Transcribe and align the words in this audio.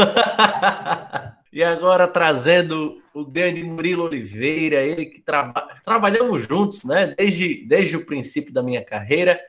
e 1.51 1.63
agora 1.63 2.07
trazendo 2.07 3.01
o 3.11 3.25
grande 3.25 3.63
Murilo 3.63 4.03
Oliveira, 4.03 4.83
ele 4.83 5.07
que 5.07 5.19
traba... 5.19 5.67
trabalhamos 5.83 6.47
juntos, 6.47 6.83
né? 6.83 7.15
Desde, 7.17 7.65
desde 7.67 7.97
o 7.97 8.05
princípio 8.05 8.53
da 8.53 8.61
minha 8.61 8.85
carreira. 8.85 9.39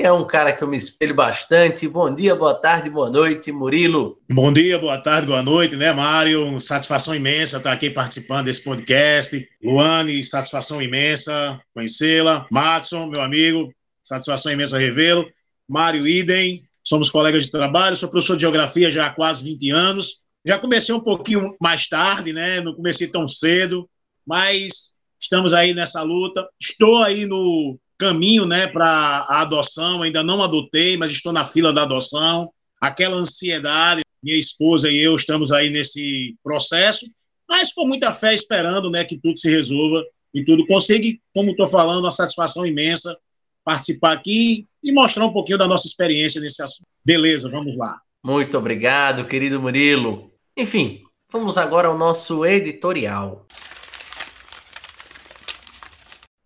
É 0.00 0.12
um 0.12 0.24
cara 0.24 0.52
que 0.52 0.62
eu 0.62 0.68
me 0.68 0.76
espelho 0.76 1.12
bastante. 1.12 1.88
Bom 1.88 2.14
dia, 2.14 2.32
boa 2.32 2.54
tarde, 2.54 2.88
boa 2.88 3.10
noite, 3.10 3.50
Murilo. 3.50 4.16
Bom 4.30 4.52
dia, 4.52 4.78
boa 4.78 4.96
tarde, 4.96 5.26
boa 5.26 5.42
noite, 5.42 5.74
né, 5.74 5.92
Mário? 5.92 6.60
Satisfação 6.60 7.16
imensa 7.16 7.56
estar 7.56 7.72
aqui 7.72 7.90
participando 7.90 8.44
desse 8.44 8.62
podcast. 8.62 9.44
Luane, 9.60 10.22
satisfação 10.22 10.80
imensa 10.80 11.60
conhecê-la. 11.74 12.46
Matson, 12.48 13.08
meu 13.08 13.20
amigo, 13.20 13.72
satisfação 14.00 14.52
imensa 14.52 14.78
revê-lo. 14.78 15.28
Mário 15.68 16.06
Idem, 16.06 16.60
somos 16.84 17.10
colegas 17.10 17.46
de 17.46 17.50
trabalho, 17.50 17.96
sou 17.96 18.08
professor 18.08 18.36
de 18.36 18.42
geografia 18.42 18.92
já 18.92 19.06
há 19.06 19.10
quase 19.12 19.42
20 19.42 19.70
anos. 19.70 20.24
Já 20.46 20.60
comecei 20.60 20.94
um 20.94 21.02
pouquinho 21.02 21.56
mais 21.60 21.88
tarde, 21.88 22.32
né? 22.32 22.60
Não 22.60 22.72
comecei 22.72 23.08
tão 23.08 23.28
cedo, 23.28 23.90
mas 24.24 25.00
estamos 25.20 25.52
aí 25.52 25.74
nessa 25.74 26.02
luta. 26.02 26.48
Estou 26.60 26.98
aí 26.98 27.26
no 27.26 27.76
caminho 27.98 28.46
né, 28.46 28.66
para 28.66 28.86
a 28.86 29.42
adoção, 29.42 30.02
ainda 30.02 30.22
não 30.22 30.42
adotei, 30.42 30.96
mas 30.96 31.12
estou 31.12 31.32
na 31.32 31.44
fila 31.44 31.72
da 31.72 31.82
adoção. 31.82 32.50
Aquela 32.80 33.16
ansiedade, 33.16 34.02
minha 34.22 34.38
esposa 34.38 34.90
e 34.90 34.98
eu 34.98 35.16
estamos 35.16 35.52
aí 35.52 35.68
nesse 35.68 36.36
processo, 36.42 37.06
mas 37.48 37.72
com 37.72 37.86
muita 37.86 38.12
fé 38.12 38.34
esperando 38.34 38.90
né, 38.90 39.04
que 39.04 39.18
tudo 39.18 39.38
se 39.38 39.50
resolva 39.50 40.04
e 40.32 40.44
tudo 40.44 40.66
consiga, 40.66 41.06
como 41.34 41.50
estou 41.50 41.66
falando, 41.66 42.04
uma 42.04 42.10
satisfação 42.10 42.64
imensa 42.64 43.16
participar 43.64 44.12
aqui 44.12 44.66
e 44.82 44.92
mostrar 44.92 45.26
um 45.26 45.32
pouquinho 45.32 45.58
da 45.58 45.66
nossa 45.66 45.86
experiência 45.86 46.40
nesse 46.40 46.62
assunto. 46.62 46.86
Beleza, 47.04 47.50
vamos 47.50 47.76
lá. 47.76 48.00
Muito 48.24 48.56
obrigado, 48.56 49.26
querido 49.26 49.60
Murilo. 49.60 50.32
Enfim, 50.56 51.02
vamos 51.30 51.58
agora 51.58 51.88
ao 51.88 51.98
nosso 51.98 52.46
editorial. 52.46 53.46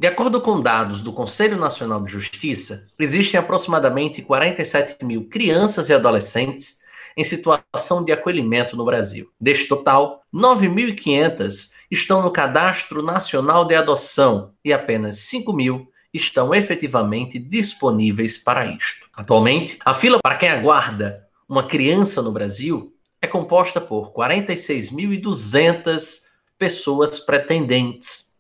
De 0.02 0.08
acordo 0.08 0.40
com 0.40 0.60
dados 0.60 1.00
do 1.00 1.12
Conselho 1.12 1.56
Nacional 1.56 2.02
de 2.02 2.10
Justiça, 2.10 2.88
existem 2.98 3.38
aproximadamente 3.38 4.20
47 4.20 5.04
mil 5.04 5.28
crianças 5.28 5.88
e 5.88 5.94
adolescentes 5.94 6.82
em 7.16 7.22
situação 7.22 8.04
de 8.04 8.10
acolhimento 8.10 8.76
no 8.76 8.84
Brasil. 8.84 9.30
Deste 9.40 9.68
total, 9.68 10.24
9.500 10.34 11.70
estão 11.88 12.20
no 12.20 12.32
Cadastro 12.32 13.00
Nacional 13.00 13.64
de 13.64 13.76
Adoção 13.76 14.50
e 14.64 14.72
apenas 14.72 15.18
5 15.18 15.52
mil 15.52 15.88
estão 16.12 16.52
efetivamente 16.52 17.38
disponíveis 17.38 18.36
para 18.36 18.66
isto. 18.66 19.08
Atualmente, 19.14 19.78
a 19.84 19.94
fila 19.94 20.18
para 20.20 20.34
quem 20.34 20.48
aguarda 20.48 21.28
uma 21.48 21.68
criança 21.68 22.20
no 22.20 22.32
Brasil 22.32 22.92
é 23.20 23.28
composta 23.28 23.80
por 23.80 24.12
46.200 24.12 26.22
pessoas 26.58 27.20
pretendentes 27.20 28.31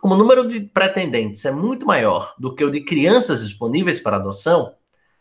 Como 0.00 0.14
o 0.14 0.16
número 0.16 0.48
de 0.48 0.60
pretendentes 0.60 1.44
é 1.44 1.50
muito 1.50 1.86
maior 1.86 2.34
do 2.38 2.54
que 2.54 2.64
o 2.64 2.70
de 2.70 2.80
crianças 2.80 3.46
disponíveis 3.46 4.00
para 4.00 4.16
adoção, 4.16 4.74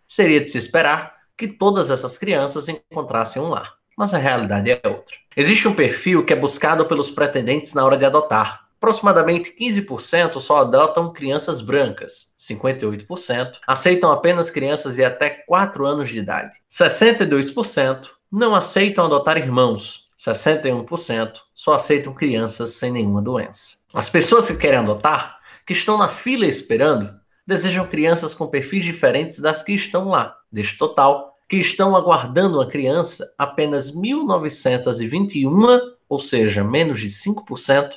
seria 0.08 0.42
de 0.42 0.50
se 0.50 0.58
esperar 0.58 1.16
que 1.38 1.48
todas 1.48 1.90
essas 1.90 2.18
crianças 2.18 2.68
encontrassem 2.68 3.42
um 3.42 3.50
lar. 3.50 3.74
Mas 3.98 4.14
a 4.14 4.18
realidade 4.18 4.70
é 4.70 4.82
outra. 4.86 5.16
Existe 5.36 5.68
um 5.68 5.74
perfil 5.74 6.26
que 6.26 6.34
é 6.34 6.36
buscado 6.36 6.86
pelos 6.86 7.10
pretendentes 7.10 7.74
na 7.74 7.86
hora 7.86 7.98
de 7.98 8.06
adotar. 8.06 8.68
Aproximadamente 8.78 9.56
15% 9.60 10.42
só 10.42 10.62
adotam 10.62 11.14
crianças 11.14 11.62
brancas, 11.62 12.34
58% 12.40 13.58
aceitam 13.68 14.12
apenas 14.12 14.50
crianças 14.50 14.96
de 14.96 15.04
até 15.04 15.30
4 15.30 15.86
anos 15.86 16.10
de 16.10 16.18
idade, 16.18 16.58
62% 16.72 18.10
não 18.32 18.56
aceitam 18.56 19.06
adotar 19.06 19.38
irmãos, 19.38 20.10
61% 20.18 21.34
só 21.54 21.76
aceitam 21.76 22.12
crianças 22.12 22.74
sem 22.74 22.92
nenhuma 22.92 23.22
doença. 23.22 23.81
As 23.94 24.10
pessoas 24.10 24.48
que 24.48 24.56
querem 24.58 24.80
adotar, 24.80 25.40
que 25.66 25.74
estão 25.74 25.98
na 25.98 26.08
fila 26.08 26.46
esperando, 26.46 27.14
desejam 27.46 27.86
crianças 27.86 28.34
com 28.34 28.48
perfis 28.48 28.86
diferentes 28.86 29.40
das 29.40 29.62
que 29.62 29.74
estão 29.74 30.08
lá. 30.08 30.38
Deste 30.50 30.78
total, 30.78 31.36
que 31.50 31.58
estão 31.58 31.94
aguardando 31.96 32.58
uma 32.58 32.68
criança, 32.68 33.34
apenas 33.38 33.94
1.921, 33.94 35.82
ou 36.08 36.20
seja, 36.20 36.64
menos 36.64 37.02
de 37.02 37.08
5%, 37.08 37.92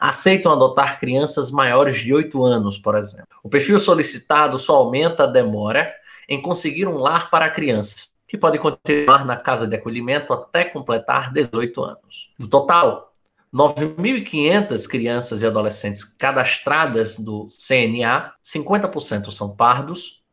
aceitam 0.00 0.50
adotar 0.50 0.98
crianças 0.98 1.50
maiores 1.50 1.98
de 1.98 2.14
8 2.14 2.42
anos, 2.42 2.78
por 2.78 2.96
exemplo. 2.96 3.28
O 3.42 3.48
perfil 3.50 3.78
solicitado 3.78 4.58
só 4.58 4.76
aumenta 4.76 5.24
a 5.24 5.26
demora 5.26 5.92
em 6.26 6.40
conseguir 6.40 6.88
um 6.88 6.96
lar 6.96 7.30
para 7.30 7.44
a 7.44 7.50
criança, 7.50 8.06
que 8.26 8.38
pode 8.38 8.58
continuar 8.58 9.26
na 9.26 9.36
casa 9.36 9.66
de 9.66 9.76
acolhimento 9.76 10.32
até 10.32 10.64
completar 10.64 11.30
18 11.30 11.82
anos. 11.82 12.32
Do 12.38 12.48
total, 12.48 13.13
9.500 13.54 14.88
crianças 14.88 15.42
e 15.42 15.46
adolescentes 15.46 16.02
cadastradas 16.02 17.16
do 17.16 17.48
CNA, 17.48 18.32
50% 18.44 19.30
são 19.30 19.54
pardos, 19.54 20.24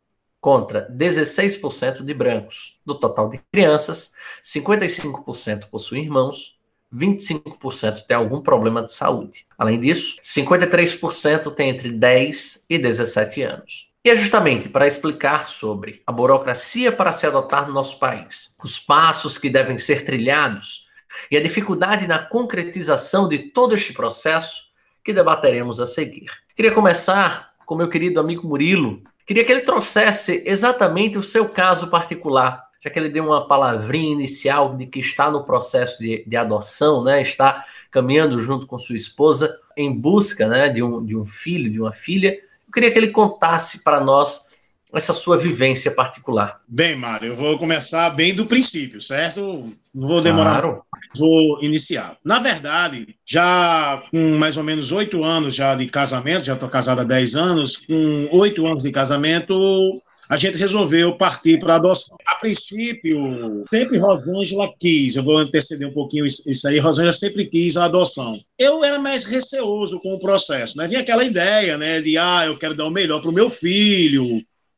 contra 0.41 0.89
16% 0.91 2.03
de 2.03 2.13
brancos. 2.15 2.79
Do 2.83 2.95
total 2.95 3.29
de 3.29 3.39
crianças, 3.53 4.13
55% 4.43 5.67
possuem 5.69 6.03
irmãos, 6.03 6.57
25% 6.93 8.05
têm 8.07 8.17
algum 8.17 8.41
problema 8.41 8.83
de 8.83 8.91
saúde. 8.91 9.45
Além 9.55 9.79
disso, 9.79 10.17
53% 10.21 11.53
têm 11.53 11.69
entre 11.69 11.91
10 11.91 12.65
e 12.67 12.79
17 12.79 13.43
anos. 13.43 13.91
E 14.03 14.09
é 14.09 14.15
justamente 14.15 14.67
para 14.67 14.87
explicar 14.87 15.47
sobre 15.47 16.01
a 16.07 16.11
burocracia 16.11 16.91
para 16.91 17.13
se 17.13 17.27
adotar 17.27 17.67
no 17.67 17.73
nosso 17.73 17.99
país, 17.99 18.57
os 18.63 18.79
passos 18.79 19.37
que 19.37 19.47
devem 19.47 19.77
ser 19.77 20.03
trilhados 20.03 20.89
e 21.29 21.37
a 21.37 21.41
dificuldade 21.41 22.07
na 22.07 22.19
concretização 22.19 23.27
de 23.27 23.39
todo 23.39 23.75
este 23.75 23.93
processo 23.93 24.71
que 25.03 25.13
debateremos 25.13 25.79
a 25.79 25.85
seguir. 25.85 26.27
Queria 26.55 26.71
começar 26.71 27.53
com 27.65 27.75
meu 27.75 27.89
querido 27.89 28.19
amigo 28.19 28.47
Murilo. 28.47 29.01
Queria 29.25 29.43
que 29.43 29.51
ele 29.51 29.61
trouxesse 29.61 30.43
exatamente 30.45 31.17
o 31.17 31.23
seu 31.23 31.47
caso 31.47 31.87
particular, 31.87 32.63
já 32.81 32.89
que 32.89 32.99
ele 32.99 33.09
deu 33.09 33.25
uma 33.25 33.47
palavrinha 33.47 34.11
inicial 34.11 34.75
de 34.75 34.85
que 34.85 34.99
está 34.99 35.31
no 35.31 35.45
processo 35.45 35.99
de, 35.99 36.23
de 36.25 36.35
adoção, 36.35 37.03
né? 37.03 37.21
está 37.21 37.65
caminhando 37.89 38.39
junto 38.39 38.67
com 38.67 38.77
sua 38.77 38.95
esposa 38.95 39.57
em 39.75 39.93
busca 39.93 40.47
né, 40.47 40.69
de, 40.69 40.83
um, 40.83 41.03
de 41.03 41.15
um 41.15 41.25
filho, 41.25 41.71
de 41.71 41.79
uma 41.79 41.91
filha. 41.91 42.33
Eu 42.67 42.73
queria 42.73 42.91
que 42.91 42.99
ele 42.99 43.09
contasse 43.09 43.83
para 43.83 43.99
nós 43.99 44.50
essa 44.93 45.13
sua 45.13 45.37
vivência 45.37 45.91
particular. 45.91 46.61
Bem, 46.67 46.95
Mário, 46.95 47.29
eu 47.29 47.35
vou 47.35 47.57
começar 47.57 48.09
bem 48.11 48.33
do 48.33 48.45
princípio, 48.45 49.01
certo? 49.01 49.65
Não 49.93 50.07
vou 50.07 50.21
demorar. 50.21 50.61
Claro. 50.61 50.81
Vou 51.17 51.63
iniciar. 51.63 52.17
Na 52.23 52.39
verdade, 52.39 53.15
já 53.25 54.03
com 54.11 54.37
mais 54.37 54.57
ou 54.57 54.63
menos 54.63 54.91
oito 54.91 55.23
anos 55.23 55.55
já 55.55 55.75
de 55.75 55.85
casamento, 55.87 56.45
já 56.45 56.53
estou 56.53 56.69
casado 56.69 57.01
há 57.01 57.03
dez 57.03 57.35
anos, 57.35 57.77
com 57.77 58.29
oito 58.31 58.65
anos 58.65 58.83
de 58.83 58.91
casamento, 58.91 60.01
a 60.29 60.37
gente 60.37 60.57
resolveu 60.57 61.17
partir 61.17 61.59
para 61.59 61.73
a 61.73 61.75
adoção. 61.75 62.15
A 62.25 62.35
princípio, 62.35 63.65
sempre 63.69 63.97
Rosângela 63.97 64.71
quis, 64.79 65.17
eu 65.17 65.23
vou 65.23 65.37
anteceder 65.37 65.85
um 65.85 65.93
pouquinho 65.93 66.25
isso 66.25 66.67
aí, 66.67 66.79
Rosângela 66.79 67.11
sempre 67.11 67.45
quis 67.45 67.75
a 67.75 67.83
adoção. 67.83 68.33
Eu 68.57 68.81
era 68.81 68.97
mais 68.97 69.25
receoso 69.25 69.99
com 69.99 70.13
o 70.13 70.19
processo, 70.21 70.77
né? 70.77 70.87
Vinha 70.87 71.01
aquela 71.01 71.25
ideia, 71.25 71.77
né, 71.77 71.99
de, 71.99 72.17
ah, 72.17 72.43
eu 72.45 72.57
quero 72.57 72.75
dar 72.75 72.85
o 72.85 72.91
melhor 72.91 73.21
para 73.21 73.29
o 73.29 73.33
meu 73.33 73.49
filho, 73.49 74.25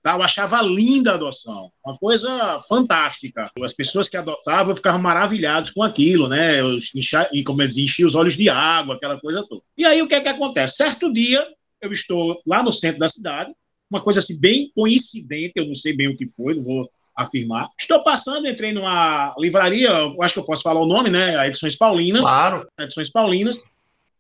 Tá? 0.04 0.16
Eu 0.16 0.22
achava 0.22 0.62
linda 0.62 1.12
a 1.12 1.16
adoção, 1.16 1.72
uma 1.84 1.98
coisa 1.98 2.60
fantástica. 2.68 3.50
As 3.64 3.72
pessoas 3.72 4.10
que 4.10 4.18
adotavam 4.18 4.76
ficavam 4.76 5.02
maravilhadas 5.02 5.72
com 5.72 5.82
aquilo, 5.82 6.28
né? 6.28 6.60
Eu 6.60 6.78
enchia, 6.94 7.30
como 7.46 7.62
eu 7.62 7.68
dizia, 7.70 7.86
enchia 7.86 8.06
os 8.06 8.14
olhos 8.14 8.36
de 8.36 8.50
água, 8.50 8.96
aquela 8.96 9.18
coisa 9.18 9.42
toda. 9.48 9.62
E 9.78 9.86
aí 9.86 10.02
o 10.02 10.08
que 10.08 10.16
é 10.16 10.20
que 10.20 10.28
acontece? 10.28 10.76
Certo 10.76 11.12
dia, 11.14 11.48
eu 11.82 11.94
estou 11.94 12.38
lá 12.46 12.62
no 12.62 12.74
centro 12.74 13.00
da 13.00 13.08
cidade, 13.08 13.50
uma 13.90 14.02
coisa 14.02 14.20
assim 14.20 14.38
bem 14.38 14.70
coincidente, 14.76 15.54
eu 15.56 15.66
não 15.66 15.76
sei 15.76 15.96
bem 15.96 16.10
o 16.10 16.18
que 16.18 16.28
foi, 16.28 16.54
não 16.56 16.64
vou 16.64 16.90
afirmar. 17.16 17.70
Estou 17.80 18.04
passando, 18.04 18.46
entrei 18.46 18.74
numa 18.74 19.34
livraria, 19.38 19.90
acho 20.20 20.34
que 20.34 20.40
eu 20.42 20.46
posso 20.46 20.64
falar 20.64 20.82
o 20.82 20.86
nome, 20.86 21.10
né? 21.10 21.38
A 21.38 21.48
Edições 21.48 21.78
Paulinas. 21.78 22.24
Claro. 22.24 22.68
Edições 22.78 23.10
Paulinas. 23.10 23.72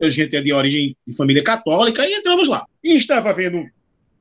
A 0.01 0.09
gente 0.09 0.33
é 0.33 0.41
de 0.41 0.53
origem 0.53 0.95
de 1.05 1.13
família 1.13 1.43
católica 1.43 2.07
e 2.07 2.13
entramos 2.13 2.47
lá. 2.47 2.65
E 2.81 2.95
estava 2.95 3.33
vendo 3.33 3.65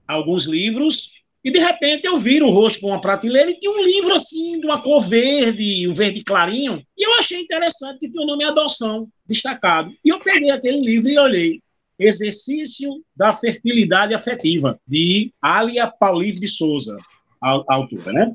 alguns 0.08 0.46
livros 0.46 1.21
e 1.44 1.50
de 1.50 1.58
repente 1.58 2.06
eu 2.06 2.18
viro 2.18 2.46
o 2.46 2.50
rosto 2.50 2.80
para 2.80 2.90
uma 2.90 3.00
prateleira 3.00 3.50
e 3.50 3.58
tinha 3.58 3.70
um 3.70 3.82
livro 3.82 4.14
assim, 4.14 4.60
de 4.60 4.66
uma 4.66 4.80
cor 4.80 5.00
verde, 5.00 5.88
um 5.88 5.92
verde 5.92 6.22
clarinho. 6.22 6.84
E 6.96 7.04
eu 7.04 7.12
achei 7.14 7.40
interessante 7.40 7.98
que 7.98 8.10
tinha 8.10 8.22
o 8.22 8.26
nome 8.26 8.44
Adoção 8.44 9.08
destacado. 9.26 9.92
E 10.04 10.10
eu 10.10 10.20
peguei 10.20 10.50
aquele 10.50 10.80
livro 10.80 11.10
e 11.10 11.18
olhei. 11.18 11.60
Exercício 11.98 12.90
da 13.14 13.34
Fertilidade 13.34 14.14
Afetiva, 14.14 14.80
de 14.86 15.32
Alia 15.40 15.86
Paulive 15.88 16.40
de 16.40 16.48
Souza, 16.48 16.96
a, 17.40 17.62
a 17.68 17.88
né? 18.12 18.34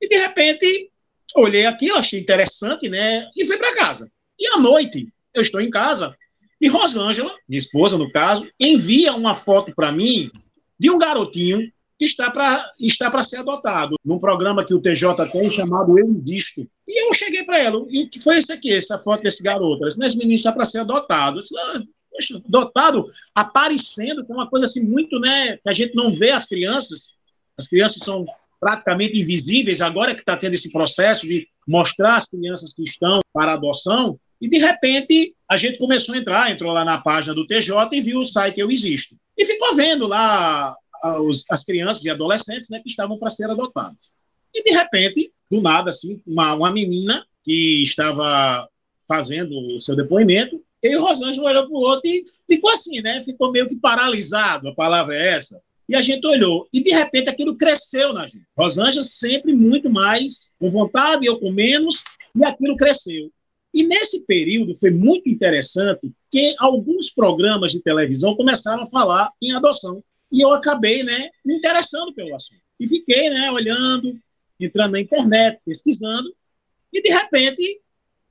E 0.00 0.08
de 0.08 0.16
repente, 0.16 0.90
olhei 1.36 1.66
aqui, 1.66 1.90
achei 1.90 2.20
interessante, 2.20 2.88
né? 2.88 3.28
E 3.36 3.46
fui 3.46 3.56
para 3.58 3.76
casa. 3.76 4.10
E 4.38 4.46
à 4.54 4.58
noite, 4.58 5.08
eu 5.34 5.42
estou 5.42 5.60
em 5.60 5.70
casa, 5.70 6.16
e 6.60 6.68
Rosângela, 6.68 7.34
minha 7.48 7.58
esposa 7.58 7.96
no 7.96 8.10
caso, 8.10 8.46
envia 8.58 9.14
uma 9.14 9.34
foto 9.34 9.74
para 9.74 9.92
mim 9.92 10.30
de 10.78 10.90
um 10.90 10.98
garotinho 10.98 11.70
que 12.00 12.06
está 12.06 12.30
para 12.30 12.72
está 12.80 13.22
ser 13.22 13.36
adotado, 13.36 13.94
num 14.02 14.18
programa 14.18 14.64
que 14.64 14.72
o 14.72 14.80
TJ 14.80 15.26
tem 15.30 15.50
chamado 15.50 15.98
Eu 15.98 16.14
Disto. 16.14 16.66
E 16.88 17.06
eu 17.06 17.12
cheguei 17.12 17.44
para 17.44 17.58
ela, 17.58 17.84
e 17.90 18.08
que 18.08 18.18
foi 18.18 18.38
isso 18.38 18.50
aqui, 18.50 18.72
essa 18.72 18.98
foto 18.98 19.22
desse 19.22 19.42
garoto? 19.42 19.82
Ela 19.82 19.90
disse, 19.90 20.02
esse 20.02 20.16
menino 20.16 20.32
está 20.32 20.50
para 20.50 20.64
ser 20.64 20.78
adotado. 20.78 21.36
Eu 21.36 21.42
disse, 21.42 21.54
ah, 21.58 21.82
poxa, 22.10 22.42
adotado, 22.42 23.04
aparecendo, 23.34 24.24
com 24.24 24.32
uma 24.32 24.48
coisa 24.48 24.64
assim 24.64 24.88
muito, 24.88 25.20
né, 25.20 25.58
que 25.58 25.68
a 25.68 25.74
gente 25.74 25.94
não 25.94 26.10
vê 26.10 26.30
as 26.30 26.46
crianças, 26.46 27.10
as 27.58 27.66
crianças 27.66 28.02
são 28.02 28.24
praticamente 28.58 29.20
invisíveis, 29.20 29.82
agora 29.82 30.14
que 30.14 30.20
está 30.20 30.38
tendo 30.38 30.54
esse 30.54 30.72
processo 30.72 31.26
de 31.26 31.46
mostrar 31.68 32.16
as 32.16 32.26
crianças 32.26 32.72
que 32.72 32.82
estão 32.82 33.20
para 33.30 33.52
adoção, 33.52 34.18
e 34.40 34.48
de 34.48 34.56
repente 34.56 35.34
a 35.46 35.58
gente 35.58 35.76
começou 35.76 36.14
a 36.14 36.18
entrar, 36.18 36.50
entrou 36.50 36.72
lá 36.72 36.82
na 36.82 36.96
página 36.96 37.34
do 37.34 37.46
TJ 37.46 37.74
e 37.92 38.00
viu 38.00 38.20
o 38.20 38.24
site 38.24 38.58
Eu 38.58 38.70
Existo. 38.70 39.16
E 39.36 39.44
ficou 39.44 39.74
vendo 39.74 40.06
lá 40.06 40.74
as 41.50 41.64
crianças 41.64 42.04
e 42.04 42.10
adolescentes 42.10 42.68
né, 42.70 42.80
que 42.80 42.88
estavam 42.88 43.18
para 43.18 43.30
ser 43.30 43.50
adotados. 43.50 44.10
E, 44.54 44.62
de 44.62 44.70
repente, 44.70 45.32
do 45.50 45.60
nada, 45.60 45.90
assim, 45.90 46.20
uma, 46.26 46.54
uma 46.54 46.70
menina 46.70 47.24
que 47.42 47.82
estava 47.82 48.68
fazendo 49.08 49.58
o 49.76 49.80
seu 49.80 49.96
depoimento, 49.96 50.62
e 50.82 50.96
o 50.96 51.02
Rosângela 51.02 51.50
olhou 51.50 51.66
para 51.66 51.76
o 51.76 51.80
outro 51.80 52.08
e 52.08 52.24
ficou 52.48 52.70
assim, 52.70 53.00
né? 53.02 53.22
Ficou 53.22 53.52
meio 53.52 53.68
que 53.68 53.76
paralisado, 53.76 54.68
a 54.68 54.74
palavra 54.74 55.14
é 55.14 55.34
essa. 55.34 55.60
E 55.88 55.94
a 55.94 56.00
gente 56.00 56.26
olhou, 56.26 56.68
e 56.72 56.82
de 56.82 56.90
repente 56.90 57.28
aquilo 57.28 57.56
cresceu 57.56 58.12
na 58.12 58.26
gente. 58.26 58.46
Rosângela 58.56 59.04
sempre 59.04 59.52
muito 59.52 59.90
mais 59.90 60.52
com 60.58 60.70
vontade, 60.70 61.26
eu 61.26 61.38
com 61.38 61.50
menos, 61.50 62.02
e 62.34 62.44
aquilo 62.44 62.76
cresceu. 62.76 63.30
E 63.74 63.84
nesse 63.86 64.24
período 64.24 64.76
foi 64.76 64.90
muito 64.90 65.28
interessante 65.28 66.12
que 66.30 66.54
alguns 66.58 67.10
programas 67.10 67.72
de 67.72 67.82
televisão 67.82 68.34
começaram 68.36 68.84
a 68.84 68.86
falar 68.86 69.30
em 69.42 69.52
adoção. 69.52 70.02
E 70.32 70.42
eu 70.42 70.52
acabei, 70.52 71.02
né, 71.02 71.30
me 71.44 71.56
interessando 71.56 72.12
pelo 72.14 72.34
assunto. 72.34 72.62
E 72.78 72.88
fiquei, 72.88 73.30
né, 73.30 73.50
olhando, 73.50 74.18
entrando 74.58 74.92
na 74.92 75.00
internet, 75.00 75.60
pesquisando, 75.64 76.34
e 76.92 77.02
de 77.02 77.10
repente 77.10 77.80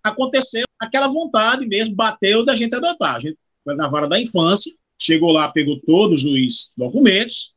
aconteceu 0.04 0.64
aquela 0.80 1.08
vontade 1.08 1.66
mesmo, 1.68 1.96
bateu 1.96 2.42
da 2.44 2.56
gente 2.56 2.76
adotar. 2.76 3.16
A 3.16 3.20
gente 3.20 3.38
foi 3.64 3.76
na 3.76 3.88
vara 3.88 4.08
da 4.08 4.20
infância, 4.20 4.72
chegou 4.98 5.32
lá, 5.32 5.52
pegou 5.52 5.80
todos 5.82 6.24
os 6.24 6.74
documentos 6.78 7.54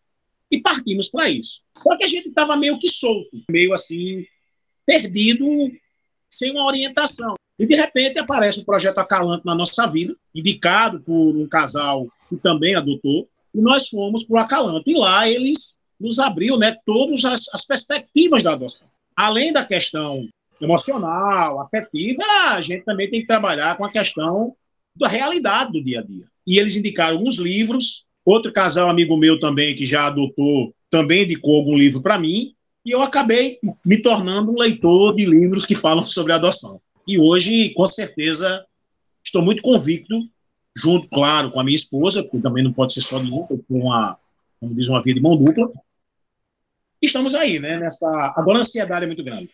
e 0.51 0.61
partimos 0.61 1.09
para 1.09 1.31
isso. 1.31 1.63
Só 1.83 1.97
que 1.97 2.05
a 2.05 2.09
gente 2.09 2.29
estava 2.29 2.57
meio 2.57 2.79
que 2.79 2.89
solto, 2.89 3.43
meio 3.51 3.73
assim, 3.73 4.25
perdido, 4.87 5.47
sem 6.31 6.51
uma 6.53 6.67
orientação. 6.67 7.35
E 7.59 7.67
de 7.67 7.75
repente 7.75 8.19
aparece 8.19 8.61
o 8.61 8.65
projeto 8.65 8.99
Acalanto 8.99 9.45
na 9.45 9.55
nossa 9.55 9.87
vida, 9.87 10.17
indicado 10.35 11.01
por 11.01 11.37
um 11.37 11.47
casal 11.49 12.09
que 12.29 12.37
também 12.37 12.75
adotou, 12.75 13.29
e 13.55 13.61
nós 13.61 13.89
fomos 13.89 14.25
para 14.25 14.35
o 14.35 14.39
Acalanto. 14.39 14.89
E 14.89 14.95
lá 14.95 15.29
eles 15.29 15.77
nos 16.01 16.19
abriu 16.19 16.57
né, 16.57 16.77
todas 16.85 17.25
as, 17.25 17.47
as 17.53 17.65
perspectivas 17.65 18.43
da 18.43 18.55
adoção. 18.55 18.89
Além 19.15 19.53
da 19.53 19.65
questão 19.65 20.29
emocional, 20.61 21.61
afetiva, 21.61 22.23
a 22.51 22.61
gente 22.61 22.85
também 22.85 23.11
tem 23.11 23.21
que 23.21 23.27
trabalhar 23.27 23.77
com 23.77 23.85
a 23.85 23.91
questão 23.91 24.55
da 24.97 25.09
realidade 25.09 25.73
do 25.73 25.83
dia 25.83 26.01
a 26.01 26.03
dia. 26.03 26.25
e 26.47 26.59
eles 26.59 26.77
indicaram 26.77 27.17
alguns 27.17 27.37
livros. 27.37 28.07
Outro 28.25 28.53
casal 28.53 28.89
amigo 28.89 29.17
meu 29.17 29.39
também, 29.39 29.75
que 29.75 29.85
já 29.85 30.07
adotou, 30.07 30.73
também 30.91 31.25
indicou 31.25 31.57
algum 31.57 31.77
livro 31.77 32.01
para 32.01 32.19
mim, 32.19 32.55
e 32.85 32.91
eu 32.91 33.01
acabei 33.01 33.59
me 33.85 34.03
tornando 34.03 34.53
um 34.53 34.59
leitor 34.59 35.15
de 35.15 35.25
livros 35.25 35.65
que 35.65 35.75
falam 35.75 36.05
sobre 36.05 36.33
adoção. 36.33 36.81
E 37.07 37.19
hoje, 37.19 37.71
com 37.71 37.87
certeza, 37.87 38.65
estou 39.25 39.43
muito 39.43 39.63
convicto, 39.63 40.21
junto, 40.77 41.09
claro, 41.09 41.51
com 41.51 41.61
a 41.61 41.65
minha 41.65 41.77
esposa, 41.77 42.23
porque 42.23 42.41
também 42.41 42.65
não 42.65 42.73
pode 42.73 42.95
ser 42.95 43.01
só 43.01 43.19
de 43.19 43.31
um, 43.31 43.47
com 43.47 43.63
uma, 43.69 44.19
como 44.61 44.75
diz, 44.75 44.89
uma 44.89 45.03
vida 45.03 45.19
de 45.19 45.23
mão 45.23 45.37
dupla. 45.37 45.71
Estamos 47.01 47.35
aí, 47.35 47.59
né? 47.59 47.77
Nessa... 47.77 48.07
Agora 48.37 48.59
a 48.59 48.61
ansiedade 48.61 49.05
é 49.05 49.07
muito 49.07 49.25
grande. 49.25 49.51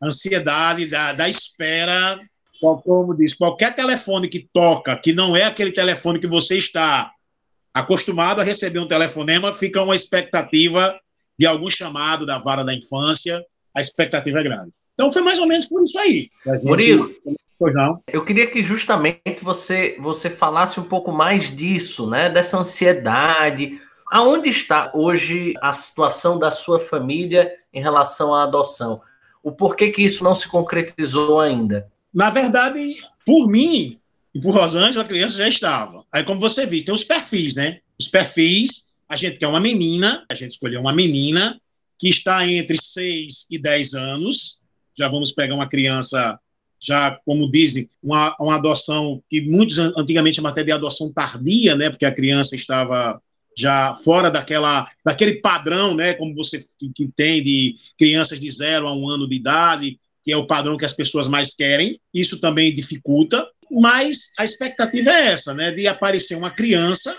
A 0.00 0.08
ansiedade 0.08 0.86
da, 0.86 1.12
da 1.12 1.28
espera, 1.28 2.18
como 2.60 3.14
diz, 3.14 3.34
qualquer 3.34 3.74
telefone 3.74 4.28
que 4.28 4.48
toca, 4.52 4.96
que 4.96 5.12
não 5.12 5.36
é 5.36 5.44
aquele 5.44 5.72
telefone 5.72 6.18
que 6.18 6.26
você 6.26 6.56
está 6.56 7.12
acostumado 7.72 8.40
a 8.40 8.44
receber 8.44 8.78
um 8.78 8.88
telefonema, 8.88 9.54
fica 9.54 9.82
uma 9.82 9.94
expectativa 9.94 10.98
de 11.38 11.46
algum 11.46 11.70
chamado 11.70 12.26
da 12.26 12.38
vara 12.38 12.64
da 12.64 12.74
infância, 12.74 13.44
a 13.76 13.80
expectativa 13.80 14.40
é 14.40 14.42
grande. 14.42 14.72
Então 14.98 15.12
foi 15.12 15.22
mais 15.22 15.38
ou 15.38 15.46
menos 15.46 15.66
por 15.66 15.80
isso 15.80 15.96
aí. 15.96 16.28
Gente... 16.44 16.64
Murilo, 16.64 17.14
pois 17.56 17.72
não. 17.72 18.02
eu 18.08 18.24
queria 18.24 18.48
que 18.50 18.64
justamente 18.64 19.44
você, 19.44 19.96
você 20.00 20.28
falasse 20.28 20.80
um 20.80 20.82
pouco 20.82 21.12
mais 21.12 21.54
disso, 21.54 22.10
né? 22.10 22.28
Dessa 22.28 22.58
ansiedade. 22.58 23.80
Aonde 24.10 24.48
está 24.48 24.90
hoje 24.92 25.54
a 25.62 25.72
situação 25.72 26.36
da 26.36 26.50
sua 26.50 26.80
família 26.80 27.48
em 27.72 27.80
relação 27.80 28.34
à 28.34 28.42
adoção? 28.42 29.00
O 29.40 29.52
porquê 29.52 29.90
que 29.90 30.02
isso 30.02 30.24
não 30.24 30.34
se 30.34 30.48
concretizou 30.48 31.38
ainda? 31.38 31.86
Na 32.12 32.28
verdade, 32.28 32.96
por 33.24 33.46
mim 33.46 34.00
e 34.34 34.40
por 34.40 34.52
Rosângela, 34.52 35.04
a 35.04 35.08
criança 35.08 35.38
já 35.38 35.46
estava. 35.46 36.04
Aí, 36.10 36.24
como 36.24 36.40
você 36.40 36.66
viu, 36.66 36.84
tem 36.84 36.92
os 36.92 37.04
perfis, 37.04 37.54
né? 37.54 37.78
Os 38.00 38.08
perfis 38.08 38.88
a 39.08 39.14
gente 39.14 39.38
quer 39.38 39.46
uma 39.46 39.60
menina, 39.60 40.26
a 40.28 40.34
gente 40.34 40.52
escolheu 40.52 40.80
uma 40.80 40.92
menina 40.92 41.60
que 41.98 42.08
está 42.08 42.44
entre 42.46 42.76
6 42.76 43.46
e 43.48 43.58
10 43.58 43.94
anos. 43.94 44.57
Já 44.98 45.08
vamos 45.08 45.32
pegar 45.32 45.54
uma 45.54 45.68
criança, 45.68 46.38
já, 46.80 47.18
como 47.24 47.50
dizem, 47.50 47.88
uma, 48.02 48.34
uma 48.40 48.56
adoção 48.56 49.22
que 49.30 49.40
muitos 49.42 49.78
antigamente 49.78 50.36
chamavam 50.36 50.64
de 50.64 50.72
adoção 50.72 51.12
tardia, 51.12 51.76
né? 51.76 51.88
Porque 51.88 52.04
a 52.04 52.14
criança 52.14 52.56
estava 52.56 53.20
já 53.56 53.92
fora 53.92 54.30
daquela, 54.30 54.90
daquele 55.04 55.40
padrão, 55.40 55.94
né? 55.94 56.14
Como 56.14 56.34
você 56.34 56.58
que, 56.78 56.90
que 56.94 57.08
tem 57.14 57.42
de 57.42 57.74
crianças 57.98 58.38
de 58.38 58.50
zero 58.50 58.86
a 58.88 58.94
um 58.94 59.08
ano 59.08 59.28
de 59.28 59.36
idade, 59.36 59.98
que 60.22 60.32
é 60.32 60.36
o 60.36 60.46
padrão 60.46 60.76
que 60.76 60.84
as 60.84 60.92
pessoas 60.92 61.26
mais 61.26 61.54
querem. 61.54 62.00
Isso 62.12 62.40
também 62.40 62.74
dificulta, 62.74 63.48
mas 63.70 64.32
a 64.38 64.44
expectativa 64.44 65.10
é 65.10 65.28
essa, 65.28 65.54
né? 65.54 65.72
De 65.72 65.86
aparecer 65.86 66.36
uma 66.36 66.50
criança 66.50 67.16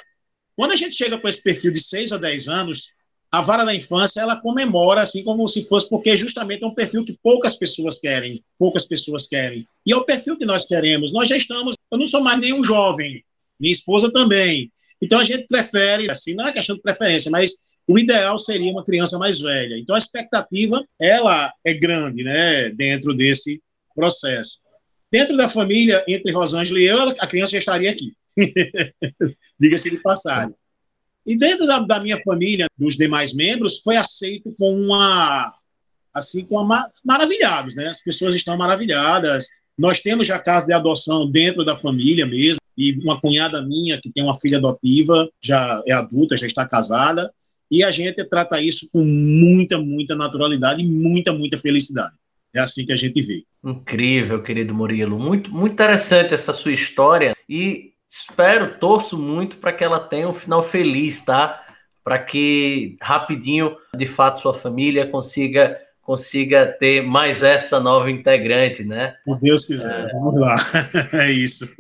quando 0.59 0.74
a 0.74 0.75
gente 0.75 0.93
chega 0.93 1.17
com 1.17 1.25
esse 1.29 1.41
perfil 1.41 1.71
de 1.71 1.81
6 1.81 2.12
a 2.12 2.17
10 2.17 2.50
anos, 2.50 2.89
a 3.31 3.41
vara 3.41 3.63
da 3.63 3.75
infância 3.75 4.21
ela 4.21 4.41
comemora 4.41 5.01
assim 5.01 5.24
como 5.24 5.48
se 5.48 5.67
fosse 5.67 5.88
porque 5.88 6.15
justamente 6.17 6.63
é 6.63 6.67
um 6.67 6.74
perfil 6.74 7.05
que 7.05 7.17
poucas 7.21 7.55
pessoas 7.55 8.00
querem, 8.00 8.43
poucas 8.57 8.86
pessoas 8.86 9.27
querem. 9.27 9.67
E 9.86 9.93
é 9.93 9.95
o 9.95 10.03
perfil 10.03 10.38
que 10.38 10.45
nós 10.45 10.65
queremos. 10.65 11.13
Nós 11.13 11.29
já 11.29 11.38
estamos, 11.38 11.75
eu 11.91 11.98
não 11.98 12.05
sou 12.05 12.21
mais 12.21 12.39
nenhum 12.39 12.63
jovem, 12.63 13.24
minha 13.59 13.71
esposa 13.71 14.12
também. 14.12 14.71
Então 15.01 15.19
a 15.19 15.24
gente 15.24 15.48
prefere, 15.48 16.09
assim, 16.09 16.33
não 16.33 16.48
é 16.48 16.51
questão 16.51 16.75
de 16.75 16.81
preferência, 16.81 17.29
mas 17.29 17.51
o 17.88 17.98
ideal 17.98 18.38
seria 18.38 18.71
uma 18.71 18.83
criança 18.83 19.17
mais 19.17 19.39
velha. 19.39 19.77
Então 19.77 19.95
a 19.95 20.00
expectativa 20.00 20.83
ela 21.00 21.53
é 21.63 21.74
grande, 21.74 22.24
né, 22.24 22.69
dentro 22.69 23.13
desse 23.15 23.62
processo. 23.95 24.59
Dentro 25.12 25.36
da 25.38 25.48
família 25.48 26.03
entre 26.07 26.31
Rosângela 26.31 26.79
e 26.79 26.86
eu, 26.86 27.00
a 27.19 27.27
criança 27.27 27.53
já 27.53 27.59
estaria 27.59 27.91
aqui. 27.91 28.13
Diga-se 29.59 29.89
de 29.89 29.98
passagem. 29.98 30.53
E 31.29 31.38
dentro 31.38 31.67
da, 31.67 31.77
da, 31.81 32.00
minha 32.00 32.19
família, 32.24 32.65
dos 32.75 32.98
demais 32.98 33.36
membros, 33.36 33.81
foi 33.83 33.95
aceito 33.95 34.51
com 34.57 34.74
uma. 34.74 35.53
Assim, 36.12 36.43
com 36.43 36.55
uma, 36.55 36.89
maravilhados, 37.05 37.75
né? 37.75 37.88
As 37.88 38.03
pessoas 38.03 38.33
estão 38.33 38.57
maravilhadas. 38.57 39.45
Nós 39.77 40.00
temos 40.00 40.25
já 40.25 40.39
casa 40.39 40.65
de 40.65 40.74
adoção 40.74 41.29
dentro 41.29 41.63
da 41.63 41.75
família 41.75 42.25
mesmo, 42.25 42.59
e 42.75 42.93
uma 43.03 43.21
cunhada 43.21 43.62
minha 43.62 44.01
que 44.01 44.12
tem 44.12 44.24
uma 44.24 44.33
filha 44.33 44.57
adotiva, 44.57 45.29
já 45.39 45.83
é 45.86 45.91
adulta, 45.91 46.36
já 46.36 46.48
está 46.48 46.67
casada, 46.67 47.31
e 47.69 47.83
a 47.83 47.91
gente 47.91 48.27
trata 48.27 48.59
isso 48.59 48.89
com 48.91 49.05
muita, 49.05 49.77
muita 49.77 50.15
naturalidade 50.15 50.81
e 50.81 50.88
muita, 50.88 51.31
muita 51.31 51.59
felicidade. 51.59 52.15
É 52.55 52.59
assim 52.59 52.88
que 52.88 52.91
a 52.91 52.95
gente 52.95 53.21
vê. 53.21 53.43
Incrível, 53.63 54.41
querido 54.41 54.74
Murilo. 54.74 55.19
Muito, 55.19 55.51
muito 55.51 55.74
interessante 55.74 56.33
essa 56.33 56.51
sua 56.51 56.71
história. 56.71 57.36
E 57.48 57.88
espero, 58.10 58.80
torço 58.80 59.18
muito 59.18 59.58
para 59.58 59.72
que 59.72 59.84
ela 59.84 60.00
tenha 60.00 60.28
um 60.28 60.34
final 60.34 60.63
feliz, 60.63 61.24
tá? 61.24 61.63
Para 62.04 62.18
que 62.18 62.98
rapidinho, 63.01 63.78
de 63.96 64.08
fato, 64.08 64.42
sua 64.42 64.54
família 64.54 65.08
consiga 65.08 65.80
consiga 66.01 66.66
ter 66.66 67.04
mais 67.04 67.44
essa 67.44 67.80
nova 67.80 68.10
integrante, 68.10 68.84
né? 68.84 69.16
Se 69.28 69.39
Deus 69.39 69.66
quiser, 69.66 70.06
é... 70.06 70.08
vamos 70.08 70.42
lá. 70.42 70.56
é 71.13 71.32
isso. 71.32 71.72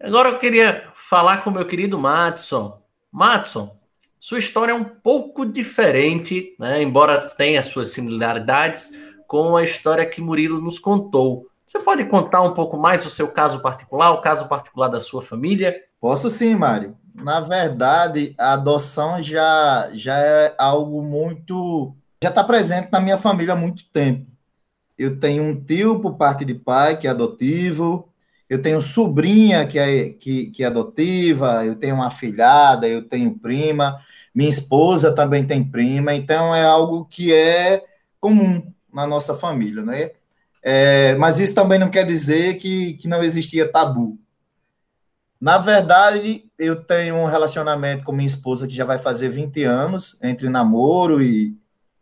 Agora 0.00 0.30
eu 0.30 0.38
queria 0.38 0.82
falar 1.08 1.38
com 1.38 1.50
o 1.50 1.52
meu 1.52 1.66
querido 1.66 1.98
Matson. 1.98 2.82
Matson, 3.12 3.78
sua 4.18 4.38
história 4.38 4.72
é 4.72 4.74
um 4.74 4.84
pouco 4.84 5.44
diferente, 5.44 6.56
né? 6.58 6.82
embora 6.82 7.20
tenha 7.20 7.62
suas 7.62 7.88
similaridades 7.88 8.92
com 9.26 9.56
a 9.56 9.62
história 9.62 10.06
que 10.06 10.22
Murilo 10.22 10.58
nos 10.58 10.78
contou. 10.78 11.46
Você 11.66 11.78
pode 11.78 12.04
contar 12.04 12.42
um 12.42 12.54
pouco 12.54 12.76
mais 12.76 13.04
o 13.04 13.10
seu 13.10 13.28
caso 13.28 13.60
particular, 13.60 14.12
o 14.12 14.20
caso 14.20 14.48
particular 14.48 14.88
da 14.88 15.00
sua 15.00 15.22
família? 15.22 15.74
Posso 16.00 16.28
sim, 16.28 16.54
Mário. 16.54 16.96
Na 17.14 17.40
verdade, 17.40 18.34
a 18.38 18.52
adoção 18.52 19.20
já, 19.22 19.88
já 19.92 20.18
é 20.18 20.54
algo 20.58 21.02
muito. 21.02 21.94
já 22.22 22.28
está 22.28 22.44
presente 22.44 22.90
na 22.92 23.00
minha 23.00 23.16
família 23.16 23.54
há 23.54 23.56
muito 23.56 23.84
tempo. 23.90 24.26
Eu 24.98 25.18
tenho 25.18 25.42
um 25.42 25.60
tio 25.60 26.00
por 26.00 26.16
parte 26.16 26.44
de 26.44 26.54
pai, 26.54 26.96
que 26.96 27.06
é 27.06 27.10
adotivo, 27.10 28.08
eu 28.48 28.60
tenho 28.60 28.80
sobrinha 28.80 29.66
que 29.66 29.78
é, 29.78 30.10
que, 30.10 30.46
que 30.50 30.62
é 30.62 30.66
adotiva, 30.66 31.64
eu 31.64 31.74
tenho 31.76 31.96
uma 31.96 32.10
filhada, 32.10 32.86
eu 32.86 33.02
tenho 33.02 33.36
prima, 33.38 33.98
minha 34.34 34.50
esposa 34.50 35.14
também 35.14 35.46
tem 35.46 35.64
prima, 35.64 36.14
então 36.14 36.54
é 36.54 36.64
algo 36.64 37.04
que 37.06 37.32
é 37.32 37.84
comum 38.20 38.72
na 38.92 39.06
nossa 39.06 39.34
família, 39.34 39.82
né? 39.82 40.10
É, 40.66 41.14
mas 41.16 41.38
isso 41.38 41.54
também 41.54 41.78
não 41.78 41.90
quer 41.90 42.06
dizer 42.06 42.54
que, 42.56 42.94
que 42.94 43.06
não 43.06 43.22
existia 43.22 43.70
tabu. 43.70 44.18
Na 45.38 45.58
verdade, 45.58 46.46
eu 46.58 46.82
tenho 46.82 47.16
um 47.16 47.26
relacionamento 47.26 48.02
com 48.02 48.12
minha 48.12 48.26
esposa 48.26 48.66
que 48.66 48.74
já 48.74 48.86
vai 48.86 48.98
fazer 48.98 49.28
20 49.28 49.62
anos, 49.62 50.18
entre 50.22 50.48
namoro 50.48 51.22
e, 51.22 51.54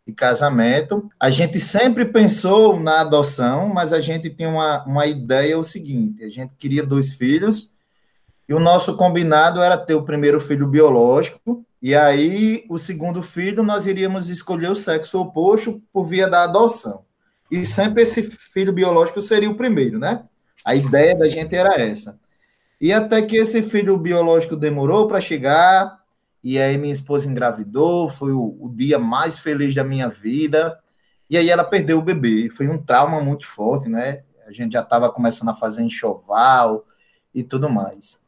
e 0.07 0.13
casamento. 0.13 1.09
A 1.19 1.29
gente 1.29 1.59
sempre 1.59 2.05
pensou 2.05 2.79
na 2.79 3.01
adoção, 3.01 3.67
mas 3.67 3.91
a 3.91 3.99
gente 3.99 4.29
tem 4.29 4.47
uma, 4.47 4.85
uma 4.85 5.05
ideia 5.07 5.59
o 5.59 5.63
seguinte: 5.63 6.23
a 6.23 6.29
gente 6.29 6.53
queria 6.57 6.85
dois 6.85 7.09
filhos, 7.09 7.73
e 8.47 8.53
o 8.53 8.61
nosso 8.61 8.95
combinado 8.95 9.61
era 9.61 9.77
ter 9.77 9.95
o 9.95 10.05
primeiro 10.05 10.39
filho 10.39 10.67
biológico, 10.67 11.65
e 11.81 11.93
aí 11.93 12.63
o 12.69 12.77
segundo 12.77 13.21
filho 13.21 13.61
nós 13.61 13.85
iríamos 13.85 14.29
escolher 14.29 14.71
o 14.71 14.75
sexo 14.75 15.19
oposto 15.19 15.81
por 15.91 16.05
via 16.05 16.29
da 16.29 16.45
adoção 16.45 17.03
e 17.53 17.63
sempre 17.63 18.01
esse 18.01 18.23
filho 18.23 18.73
biológico 18.73 19.21
seria 19.21 19.47
o 19.47 19.53
primeiro, 19.53 19.99
né? 19.99 20.23
A 20.65 20.73
ideia 20.73 21.15
da 21.15 21.29
gente 21.29 21.55
era 21.55 21.79
essa. 21.79 22.19
E 22.81 22.91
até 22.91 23.21
que 23.21 23.37
esse 23.37 23.61
filho 23.61 23.95
biológico 23.95 24.55
demorou 24.55 25.07
para 25.07 25.21
chegar, 25.21 25.99
e 26.43 26.59
aí 26.59 26.79
minha 26.79 26.91
esposa 26.91 27.29
engravidou, 27.29 28.09
foi 28.09 28.31
o, 28.31 28.57
o, 28.59 28.73
dia 28.75 28.97
mais 28.97 29.37
feliz 29.37 29.75
da 29.75 29.83
minha 29.83 30.09
vida, 30.09 30.79
e 31.29 31.37
aí 31.37 31.47
ela 31.47 31.63
perdeu 31.63 31.99
o 31.99 32.01
bebê. 32.01 32.49
Foi 32.49 32.67
um 32.67 32.81
trauma 32.81 33.21
muito 33.21 33.45
forte, 33.45 33.87
né? 33.87 34.23
A 34.47 34.51
gente 34.51 34.73
já 34.73 34.81
estava 34.81 35.07
começando 35.11 35.49
a 35.49 35.55
fazer 35.55 35.83
enxoval 35.83 36.83
e 37.35 37.43
tudo 37.43 37.69
mais. 37.69 38.19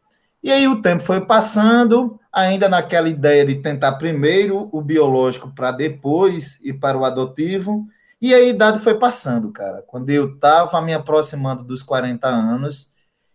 E 0.44 0.52
aí 0.52 0.68
o 0.68 0.84
tempo 0.84 1.02
foi 1.02 1.26
passando, 1.26 2.20
ainda 2.32 2.70
naquela 2.70 3.10
ideia 3.10 3.44
de 3.44 3.60
tentar 3.60 3.94
primeiro 3.94 4.70
o 4.72 4.84
biológico 4.84 5.52
para 5.56 5.72
depois 5.72 6.60
ir 6.64 6.74
para 6.74 6.96
o 6.96 7.04
adotivo, 7.04 7.88
e 8.26 8.34
a 8.34 8.42
idade 8.42 8.80
foi 8.80 8.98
passando, 8.98 9.52
cara. 9.52 9.84
Quando 9.86 10.10
eu 10.10 10.34
estava 10.34 10.82
me 10.82 10.94
aproximando 10.94 11.64
dos 11.64 11.84
40 11.84 12.28
anos, 12.28 12.92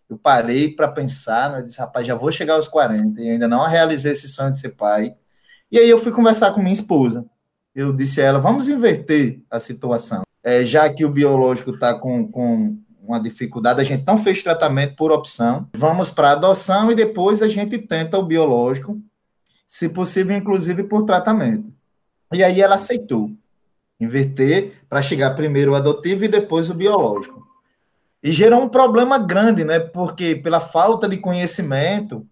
eu 0.09 0.19
parei 0.19 0.75
para 0.75 0.89
pensar, 0.89 1.51
né? 1.51 1.61
Eu 1.61 1.65
disse, 1.65 1.79
rapaz, 1.79 2.05
já 2.05 2.17
vou 2.17 2.33
chegar 2.33 2.55
aos 2.55 2.67
40 2.67 3.21
e 3.21 3.31
ainda 3.31 3.47
não 3.47 3.65
realizei 3.69 4.11
esse 4.11 4.27
sonho 4.27 4.51
de 4.51 4.59
ser 4.59 4.71
pai. 4.71 5.15
E 5.71 5.79
aí 5.79 5.89
eu 5.89 5.97
fui 5.97 6.11
conversar 6.11 6.53
com 6.53 6.61
minha 6.61 6.73
esposa. 6.73 7.25
Eu 7.73 7.93
disse 7.93 8.21
a 8.21 8.25
ela, 8.25 8.41
vamos 8.41 8.69
inverter 8.69 9.41
a 9.49 9.61
situação. 9.61 10.23
É, 10.43 10.65
já 10.65 10.93
que 10.93 11.05
o 11.05 11.11
biológico 11.11 11.71
está 11.71 11.95
com, 11.95 12.27
com 12.27 12.77
uma 13.01 13.21
dificuldade, 13.21 13.81
a 13.81 13.85
gente 13.85 14.05
não 14.05 14.19
fez 14.19 14.43
tratamento 14.43 14.97
por 14.97 15.13
opção. 15.13 15.69
Vamos 15.77 16.11
para 16.11 16.33
adoção 16.33 16.91
e 16.91 16.97
depois 16.97 17.43
a 17.43 17.49
gente 17.49 17.79
tenta 17.79 18.19
o 18.19 18.27
biológico, 18.27 19.01
se 19.69 19.89
possível, 19.89 20.37
inclusive 20.37 20.83
por 20.83 21.05
tratamento. 21.05 21.73
E 22.33 22.43
aí 22.43 22.61
ela 22.61 22.75
aceitou 22.75 23.31
inverter 24.01 24.73
para 24.89 25.03
chegar 25.03 25.35
primeiro 25.35 25.73
o 25.73 25.75
adotivo 25.75 26.25
e 26.25 26.29
depois 26.29 26.71
o 26.71 26.75
biológico. 26.75 27.47
E 28.23 28.33
gerou 28.33 28.63
um 28.63 28.69
problema 28.69 29.19
grande, 29.19 29.65
né? 29.65 29.79
Porque 29.79 30.35
pela 30.35 30.61
falta 30.61 31.09
de 31.09 31.17
conhecimento, 31.17 32.27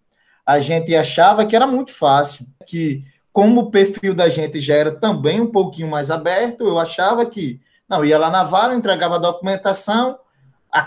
a 0.44 0.60
gente 0.60 0.94
achava 0.96 1.44
que 1.44 1.54
era 1.54 1.66
muito 1.66 1.92
fácil, 1.92 2.46
que 2.66 3.04
como 3.32 3.60
o 3.60 3.70
perfil 3.70 4.14
da 4.14 4.28
gente 4.28 4.60
já 4.60 4.74
era 4.74 4.90
também 4.92 5.40
um 5.40 5.46
pouquinho 5.46 5.88
mais 5.88 6.10
aberto, 6.10 6.66
eu 6.66 6.78
achava 6.78 7.24
que 7.24 7.60
não 7.88 8.04
ia 8.04 8.18
lá 8.18 8.30
na 8.30 8.44
vara, 8.44 8.74
entregava 8.74 9.16
a 9.16 9.18
documentação, 9.18 10.18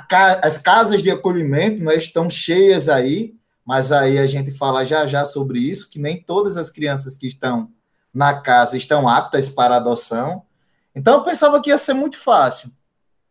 ca 0.09 0.39
as 0.43 0.57
casas 0.57 1.01
de 1.01 1.09
acolhimento 1.09 1.83
né, 1.83 1.95
estão 1.95 2.29
cheias 2.29 2.89
aí, 2.89 3.33
mas 3.65 3.91
aí 3.91 4.17
a 4.17 4.27
gente 4.27 4.51
fala 4.51 4.83
já 4.83 5.07
já 5.07 5.25
sobre 5.25 5.59
isso, 5.59 5.89
que 5.89 5.99
nem 5.99 6.21
todas 6.21 6.57
as 6.57 6.69
crianças 6.69 7.15
que 7.15 7.27
estão 7.27 7.69
na 8.13 8.33
casa 8.41 8.77
estão 8.77 9.07
aptas 9.07 9.49
para 9.49 9.77
adoção. 9.77 10.43
Então 10.95 11.19
eu 11.19 11.23
pensava 11.23 11.61
que 11.61 11.69
ia 11.69 11.77
ser 11.77 11.93
muito 11.93 12.17
fácil, 12.17 12.71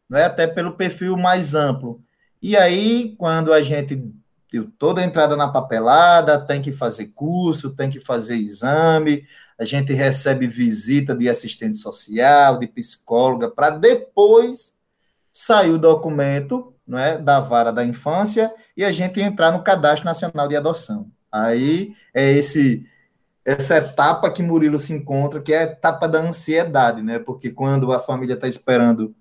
né, 0.09 0.25
até 0.25 0.47
pelo 0.47 0.77
perfil 0.77 1.17
mais 1.17 1.55
amplo. 1.55 2.03
E 2.43 2.57
aí, 2.57 3.15
quando 3.19 3.53
a 3.53 3.61
gente 3.61 4.03
deu 4.51 4.71
toda 4.79 5.01
a 5.01 5.05
entrada 5.05 5.37
na 5.37 5.49
papelada, 5.49 6.41
tem 6.41 6.61
que 6.61 6.73
fazer 6.73 7.09
curso, 7.09 7.75
tem 7.75 7.91
que 7.91 8.01
fazer 8.01 8.37
exame, 8.37 9.27
a 9.59 9.65
gente 9.65 9.93
recebe 9.93 10.47
visita 10.47 11.15
de 11.15 11.29
assistente 11.29 11.77
social, 11.77 12.59
de 12.59 12.67
psicóloga, 12.67 13.51
para 13.51 13.71
depois 13.71 14.75
sair 15.33 15.71
o 15.71 15.79
documento 15.79 16.75
é, 16.93 17.19
da 17.19 17.41
vara 17.41 17.71
da 17.71 17.85
infância 17.85 18.53
e 18.77 18.85
a 18.85 18.91
gente 18.91 19.21
entrar 19.21 19.53
no 19.53 19.63
Cadastro 19.63 20.07
Nacional 20.07 20.49
de 20.49 20.57
Adoção. 20.57 21.11
Aí 21.31 21.95
é 22.13 22.33
esse 22.33 22.87
essa 23.51 23.79
etapa 23.79 24.31
que 24.31 24.45
Murilo 24.45 24.79
se 24.79 24.93
encontra, 24.93 25.41
que 25.41 25.53
é 25.53 25.59
a 25.59 25.63
etapa 25.65 26.07
da 26.07 26.21
ansiedade, 26.21 27.03
né? 27.03 27.19
Porque 27.19 27.51
quando 27.51 27.93
a 27.93 27.99
família 27.99 28.35
está 28.35 28.47
esperando 28.47 29.13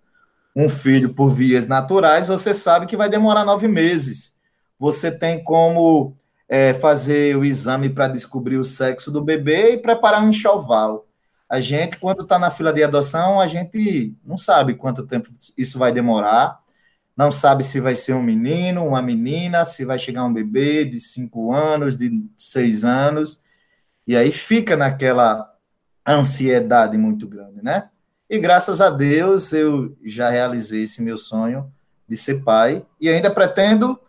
um 0.55 0.69
filho 0.69 1.15
por 1.15 1.33
vias 1.33 1.65
naturais, 1.65 2.27
você 2.27 2.53
sabe 2.53 2.85
que 2.85 2.95
vai 2.95 3.09
demorar 3.09 3.43
nove 3.43 3.67
meses. 3.67 4.37
Você 4.77 5.11
tem 5.11 5.43
como 5.43 6.15
é, 6.47 6.75
fazer 6.75 7.35
o 7.37 7.43
exame 7.43 7.89
para 7.89 8.07
descobrir 8.07 8.57
o 8.57 8.63
sexo 8.63 9.09
do 9.09 9.23
bebê 9.23 9.71
e 9.73 9.77
preparar 9.77 10.23
um 10.23 10.29
enxoval. 10.29 11.07
A 11.49 11.59
gente, 11.59 11.97
quando 11.97 12.21
está 12.21 12.37
na 12.37 12.51
fila 12.51 12.71
de 12.71 12.83
adoção, 12.83 13.41
a 13.41 13.47
gente 13.47 14.15
não 14.23 14.37
sabe 14.37 14.75
quanto 14.75 15.07
tempo 15.07 15.29
isso 15.57 15.79
vai 15.79 15.91
demorar, 15.91 16.59
não 17.17 17.31
sabe 17.31 17.63
se 17.63 17.79
vai 17.79 17.95
ser 17.95 18.13
um 18.13 18.21
menino, 18.21 18.85
uma 18.85 19.01
menina, 19.01 19.65
se 19.65 19.83
vai 19.83 19.97
chegar 19.97 20.23
um 20.23 20.31
bebê 20.31 20.85
de 20.85 20.99
cinco 20.99 21.51
anos, 21.51 21.97
de 21.97 22.23
seis 22.37 22.85
anos, 22.85 23.39
e 24.09 24.17
aí 24.17 24.31
fica 24.31 24.75
naquela 24.75 25.53
ansiedade 26.03 26.97
muito 26.97 27.27
grande, 27.27 27.63
né? 27.63 27.89
E 28.27 28.39
graças 28.39 28.81
a 28.81 28.89
Deus 28.89 29.53
eu 29.53 29.95
já 30.03 30.31
realizei 30.31 30.85
esse 30.85 30.99
meu 31.03 31.15
sonho 31.15 31.71
de 32.07 32.17
ser 32.17 32.43
pai 32.43 32.83
e 32.99 33.07
ainda 33.07 33.29
pretendo, 33.29 33.99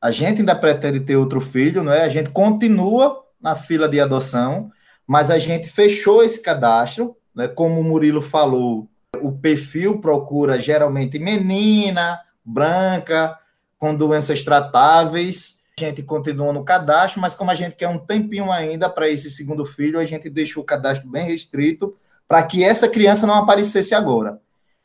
a 0.00 0.10
gente 0.10 0.40
ainda 0.40 0.54
pretende 0.54 1.00
ter 1.00 1.16
outro 1.16 1.42
filho, 1.42 1.82
não 1.82 1.92
é? 1.92 2.04
A 2.04 2.08
gente 2.08 2.30
continua 2.30 3.22
na 3.38 3.54
fila 3.54 3.86
de 3.86 4.00
adoção, 4.00 4.70
mas 5.06 5.30
a 5.30 5.38
gente 5.38 5.68
fechou 5.68 6.24
esse 6.24 6.40
cadastro, 6.42 7.14
né? 7.34 7.46
Como 7.48 7.82
o 7.82 7.84
Murilo 7.84 8.22
falou, 8.22 8.88
o 9.20 9.30
perfil 9.30 10.00
procura 10.00 10.58
geralmente 10.58 11.18
menina, 11.18 12.18
branca, 12.42 13.38
com 13.76 13.94
doenças 13.94 14.42
tratáveis. 14.42 15.57
Gente 15.78 16.02
continua 16.02 16.52
no 16.52 16.64
cadastro, 16.64 17.20
mas 17.20 17.34
como 17.34 17.52
a 17.52 17.54
gente 17.54 17.76
quer 17.76 17.86
um 17.86 17.98
tempinho 17.98 18.50
ainda 18.50 18.90
para 18.90 19.08
esse 19.08 19.30
segundo 19.30 19.64
filho, 19.64 20.00
a 20.00 20.04
gente 20.04 20.28
deixou 20.28 20.64
o 20.64 20.66
cadastro 20.66 21.08
bem 21.08 21.24
restrito 21.24 21.96
para 22.26 22.42
que 22.42 22.64
essa 22.64 22.88
criança 22.88 23.28
não 23.28 23.34
aparecesse 23.34 23.94
agora. 23.94 24.40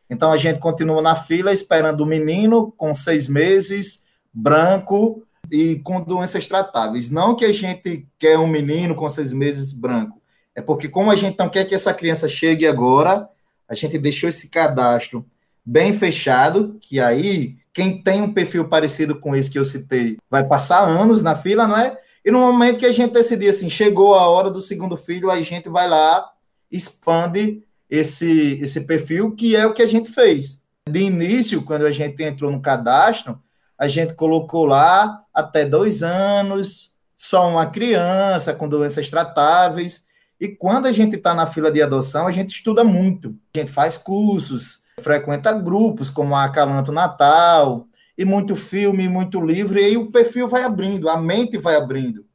Então 0.08 0.32
a 0.32 0.38
gente 0.38 0.60
continua 0.60 1.02
na 1.02 1.16
fila 1.16 1.52
esperando 1.52 2.02
o 2.02 2.06
menino 2.06 2.72
com 2.78 2.94
seis 2.94 3.28
meses, 3.28 4.06
branco 4.32 5.24
e 5.52 5.80
com 5.80 6.00
doenças 6.00 6.48
tratáveis. 6.48 7.10
Não 7.10 7.36
que 7.36 7.44
a 7.44 7.52
gente 7.52 8.08
quer 8.20 8.38
um 8.38 8.46
menino 8.46 8.94
com 8.94 9.10
seis 9.10 9.34
meses 9.34 9.74
branco, 9.74 10.22
é 10.54 10.62
porque 10.62 10.88
como 10.88 11.10
a 11.10 11.16
gente 11.16 11.40
não 11.40 11.50
quer 11.50 11.66
que 11.66 11.74
essa 11.74 11.94
criança 11.94 12.30
chegue 12.30 12.68
agora, 12.68 13.28
a 13.68 13.74
gente 13.74 13.98
deixou 13.98 14.30
esse 14.30 14.48
cadastro 14.48 15.26
bem 15.66 15.92
fechado, 15.92 16.78
que 16.80 17.00
aí 17.00 17.58
quem 17.74 18.02
tem 18.02 18.22
um 18.22 18.32
perfil 18.32 18.70
parecido 18.70 19.20
com 19.20 19.36
esse 19.36 19.50
que 19.50 19.58
eu 19.58 19.66
citei 19.66 20.18
vai 20.30 20.44
passar 20.48 20.82
anos 20.82 21.24
na 21.24 21.36
fila, 21.36 21.68
não 21.68 21.78
é? 21.78 21.98
E 22.24 22.32
no 22.32 22.40
momento 22.40 22.80
que 22.80 22.86
a 22.86 22.92
gente 22.92 23.12
decidir 23.12 23.50
assim, 23.50 23.70
chegou 23.70 24.14
a 24.14 24.30
hora 24.30 24.50
do 24.50 24.62
segundo 24.62 24.96
filho, 24.96 25.30
a 25.30 25.42
gente 25.42 25.68
vai 25.68 25.90
lá 25.90 26.32
expande 26.72 27.64
esse, 27.90 28.60
esse 28.62 28.86
perfil, 28.86 29.36
que 29.36 29.56
é 29.56 29.66
o 29.66 29.74
que 29.74 29.82
a 29.82 29.88
gente 29.88 30.10
fez. 30.12 30.64
De 30.90 31.00
início, 31.00 31.64
quando 31.64 31.86
a 31.86 31.92
gente 31.92 32.22
entrou 32.24 32.52
no 32.52 32.62
cadastro, 32.62 33.42
a 33.78 33.88
gente 33.88 34.14
colocou 34.14 34.66
lá 34.66 35.24
até 35.34 35.66
dois 35.66 36.04
anos, 36.04 36.94
só 37.16 37.50
uma 37.50 37.66
criança 37.66 38.54
com 38.54 38.68
doenças 38.68 39.10
tratáveis. 39.10 40.06
E 40.40 40.48
quando 40.48 40.88
a 40.88 40.92
gente 40.92 41.16
está 41.16 41.34
na 41.34 41.48
fila 41.48 41.72
de 41.72 41.82
adoção, 41.82 42.28
a 42.28 42.32
gente 42.32 42.50
estuda 42.50 42.84
muito. 42.84 43.36
A 43.56 43.60
gente 43.60 43.72
faz 43.72 43.98
cursos, 43.98 44.83
frequenta 45.04 45.52
grupos 45.52 46.10
como 46.10 46.36
a 46.36 46.46
Acalanto 46.46 46.92
Natal, 46.92 47.88
e 48.18 48.24
muito 48.24 48.56
filme, 48.56 49.08
muito 49.08 49.42
livro, 49.42 49.80
e 49.80 49.84
aí 49.84 49.98
o 49.98 50.12
perfil 50.12 50.48
vai 50.48 50.64
abrindo, 50.64 51.10
a 51.10 51.18
mente 51.18 51.58
vai 51.58 51.76
abrindo. 51.76 52.26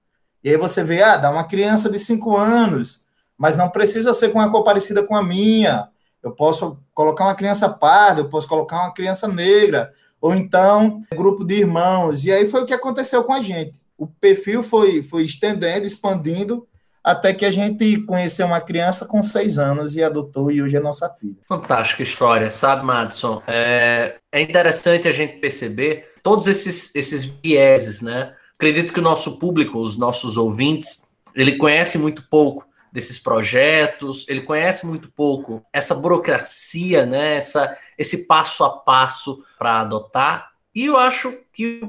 E 0.42 0.50
aí 0.50 0.56
você 0.56 0.82
vê, 0.82 1.02
ah, 1.02 1.16
dá 1.16 1.30
uma 1.30 1.44
criança 1.44 1.90
de 1.90 1.98
cinco 1.98 2.36
anos, 2.36 3.04
mas 3.36 3.56
não 3.56 3.68
precisa 3.68 4.12
ser 4.12 4.30
com 4.30 4.38
uma 4.38 4.50
cor 4.50 4.64
parecida 4.64 5.02
com 5.02 5.14
a 5.14 5.22
minha. 5.22 5.88
Eu 6.22 6.32
posso 6.32 6.78
colocar 6.92 7.24
uma 7.24 7.34
criança 7.34 7.68
parda, 7.68 8.20
eu 8.20 8.28
posso 8.28 8.48
colocar 8.48 8.80
uma 8.82 8.92
criança 8.92 9.28
negra, 9.28 9.92
ou 10.20 10.34
então 10.34 11.00
grupo 11.14 11.44
de 11.44 11.54
irmãos. 11.54 12.24
E 12.24 12.32
aí 12.32 12.48
foi 12.48 12.62
o 12.62 12.66
que 12.66 12.74
aconteceu 12.74 13.22
com 13.22 13.32
a 13.32 13.40
gente. 13.40 13.78
O 13.96 14.06
perfil 14.06 14.62
foi, 14.62 15.02
foi 15.02 15.22
estendendo, 15.22 15.86
expandindo, 15.86 16.66
até 17.08 17.32
que 17.32 17.46
a 17.46 17.50
gente 17.50 18.02
conheceu 18.02 18.46
uma 18.46 18.60
criança 18.60 19.06
com 19.06 19.22
seis 19.22 19.58
anos 19.58 19.96
e 19.96 20.02
adotou, 20.02 20.50
e 20.50 20.60
hoje 20.60 20.76
é 20.76 20.80
nossa 20.80 21.08
filha. 21.08 21.38
Fantástica 21.48 22.02
história, 22.02 22.50
sabe, 22.50 22.84
Madison? 22.84 23.42
É, 23.46 24.18
é 24.30 24.42
interessante 24.42 25.08
a 25.08 25.12
gente 25.12 25.38
perceber 25.38 26.12
todos 26.22 26.46
esses, 26.46 26.94
esses 26.94 27.24
vieses, 27.24 28.02
né? 28.02 28.34
Acredito 28.56 28.92
que 28.92 29.00
o 29.00 29.02
nosso 29.02 29.38
público, 29.38 29.78
os 29.78 29.96
nossos 29.96 30.36
ouvintes, 30.36 31.16
ele 31.34 31.56
conhece 31.56 31.96
muito 31.96 32.28
pouco 32.28 32.66
desses 32.92 33.18
projetos, 33.18 34.26
ele 34.28 34.42
conhece 34.42 34.84
muito 34.86 35.10
pouco 35.10 35.64
essa 35.72 35.94
burocracia, 35.94 37.06
né, 37.06 37.36
essa, 37.36 37.74
esse 37.96 38.26
passo 38.26 38.64
a 38.64 38.70
passo 38.70 39.42
para 39.58 39.80
adotar. 39.80 40.50
E 40.74 40.84
eu 40.84 40.98
acho 40.98 41.38
que 41.54 41.88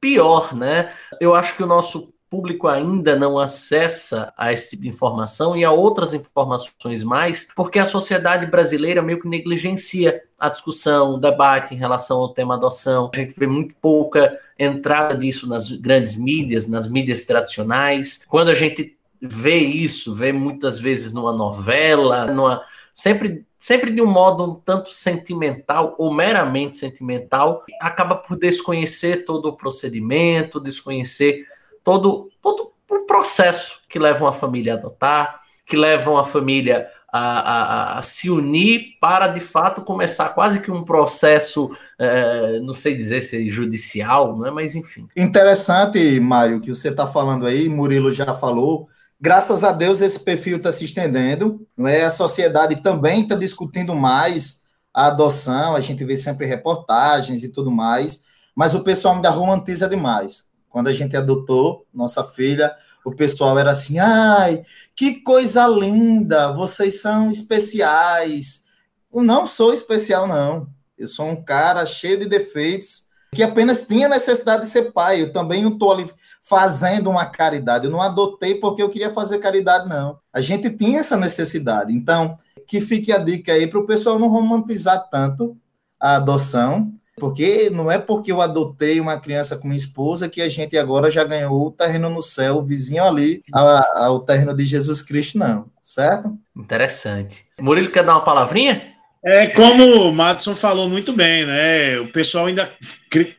pior, 0.00 0.54
né, 0.54 0.92
eu 1.20 1.34
acho 1.34 1.56
que 1.56 1.64
o 1.64 1.66
nosso 1.66 2.11
público 2.32 2.66
ainda 2.66 3.14
não 3.14 3.38
acessa 3.38 4.32
a 4.38 4.54
esse 4.54 4.70
tipo 4.70 4.84
de 4.84 4.88
informação 4.88 5.54
e 5.54 5.62
a 5.62 5.70
outras 5.70 6.14
informações 6.14 7.04
mais, 7.04 7.48
porque 7.54 7.78
a 7.78 7.84
sociedade 7.84 8.46
brasileira 8.46 9.02
meio 9.02 9.20
que 9.20 9.28
negligencia 9.28 10.22
a 10.40 10.48
discussão, 10.48 11.12
o 11.12 11.18
debate 11.18 11.74
em 11.74 11.76
relação 11.76 12.20
ao 12.20 12.30
tema 12.30 12.54
adoção. 12.54 13.10
A 13.12 13.18
gente 13.18 13.34
vê 13.36 13.46
muito 13.46 13.74
pouca 13.82 14.40
entrada 14.58 15.14
disso 15.14 15.46
nas 15.46 15.70
grandes 15.70 16.16
mídias, 16.16 16.66
nas 16.66 16.88
mídias 16.88 17.26
tradicionais. 17.26 18.24
Quando 18.26 18.48
a 18.48 18.54
gente 18.54 18.96
vê 19.20 19.58
isso, 19.58 20.14
vê 20.14 20.32
muitas 20.32 20.78
vezes 20.78 21.12
numa 21.12 21.34
novela, 21.34 22.32
numa 22.32 22.62
sempre 22.94 23.44
sempre 23.58 23.92
de 23.92 24.02
um 24.02 24.10
modo 24.10 24.42
um 24.42 24.54
tanto 24.54 24.90
sentimental 24.90 25.94
ou 25.96 26.12
meramente 26.12 26.78
sentimental, 26.78 27.62
acaba 27.80 28.16
por 28.16 28.36
desconhecer 28.36 29.24
todo 29.24 29.50
o 29.50 29.56
procedimento, 29.56 30.58
desconhecer 30.58 31.46
todo 31.82 32.30
todo 32.42 32.72
o 32.90 33.06
processo 33.06 33.80
que 33.88 33.98
leva 33.98 34.24
uma 34.24 34.32
família 34.32 34.74
a 34.74 34.76
adotar, 34.76 35.40
que 35.66 35.76
leva 35.76 36.10
uma 36.10 36.24
família 36.24 36.88
a, 37.12 37.20
a, 37.20 37.98
a, 37.98 38.02
se 38.02 38.30
unir 38.30 38.96
para 39.00 39.28
de 39.28 39.40
fato 39.40 39.82
começar 39.82 40.30
quase 40.30 40.60
que 40.60 40.70
um 40.70 40.82
processo, 40.82 41.76
é, 41.98 42.58
não 42.60 42.72
sei 42.72 42.96
dizer 42.96 43.20
se 43.20 43.46
é 43.46 43.50
judicial, 43.50 44.36
não 44.36 44.46
é? 44.46 44.50
mas 44.50 44.74
enfim. 44.74 45.06
Interessante, 45.16 46.18
Mário, 46.20 46.60
que 46.60 46.70
você 46.70 46.88
está 46.88 47.06
falando 47.06 47.46
aí, 47.46 47.68
Murilo 47.68 48.10
já 48.10 48.34
falou, 48.34 48.88
Graças 49.24 49.62
a 49.62 49.70
Deus 49.70 50.00
esse 50.00 50.18
perfil 50.18 50.56
está 50.56 50.72
se 50.72 50.84
estendendo, 50.84 51.64
não 51.76 51.86
é? 51.86 52.02
A 52.02 52.10
sociedade 52.10 52.82
também 52.82 53.22
está 53.22 53.36
discutindo 53.36 53.94
mais 53.94 54.62
a 54.92 55.06
adoção, 55.06 55.76
a 55.76 55.80
gente 55.80 56.04
vê 56.04 56.16
sempre 56.16 56.44
reportagens 56.44 57.44
e 57.44 57.48
tudo 57.48 57.70
mais, 57.70 58.24
mas 58.52 58.74
o 58.74 58.82
pessoal 58.82 59.14
ainda 59.14 59.30
romantiza 59.30 59.88
demais. 59.88 60.46
Quando 60.72 60.88
a 60.88 60.92
gente 60.92 61.16
adotou 61.16 61.86
nossa 61.92 62.24
filha, 62.24 62.74
o 63.04 63.14
pessoal 63.14 63.58
era 63.58 63.70
assim: 63.70 63.98
ai, 63.98 64.64
que 64.96 65.20
coisa 65.20 65.66
linda, 65.66 66.52
vocês 66.52 67.00
são 67.00 67.30
especiais. 67.30 68.64
Eu 69.12 69.22
não 69.22 69.46
sou 69.46 69.72
especial, 69.72 70.26
não. 70.26 70.66
Eu 70.96 71.06
sou 71.06 71.26
um 71.26 71.42
cara 71.42 71.84
cheio 71.84 72.18
de 72.18 72.26
defeitos 72.26 73.04
que 73.34 73.42
apenas 73.42 73.86
tinha 73.86 74.08
necessidade 74.08 74.62
de 74.62 74.68
ser 74.68 74.92
pai. 74.92 75.22
Eu 75.22 75.32
também 75.32 75.62
não 75.62 75.72
estou 75.72 75.90
ali 75.90 76.10
fazendo 76.42 77.08
uma 77.10 77.26
caridade. 77.26 77.86
Eu 77.86 77.90
não 77.90 78.00
adotei 78.00 78.56
porque 78.56 78.82
eu 78.82 78.90
queria 78.90 79.12
fazer 79.12 79.38
caridade, 79.38 79.88
não. 79.88 80.18
A 80.32 80.40
gente 80.40 80.70
tinha 80.70 81.00
essa 81.00 81.16
necessidade. 81.16 81.92
Então, 81.92 82.38
que 82.66 82.80
fique 82.80 83.10
a 83.12 83.18
dica 83.18 83.52
aí 83.52 83.66
para 83.66 83.78
o 83.78 83.86
pessoal 83.86 84.18
não 84.18 84.28
romantizar 84.28 85.08
tanto 85.10 85.56
a 85.98 86.16
adoção. 86.16 86.92
Porque 87.16 87.68
não 87.70 87.90
é 87.90 87.98
porque 87.98 88.32
eu 88.32 88.40
adotei 88.40 88.98
uma 88.98 89.18
criança 89.18 89.56
com 89.56 89.68
minha 89.68 89.76
esposa 89.76 90.28
que 90.28 90.40
a 90.40 90.48
gente 90.48 90.76
agora 90.78 91.10
já 91.10 91.22
ganhou 91.24 91.66
o 91.66 91.70
terreno 91.70 92.08
no 92.08 92.22
céu, 92.22 92.56
o 92.56 92.64
vizinho 92.64 93.04
ali, 93.04 93.42
ao 93.52 94.20
terreno 94.20 94.54
de 94.54 94.64
Jesus 94.64 95.02
Cristo, 95.02 95.38
não, 95.38 95.66
certo? 95.82 96.36
Interessante. 96.56 97.44
Murilo 97.60 97.90
quer 97.90 98.04
dar 98.04 98.14
uma 98.14 98.24
palavrinha? 98.24 98.92
É 99.24 99.46
como 99.48 100.08
o 100.08 100.12
Madison 100.12 100.56
falou 100.56 100.88
muito 100.88 101.12
bem, 101.12 101.46
né? 101.46 101.96
O 102.00 102.08
pessoal 102.10 102.46
ainda, 102.46 102.72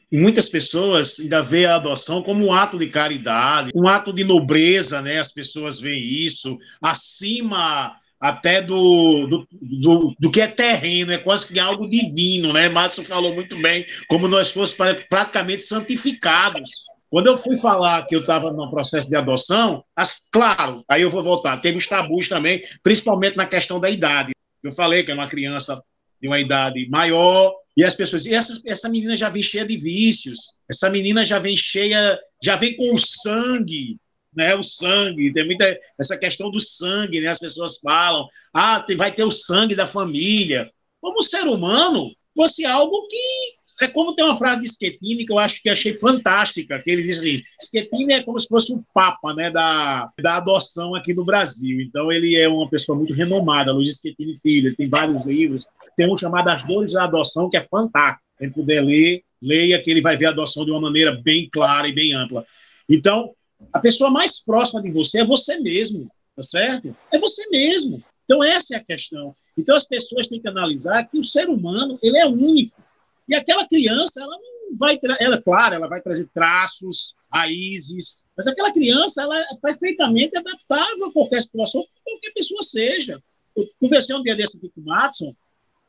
muitas 0.09 0.47
pessoas 0.47 1.19
ainda 1.19 1.41
vê 1.41 1.65
a 1.65 1.75
adoção 1.75 2.23
como 2.23 2.45
um 2.45 2.53
ato 2.53 2.77
de 2.77 2.87
caridade, 2.87 3.71
um 3.75 3.85
ato 3.85 4.13
de 4.13 4.23
nobreza, 4.23 5.01
né? 5.01 5.19
As 5.19 5.33
pessoas 5.33 5.81
veem 5.81 6.01
isso 6.01 6.57
acima 6.81 7.97
até 8.23 8.61
do, 8.61 9.27
do, 9.27 9.47
do, 9.51 10.15
do, 10.17 10.31
que 10.31 10.39
é 10.39 10.47
terreno, 10.47 11.11
é 11.11 11.17
quase 11.17 11.51
que 11.51 11.59
algo 11.59 11.89
divino, 11.89 12.53
né? 12.53 12.69
Madison 12.69 13.03
falou 13.03 13.33
muito 13.33 13.61
bem, 13.61 13.85
como 14.07 14.29
nós 14.29 14.49
fôssemos 14.49 15.03
praticamente 15.09 15.63
santificados. 15.63 16.69
Quando 17.09 17.27
eu 17.27 17.35
fui 17.35 17.57
falar 17.57 18.07
que 18.07 18.15
eu 18.15 18.21
estava 18.21 18.49
no 18.53 18.71
processo 18.71 19.09
de 19.09 19.17
adoção, 19.17 19.83
as, 19.93 20.21
claro, 20.31 20.85
aí 20.89 21.01
eu 21.01 21.09
vou 21.09 21.21
voltar, 21.21 21.57
teve 21.57 21.77
os 21.77 21.85
tabus 21.85 22.29
também, 22.29 22.63
principalmente 22.81 23.35
na 23.35 23.45
questão 23.45 23.77
da 23.77 23.89
idade. 23.89 24.31
Eu 24.63 24.71
falei 24.71 25.03
que 25.03 25.11
é 25.11 25.13
uma 25.13 25.27
criança 25.27 25.83
de 26.21 26.29
uma 26.29 26.39
idade 26.39 26.87
maior, 26.89 27.53
e 27.75 27.83
as 27.83 27.93
pessoas, 27.93 28.25
e 28.25 28.33
essa, 28.33 28.57
essa 28.65 28.87
menina 28.87 29.17
já 29.17 29.27
vem 29.27 29.43
cheia 29.43 29.65
de 29.65 29.75
vícios, 29.75 30.53
essa 30.69 30.89
menina 30.89 31.25
já 31.25 31.39
vem 31.39 31.57
cheia, 31.57 32.17
já 32.41 32.55
vem 32.55 32.73
com 32.77 32.97
sangue, 32.97 33.97
né, 34.35 34.55
o 34.55 34.63
sangue, 34.63 35.33
tem 35.33 35.45
muita 35.45 35.77
essa 35.99 36.17
questão 36.17 36.49
do 36.49 36.59
sangue, 36.59 37.21
né, 37.21 37.27
as 37.27 37.39
pessoas 37.39 37.77
falam, 37.77 38.27
ah, 38.53 38.79
tem, 38.81 38.95
vai 38.95 39.11
ter 39.13 39.23
o 39.23 39.31
sangue 39.31 39.75
da 39.75 39.87
família. 39.87 40.69
Como 41.01 41.21
ser 41.21 41.43
humano, 41.43 42.09
fosse 42.35 42.65
algo 42.65 43.07
que 43.07 43.85
é 43.85 43.87
como 43.87 44.15
tem 44.15 44.23
uma 44.23 44.37
frase 44.37 44.61
de 44.61 44.69
Schettini 44.69 45.25
que 45.25 45.33
eu 45.33 45.39
acho 45.39 45.61
que 45.61 45.69
achei 45.69 45.95
fantástica, 45.95 46.79
que 46.79 46.89
ele 46.89 47.03
diz 47.03 47.19
assim, 47.19 47.41
Schettini 47.61 48.13
é 48.13 48.23
como 48.23 48.39
se 48.39 48.47
fosse 48.47 48.71
o 48.73 48.83
papa, 48.93 49.33
né, 49.33 49.49
da, 49.51 50.09
da 50.21 50.37
adoção 50.37 50.95
aqui 50.95 51.13
no 51.13 51.25
Brasil. 51.25 51.81
Então 51.81 52.11
ele 52.11 52.35
é 52.35 52.47
uma 52.47 52.69
pessoa 52.69 52.97
muito 52.97 53.13
renomada, 53.13 53.73
Luiz 53.73 53.97
Schettini 53.97 54.37
Filho, 54.41 54.75
tem 54.75 54.87
vários 54.87 55.25
livros, 55.25 55.65
tem 55.97 56.11
um 56.11 56.17
chamado 56.17 56.49
As 56.49 56.65
Dores 56.65 56.93
da 56.93 57.05
Adoção, 57.05 57.49
que 57.49 57.57
é 57.57 57.61
fantástico. 57.61 58.23
Quem 58.37 58.49
puder 58.49 58.81
ler, 58.81 59.23
leia 59.41 59.81
que 59.81 59.91
ele 59.91 60.01
vai 60.01 60.17
ver 60.17 60.27
a 60.27 60.29
adoção 60.29 60.65
de 60.65 60.71
uma 60.71 60.81
maneira 60.81 61.11
bem 61.23 61.49
clara 61.51 61.87
e 61.87 61.93
bem 61.93 62.13
ampla. 62.13 62.45
Então, 62.89 63.31
a 63.71 63.79
pessoa 63.79 64.09
mais 64.09 64.39
próxima 64.39 64.81
de 64.81 64.91
você 64.91 65.21
é 65.21 65.25
você 65.25 65.59
mesmo, 65.59 66.09
tá 66.35 66.41
certo? 66.41 66.95
É 67.11 67.19
você 67.19 67.47
mesmo. 67.49 68.03
Então 68.25 68.43
essa 68.43 68.75
é 68.75 68.77
a 68.77 68.83
questão. 68.83 69.35
Então 69.57 69.75
as 69.75 69.85
pessoas 69.85 70.27
têm 70.27 70.41
que 70.41 70.47
analisar 70.47 71.05
que 71.05 71.17
o 71.17 71.23
ser 71.23 71.49
humano, 71.49 71.99
ele 72.01 72.17
é 72.17 72.25
único. 72.25 72.81
E 73.27 73.35
aquela 73.35 73.67
criança, 73.67 74.21
ela 74.21 74.37
não 74.37 74.77
vai, 74.77 74.99
ela, 75.19 75.41
claro, 75.41 75.75
ela 75.75 75.87
vai 75.87 76.01
trazer 76.01 76.27
traços, 76.33 77.15
raízes, 77.31 78.25
mas 78.35 78.47
aquela 78.47 78.73
criança, 78.73 79.21
ela 79.21 79.39
é 79.39 79.55
perfeitamente 79.61 80.37
adaptável 80.37 81.05
a 81.05 81.11
qualquer 81.11 81.41
situação, 81.41 81.85
qualquer 82.03 82.33
pessoa 82.33 82.61
seja. 82.61 83.21
Eu 83.55 83.67
conversei 83.79 84.15
um 84.15 84.23
dia 84.23 84.35
desse 84.35 84.57
aqui 84.57 84.69
com 84.69 84.81
o 84.81 84.85
Matson, 84.85 85.33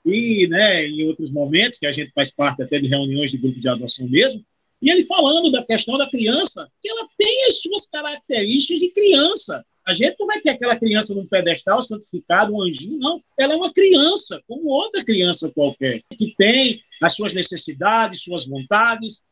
e 0.05 0.47
né, 0.49 0.87
em 0.87 1.05
outros 1.05 1.31
momentos, 1.31 1.79
que 1.79 1.87
a 1.87 1.93
gente 1.93 2.13
faz 2.13 2.31
parte 2.31 2.63
até 2.63 2.79
de 2.79 2.87
reuniões 2.87 3.31
de 3.31 3.39
grupo 3.39 3.59
de 3.59 3.69
adoção 3.69 4.07
mesmo, 4.09 4.45
e 4.85 4.90
ele 4.90 5.03
falando 5.07 5.51
da 5.51 5.64
questão 5.64 5.97
da 5.97 6.11
criança, 6.11 6.68
que 6.83 6.90
ela 6.90 7.09
tem 7.16 7.47
as 7.47 7.62
suas 7.62 7.87
características 7.87 8.79
de 8.79 8.90
criança. 8.90 9.64
A 9.87 9.94
gente 9.94 10.14
não 10.20 10.27
vai 10.27 10.42
ter 10.42 10.51
aquela 10.51 10.79
criança 10.79 11.14
num 11.14 11.27
pedestal 11.27 11.83
santificado, 11.83 12.53
um 12.53 12.62
anjinho, 12.62 12.99
não. 12.99 13.23
Ela 13.38 13.55
é 13.55 13.57
uma 13.57 13.73
criança, 13.73 14.42
como 14.47 14.68
outra 14.68 15.03
criança 15.03 15.51
qualquer, 15.55 16.03
que 16.18 16.35
tem 16.37 16.83
as 17.03 17.14
suas 17.14 17.33
necessidades, 17.33 18.23
suas 18.23 18.47
vontades, 18.47 19.25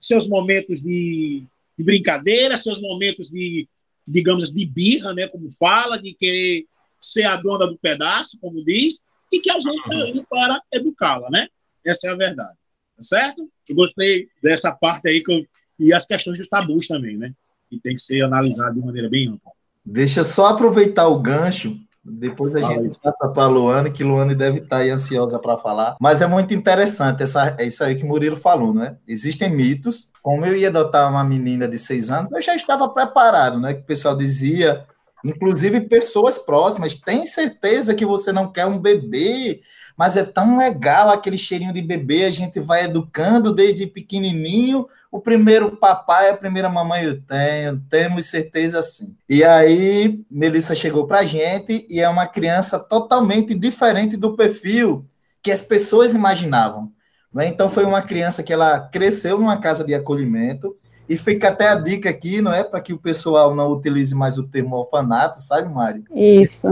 seus 0.00 0.26
momentos 0.26 0.80
de, 0.80 1.42
de 1.78 1.84
brincadeira, 1.84 2.56
seus 2.56 2.80
momentos 2.80 3.28
de, 3.28 3.68
digamos, 4.08 4.52
de 4.52 4.64
birra, 4.64 5.12
né, 5.12 5.28
como 5.28 5.52
fala, 5.60 6.00
de 6.00 6.14
querer 6.14 6.64
ser 6.98 7.24
a 7.24 7.36
dona 7.36 7.66
do 7.66 7.76
pedaço, 7.76 8.40
como 8.40 8.64
diz, 8.64 9.02
e 9.30 9.38
que 9.38 9.50
a 9.50 9.60
gente 9.60 9.76
está 9.76 9.96
aí 9.96 10.24
para 10.30 10.62
educá-la, 10.72 11.28
né? 11.28 11.46
Essa 11.84 12.08
é 12.08 12.10
a 12.12 12.16
verdade, 12.16 12.56
tá 12.96 13.02
certo? 13.02 13.50
Eu 13.68 13.76
gostei 13.76 14.28
dessa 14.42 14.72
parte 14.72 15.08
aí, 15.08 15.22
eu, 15.28 15.44
e 15.78 15.92
as 15.92 16.06
questões 16.06 16.38
dos 16.38 16.48
tabus 16.48 16.86
também, 16.86 17.16
né? 17.16 17.32
Que 17.70 17.78
tem 17.80 17.94
que 17.94 18.00
ser 18.00 18.22
analisado 18.22 18.74
de 18.74 18.84
maneira 18.84 19.08
bem 19.08 19.28
ampla. 19.28 19.52
Deixa 19.84 20.20
eu 20.20 20.24
só 20.24 20.46
aproveitar 20.46 21.08
o 21.08 21.18
gancho. 21.18 21.78
Depois 22.06 22.54
a 22.54 22.60
gente 22.60 22.98
passa 23.02 23.28
para 23.28 23.44
a 23.44 23.48
Luane, 23.48 23.90
que 23.90 24.04
Luane 24.04 24.34
deve 24.34 24.58
estar 24.58 24.78
aí 24.78 24.90
ansiosa 24.90 25.38
para 25.38 25.56
falar. 25.56 25.96
Mas 25.98 26.20
é 26.20 26.26
muito 26.26 26.52
interessante 26.52 27.22
essa, 27.22 27.56
é 27.58 27.64
isso 27.64 27.82
aí 27.82 27.96
que 27.96 28.04
Murilo 28.04 28.36
falou, 28.36 28.74
né? 28.74 28.98
Existem 29.08 29.48
mitos. 29.48 30.10
Como 30.22 30.44
eu 30.44 30.54
ia 30.54 30.68
adotar 30.68 31.10
uma 31.10 31.24
menina 31.24 31.66
de 31.66 31.78
seis 31.78 32.10
anos, 32.10 32.30
eu 32.30 32.42
já 32.42 32.54
estava 32.54 32.86
preparado, 32.90 33.58
né? 33.58 33.72
Que 33.72 33.80
o 33.80 33.84
pessoal 33.84 34.14
dizia, 34.14 34.84
inclusive 35.24 35.80
pessoas 35.80 36.36
próximas, 36.36 36.94
tem 36.94 37.24
certeza 37.24 37.94
que 37.94 38.04
você 38.04 38.32
não 38.32 38.52
quer 38.52 38.66
um 38.66 38.78
bebê? 38.78 39.62
Mas 39.96 40.16
é 40.16 40.24
tão 40.24 40.58
legal 40.58 41.10
aquele 41.10 41.38
cheirinho 41.38 41.72
de 41.72 41.80
bebê, 41.80 42.24
a 42.24 42.30
gente 42.30 42.58
vai 42.58 42.84
educando 42.84 43.54
desde 43.54 43.86
pequenininho, 43.86 44.86
o 45.10 45.20
primeiro 45.20 45.76
papai, 45.76 46.30
a 46.30 46.36
primeira 46.36 46.68
mamãe 46.68 47.04
eu 47.04 47.20
tenho, 47.22 47.80
temos 47.88 48.26
certeza 48.26 48.82
sim. 48.82 49.16
E 49.28 49.44
aí, 49.44 50.20
Melissa 50.30 50.74
chegou 50.74 51.06
para 51.06 51.20
a 51.20 51.24
gente 51.24 51.86
e 51.88 52.00
é 52.00 52.08
uma 52.08 52.26
criança 52.26 52.78
totalmente 52.78 53.54
diferente 53.54 54.16
do 54.16 54.36
perfil 54.36 55.06
que 55.42 55.52
as 55.52 55.62
pessoas 55.62 56.14
imaginavam. 56.14 56.90
Né? 57.32 57.46
Então, 57.46 57.68
foi 57.68 57.84
uma 57.84 58.02
criança 58.02 58.42
que 58.42 58.52
ela 58.52 58.80
cresceu 58.80 59.38
numa 59.38 59.58
casa 59.58 59.84
de 59.84 59.94
acolhimento, 59.94 60.76
e 61.08 61.16
fica 61.16 61.48
até 61.48 61.68
a 61.68 61.74
dica 61.74 62.08
aqui, 62.08 62.40
não 62.40 62.52
é? 62.52 62.64
Para 62.64 62.80
que 62.80 62.92
o 62.92 62.98
pessoal 62.98 63.54
não 63.54 63.70
utilize 63.70 64.14
mais 64.14 64.38
o 64.38 64.48
termo 64.48 64.76
orfanato, 64.76 65.40
sabe, 65.42 65.72
Mário? 65.72 66.04
Isso. 66.14 66.68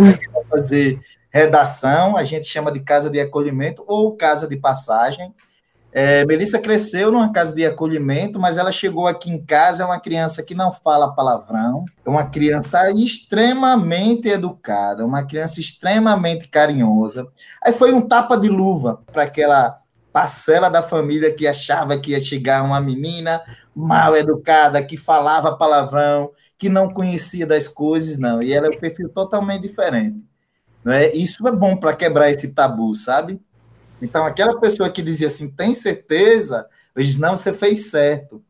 Fazer 0.48 0.98
redação, 1.32 2.16
a 2.16 2.24
gente 2.24 2.46
chama 2.46 2.70
de 2.70 2.80
casa 2.80 3.08
de 3.08 3.18
acolhimento 3.18 3.82
ou 3.86 4.14
casa 4.16 4.46
de 4.46 4.56
passagem. 4.56 5.34
É, 5.94 6.24
Melissa 6.24 6.58
cresceu 6.58 7.12
numa 7.12 7.32
casa 7.32 7.54
de 7.54 7.66
acolhimento, 7.66 8.38
mas 8.38 8.56
ela 8.56 8.72
chegou 8.72 9.06
aqui 9.06 9.30
em 9.30 9.44
casa, 9.44 9.82
é 9.82 9.86
uma 9.86 10.00
criança 10.00 10.42
que 10.42 10.54
não 10.54 10.72
fala 10.72 11.14
palavrão, 11.14 11.84
é 12.04 12.08
uma 12.08 12.24
criança 12.24 12.90
extremamente 12.90 14.28
educada, 14.28 15.04
uma 15.04 15.22
criança 15.22 15.60
extremamente 15.60 16.48
carinhosa. 16.48 17.26
Aí 17.62 17.72
foi 17.72 17.92
um 17.92 18.00
tapa 18.00 18.38
de 18.38 18.48
luva 18.48 19.02
para 19.12 19.24
aquela 19.24 19.80
parcela 20.12 20.70
da 20.70 20.82
família 20.82 21.32
que 21.32 21.46
achava 21.46 21.98
que 21.98 22.12
ia 22.12 22.20
chegar 22.20 22.62
uma 22.62 22.80
menina 22.80 23.42
mal 23.74 24.16
educada, 24.16 24.82
que 24.82 24.96
falava 24.96 25.56
palavrão, 25.56 26.30
que 26.58 26.68
não 26.68 26.92
conhecia 26.92 27.46
das 27.46 27.68
coisas, 27.68 28.18
não. 28.18 28.42
E 28.42 28.52
ela 28.52 28.66
é 28.66 28.70
um 28.70 28.78
perfil 28.78 29.10
totalmente 29.10 29.62
diferente. 29.62 30.31
Não 30.84 30.92
é? 30.92 31.12
Isso 31.12 31.46
é 31.46 31.52
bom 31.52 31.76
para 31.76 31.94
quebrar 31.94 32.30
esse 32.30 32.54
tabu, 32.54 32.94
sabe? 32.94 33.40
Então, 34.00 34.26
aquela 34.26 34.58
pessoa 34.58 34.90
que 34.90 35.00
dizia 35.00 35.28
assim, 35.28 35.48
tem 35.48 35.74
certeza? 35.74 36.66
Eu 36.94 37.02
disse, 37.02 37.20
não, 37.20 37.36
você 37.36 37.52
fez 37.52 37.90
certo. 37.90 38.42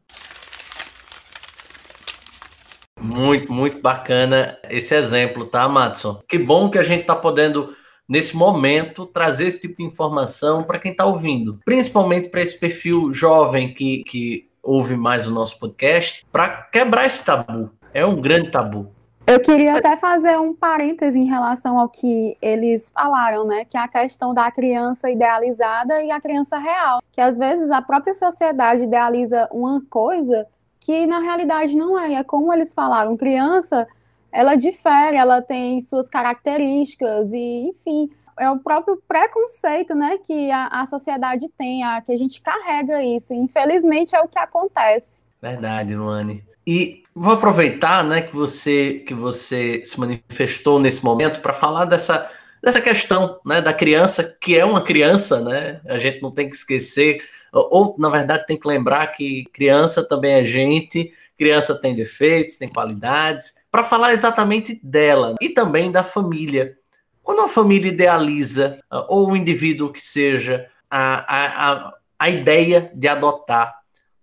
Muito, 2.99 3.53
muito 3.53 3.81
bacana 3.81 4.59
esse 4.71 4.95
exemplo, 4.95 5.45
tá, 5.47 5.69
Matson? 5.69 6.23
Que 6.27 6.39
bom 6.39 6.71
que 6.71 6.79
a 6.79 6.83
gente 6.83 7.03
está 7.03 7.15
podendo, 7.15 7.77
nesse 8.09 8.35
momento, 8.35 9.07
trazer 9.07 9.47
esse 9.47 9.61
tipo 9.63 9.77
de 9.79 9.85
informação 9.85 10.63
para 10.63 10.79
quem 10.79 10.93
está 10.93 11.05
ouvindo. 11.05 11.61
Principalmente 11.65 12.29
para 12.29 12.41
esse 12.41 12.59
perfil 12.59 13.13
jovem 13.13 13.75
que, 13.75 14.05
que 14.05 14.49
ouve 14.63 14.97
mais 14.97 15.27
o 15.27 15.33
nosso 15.33 15.59
podcast, 15.59 16.25
para 16.31 16.49
quebrar 16.49 17.05
esse 17.05 17.25
tabu. 17.25 17.71
É 17.93 18.07
um 18.07 18.21
grande 18.21 18.51
tabu. 18.51 18.91
Eu 19.27 19.41
queria 19.41 19.79
até 19.79 19.97
fazer 19.97 20.37
um 20.39 20.55
parêntese 20.55 21.19
em 21.19 21.27
relação 21.27 21.79
ao 21.79 21.89
que 21.89 22.37
eles 22.43 22.91
falaram, 22.91 23.47
né? 23.47 23.65
Que 23.65 23.77
é 23.77 23.81
a 23.81 23.89
questão 23.89 24.35
da 24.35 24.51
criança 24.51 25.11
idealizada 25.11 26.03
e 26.03 26.11
a 26.11 26.21
criança 26.21 26.59
real. 26.59 27.01
Que 27.13 27.21
às 27.21 27.39
vezes 27.39 27.71
a 27.71 27.81
própria 27.81 28.13
sociedade 28.13 28.85
idealiza 28.85 29.49
uma 29.53 29.81
coisa 29.89 30.47
que 30.81 31.07
na 31.07 31.21
realidade 31.21 31.77
não 31.77 31.99
é. 31.99 32.15
É 32.15 32.25
como 32.25 32.53
eles 32.53 32.75
falaram, 32.75 33.17
criança, 33.17 33.87
ela 34.31 34.57
difere, 34.57 35.17
ela 35.17 35.41
tem 35.41 35.81
suas 35.81 36.11
características 36.11 37.33
e, 37.33 37.69
enfim, 37.69 38.11
é 38.39 38.51
o 38.51 38.59
próprio 38.59 39.01
preconceito, 39.07 39.95
né, 39.95 40.19
que 40.19 40.51
a, 40.51 40.67
a 40.67 40.87
sociedade 40.87 41.49
tem, 41.51 41.85
a, 41.85 42.01
que 42.01 42.13
a 42.13 42.17
gente 42.17 42.41
carrega 42.43 43.03
isso. 43.03 43.33
Infelizmente 43.33 44.17
é 44.17 44.21
o 44.21 44.29
que 44.29 44.39
acontece. 44.39 45.25
Verdade, 45.41 45.95
Luane. 45.95 46.45
E 46.67 47.03
vou 47.15 47.35
aproveitar, 47.35 48.05
né, 48.05 48.23
que 48.23 48.35
você 48.35 49.03
que 49.07 49.15
você 49.15 49.85
se 49.85 49.99
manifestou 49.99 50.79
nesse 50.79 51.05
momento 51.05 51.41
para 51.41 51.53
falar 51.53 51.85
dessa 51.85 52.31
dessa 52.63 52.81
questão, 52.81 53.41
né, 53.45 53.61
da 53.61 53.73
criança 53.73 54.37
que 54.41 54.57
é 54.57 54.65
uma 54.65 54.83
criança, 54.83 55.41
né? 55.41 55.81
A 55.87 55.99
gente 55.99 56.23
não 56.23 56.31
tem 56.31 56.49
que 56.49 56.57
esquecer 56.57 57.23
ou 57.53 57.97
na 57.99 58.09
verdade 58.09 58.47
tem 58.47 58.59
que 58.59 58.69
lembrar 58.69 59.09
que 59.09 59.45
criança 59.53 60.03
também 60.03 60.35
é 60.35 60.45
gente, 60.45 61.13
criança 61.37 61.75
tem 61.81 61.95
defeitos, 61.95 62.57
tem 62.57 62.69
qualidades, 62.69 63.57
para 63.71 63.85
falar 63.85 64.13
exatamente 64.13 64.81
dela 64.83 65.35
e 65.41 65.49
também 65.49 65.91
da 65.91 66.05
família. 66.05 66.79
Quando 67.23 67.43
a 67.43 67.49
família 67.49 67.91
idealiza 67.91 68.81
ou 69.09 69.31
o 69.31 69.37
indivíduo 69.37 69.93
que 69.93 70.03
seja 70.03 70.67
a, 70.91 71.15
a, 71.27 71.73
a 71.73 71.93
a 72.23 72.31
ideia 72.31 72.89
de 72.95 73.09
adotar, 73.09 73.82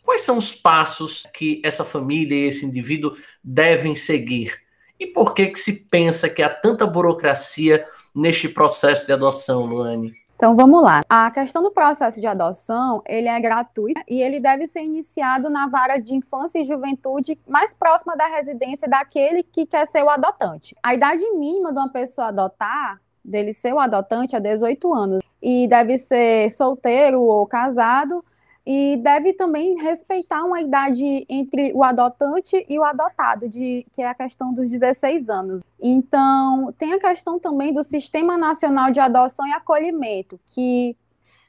quais 0.10 0.24
são 0.24 0.39
os 0.39 0.56
passos 0.56 1.28
que 1.32 1.62
essa 1.63 1.86
família 1.86 2.34
e 2.34 2.48
esse 2.48 2.65
indivíduo 2.65 3.15
devem 3.43 3.95
seguir? 3.95 4.60
E 5.00 5.06
por 5.06 5.36
que 5.36 5.45
que 5.50 5.60
se 5.60 5.88
pensa 5.88 6.28
que 6.28 6.41
há 6.41 6.50
tanta 6.50 6.88
burocracia 6.88 7.86
neste 8.15 8.50
processo 8.50 9.06
de 9.06 9.13
adoção, 9.13 9.65
Luane? 9.67 10.15
Então 10.36 10.56
vamos 10.56 10.82
lá. 10.82 11.02
A 11.08 11.30
questão 11.30 11.62
do 11.62 11.69
processo 11.69 12.19
de 12.19 12.26
adoção, 12.26 13.04
ele 13.06 13.28
é 13.28 13.39
gratuito 13.39 14.02
e 14.10 14.19
ele 14.19 14.39
deve 14.39 14.65
ser 14.65 14.82
iniciado 14.82 15.48
na 15.48 15.67
vara 15.67 16.00
de 16.00 16.15
infância 16.15 16.60
e 16.60 16.65
juventude 16.65 17.38
mais 17.48 17.76
próxima 17.76 18.17
da 18.17 18.26
residência 18.26 18.89
daquele 18.89 19.43
que 19.43 19.67
quer 19.67 19.86
ser 19.86 20.04
o 20.04 20.10
adotante. 20.10 20.76
A 20.82 20.95
idade 20.95 21.24
mínima 21.34 21.72
de 21.72 21.78
uma 21.78 21.89
pessoa 21.89 22.30
adotar, 22.30 23.00
dele 23.24 23.54
ser 23.54 23.76
o 23.76 23.80
adotante, 23.80 24.36
é 24.36 24.39
18 24.39 24.91
anos. 24.91 25.24
E 25.39 25.67
deve 25.67 26.00
ser 26.00 26.50
solteiro 26.50 27.22
ou 27.22 27.45
casado 27.45 28.26
e 28.71 28.97
deve 28.97 29.34
também 29.34 29.82
respeitar 29.82 30.43
uma 30.43 30.62
idade 30.62 31.25
entre 31.27 31.73
o 31.73 31.84
adotante 31.84 32.63
e 32.69 32.77
o 32.77 32.84
adotado, 32.84 33.49
de, 33.49 33.84
que 33.91 33.99
é 33.99 34.08
a 34.08 34.13
questão 34.13 34.53
dos 34.53 34.69
16 34.69 35.27
anos. 35.27 35.63
Então, 35.82 36.71
tem 36.77 36.93
a 36.93 36.99
questão 36.99 37.39
também 37.39 37.73
do 37.73 37.82
Sistema 37.82 38.38
Nacional 38.38 38.91
de 38.91 38.99
Adoção 38.99 39.47
e 39.47 39.53
Acolhimento, 39.53 40.39
que 40.45 40.95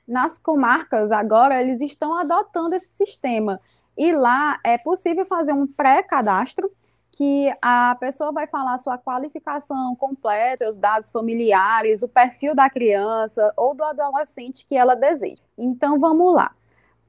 nas 0.09 0.39
comarcas 0.39 1.13
agora 1.13 1.61
eles 1.61 1.83
estão 1.83 2.17
adotando 2.17 2.75
esse 2.75 2.97
sistema. 2.97 3.61
E 3.99 4.13
lá 4.13 4.59
é 4.65 4.79
possível 4.79 5.27
fazer 5.27 5.53
um 5.53 5.67
pré-cadastro, 5.67 6.73
que 7.11 7.53
a 7.61 7.99
pessoa 8.01 8.33
vai 8.33 8.47
falar 8.47 8.79
sua 8.79 8.97
qualificação 8.97 9.95
completa, 9.95 10.65
seus 10.65 10.79
dados 10.79 11.11
familiares, 11.11 12.03
o 12.03 12.09
perfil 12.09 12.55
da 12.55 12.71
criança 12.71 13.53
ou 13.59 13.75
do 13.75 13.85
adolescente 13.85 14.65
que 14.65 14.75
ela 14.75 14.95
deseja. 14.95 15.43
Então, 15.59 16.01
vamos 16.01 16.33
lá. 16.33 16.55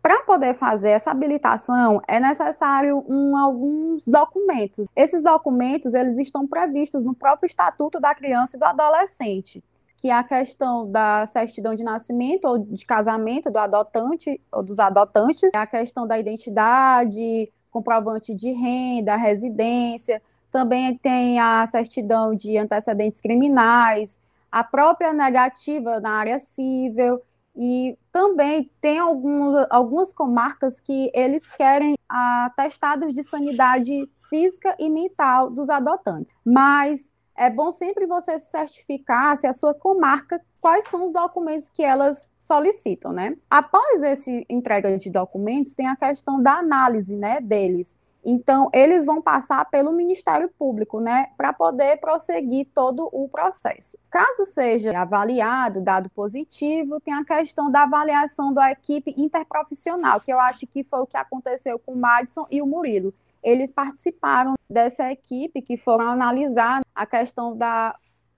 Para 0.01 0.23
poder 0.23 0.55
fazer 0.55 0.89
essa 0.89 1.11
habilitação, 1.11 2.01
é 2.07 2.19
necessário 2.19 3.05
um, 3.07 3.37
alguns 3.37 4.07
documentos. 4.07 4.87
Esses 4.95 5.21
documentos, 5.21 5.93
eles 5.93 6.17
estão 6.17 6.47
previstos 6.47 7.03
no 7.03 7.13
próprio 7.13 7.45
Estatuto 7.45 7.99
da 7.99 8.15
Criança 8.15 8.57
e 8.57 8.59
do 8.59 8.65
Adolescente, 8.65 9.63
que 9.97 10.09
é 10.09 10.13
a 10.13 10.23
questão 10.23 10.91
da 10.91 11.27
certidão 11.27 11.75
de 11.75 11.83
nascimento 11.83 12.45
ou 12.45 12.57
de 12.57 12.83
casamento 12.83 13.51
do 13.51 13.59
adotante 13.59 14.41
ou 14.51 14.63
dos 14.63 14.79
adotantes, 14.79 15.53
a 15.53 15.67
questão 15.67 16.07
da 16.07 16.17
identidade, 16.17 17.51
comprovante 17.69 18.33
de 18.33 18.51
renda, 18.51 19.15
residência, 19.15 20.19
também 20.51 20.97
tem 20.97 21.39
a 21.39 21.65
certidão 21.67 22.33
de 22.33 22.57
antecedentes 22.57 23.21
criminais, 23.21 24.19
a 24.51 24.63
própria 24.63 25.13
negativa 25.13 25.99
na 25.99 26.11
área 26.11 26.39
civil, 26.39 27.21
e 27.55 27.97
também 28.11 28.71
tem 28.79 28.99
alguns, 28.99 29.65
algumas 29.69 30.13
comarcas 30.13 30.79
que 30.79 31.11
eles 31.13 31.49
querem 31.49 31.95
atestados 32.07 33.13
de 33.13 33.23
sanidade 33.23 34.09
física 34.29 34.75
e 34.79 34.89
mental 34.89 35.49
dos 35.49 35.69
adotantes. 35.69 36.33
Mas 36.45 37.11
é 37.35 37.49
bom 37.49 37.71
sempre 37.71 38.05
você 38.05 38.37
certificar 38.37 39.35
se 39.37 39.47
a 39.47 39.53
sua 39.53 39.73
comarca 39.73 40.39
quais 40.61 40.87
são 40.87 41.03
os 41.03 41.11
documentos 41.11 41.69
que 41.69 41.83
elas 41.83 42.31
solicitam, 42.37 43.11
né? 43.11 43.35
Após 43.49 44.03
esse 44.03 44.45
entrega 44.47 44.95
de 44.95 45.09
documentos, 45.09 45.73
tem 45.73 45.87
a 45.87 45.95
questão 45.95 46.41
da 46.41 46.53
análise, 46.59 47.17
né, 47.17 47.41
deles. 47.41 47.97
Então, 48.23 48.69
eles 48.73 49.05
vão 49.05 49.21
passar 49.21 49.65
pelo 49.65 49.91
Ministério 49.91 50.49
Público, 50.57 50.99
né, 50.99 51.27
para 51.35 51.51
poder 51.51 51.97
prosseguir 51.97 52.67
todo 52.73 53.09
o 53.11 53.27
processo. 53.27 53.97
Caso 54.09 54.45
seja 54.45 54.97
avaliado, 54.99 55.81
dado 55.81 56.09
positivo, 56.11 56.99
tem 57.01 57.13
a 57.13 57.25
questão 57.25 57.71
da 57.71 57.83
avaliação 57.83 58.53
da 58.53 58.71
equipe 58.71 59.13
interprofissional, 59.17 60.21
que 60.21 60.31
eu 60.31 60.39
acho 60.39 60.67
que 60.67 60.83
foi 60.83 60.99
o 60.99 61.07
que 61.07 61.17
aconteceu 61.17 61.79
com 61.79 61.93
o 61.93 61.97
Madison 61.97 62.45
e 62.51 62.61
o 62.61 62.67
Murilo. 62.67 63.13
Eles 63.43 63.71
participaram 63.71 64.53
dessa 64.69 65.11
equipe 65.11 65.61
que 65.61 65.75
foram 65.75 66.07
analisar 66.07 66.81
a 66.93 67.05
questão 67.05 67.57
da 67.57 67.95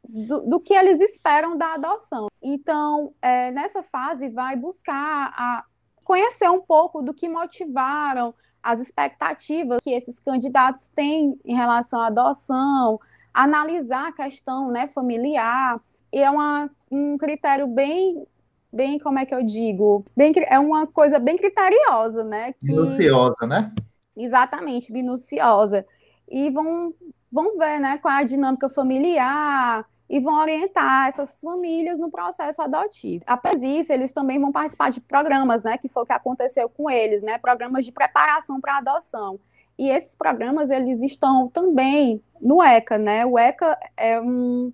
do, 0.08 0.41
do, 0.41 0.60
que 0.60 0.74
eles 0.74 1.00
esperam 1.00 1.58
da 1.58 1.76
adoção. 1.76 2.28
Então, 2.41 3.13
é, 3.22 3.52
nessa 3.52 3.82
fase, 3.82 4.28
vai 4.28 4.56
buscar 4.56 5.34
a, 5.34 5.63
conhecer 6.04 6.50
um 6.50 6.62
pouco 6.62 7.02
do 7.02 7.13
que 7.13 7.30
motivaram 7.30 8.34
as 8.63 8.80
expectativas 8.80 9.80
que 9.84 9.91
esses 9.91 10.19
candidatos 10.19 10.88
têm 10.88 11.38
em 11.43 11.56
relação 11.56 11.99
à 11.99 12.08
adoção, 12.08 12.99
analisar 13.34 14.08
a 14.08 14.12
questão 14.13 14.71
né, 14.71 14.88
familiar, 14.88 15.82
e 16.12 16.19
é 16.19 16.30
uma, 16.30 16.69
um 16.89 17.17
critério 17.17 17.67
bem, 17.67 18.26
bem, 18.71 18.97
como 18.99 19.19
é 19.19 19.26
que 19.26 19.36
eu 19.36 19.43
digo, 19.43 20.06
bem, 20.15 20.32
é 20.47 20.60
uma 20.60 20.88
coisa 20.88 21.19
bem 21.19 21.36
criteriosa, 21.36 22.23
né? 22.23 22.54
Que, 22.54 22.67
minuciosa, 22.67 23.47
né? 23.47 23.73
Exatamente, 24.15 24.93
minuciosa. 24.93 25.86
E 26.30 26.49
vão, 26.52 26.93
vão 27.32 27.58
ver 27.58 27.80
né, 27.80 27.97
qual 27.97 28.13
é 28.13 28.21
a 28.21 28.23
dinâmica 28.23 28.69
familiar, 28.69 29.86
e 30.10 30.20
vão 30.20 30.39
orientar 30.39 31.08
essas 31.08 31.39
famílias 31.39 32.00
no 32.00 32.12
processo 32.12 32.62
adotivo. 32.62 33.24
Após 33.26 33.63
isso, 33.63 33.92
eles 33.92 34.13
também 34.13 34.39
vão 34.39 34.52
participar 34.52 34.92
de 34.92 35.02
programas, 35.02 35.63
né, 35.63 35.78
que 35.78 35.88
foi 35.88 36.04
o 36.04 36.06
que 36.06 36.13
aconteceu 36.13 36.70
com 36.70 36.89
eles, 36.89 37.22
né, 37.24 37.38
programas 37.38 37.86
de 37.86 37.92
preparação 37.92 38.60
para 38.60 38.78
adoção. 38.78 39.39
E 39.78 39.89
esses 39.89 40.16
programas, 40.16 40.70
eles 40.70 41.02
estão 41.02 41.48
também 41.48 42.22
no 42.39 42.62
ECA, 42.62 42.98
né, 42.98 43.26
o 43.26 43.39
ECA 43.39 43.78
é 43.98 44.20
um, 44.20 44.72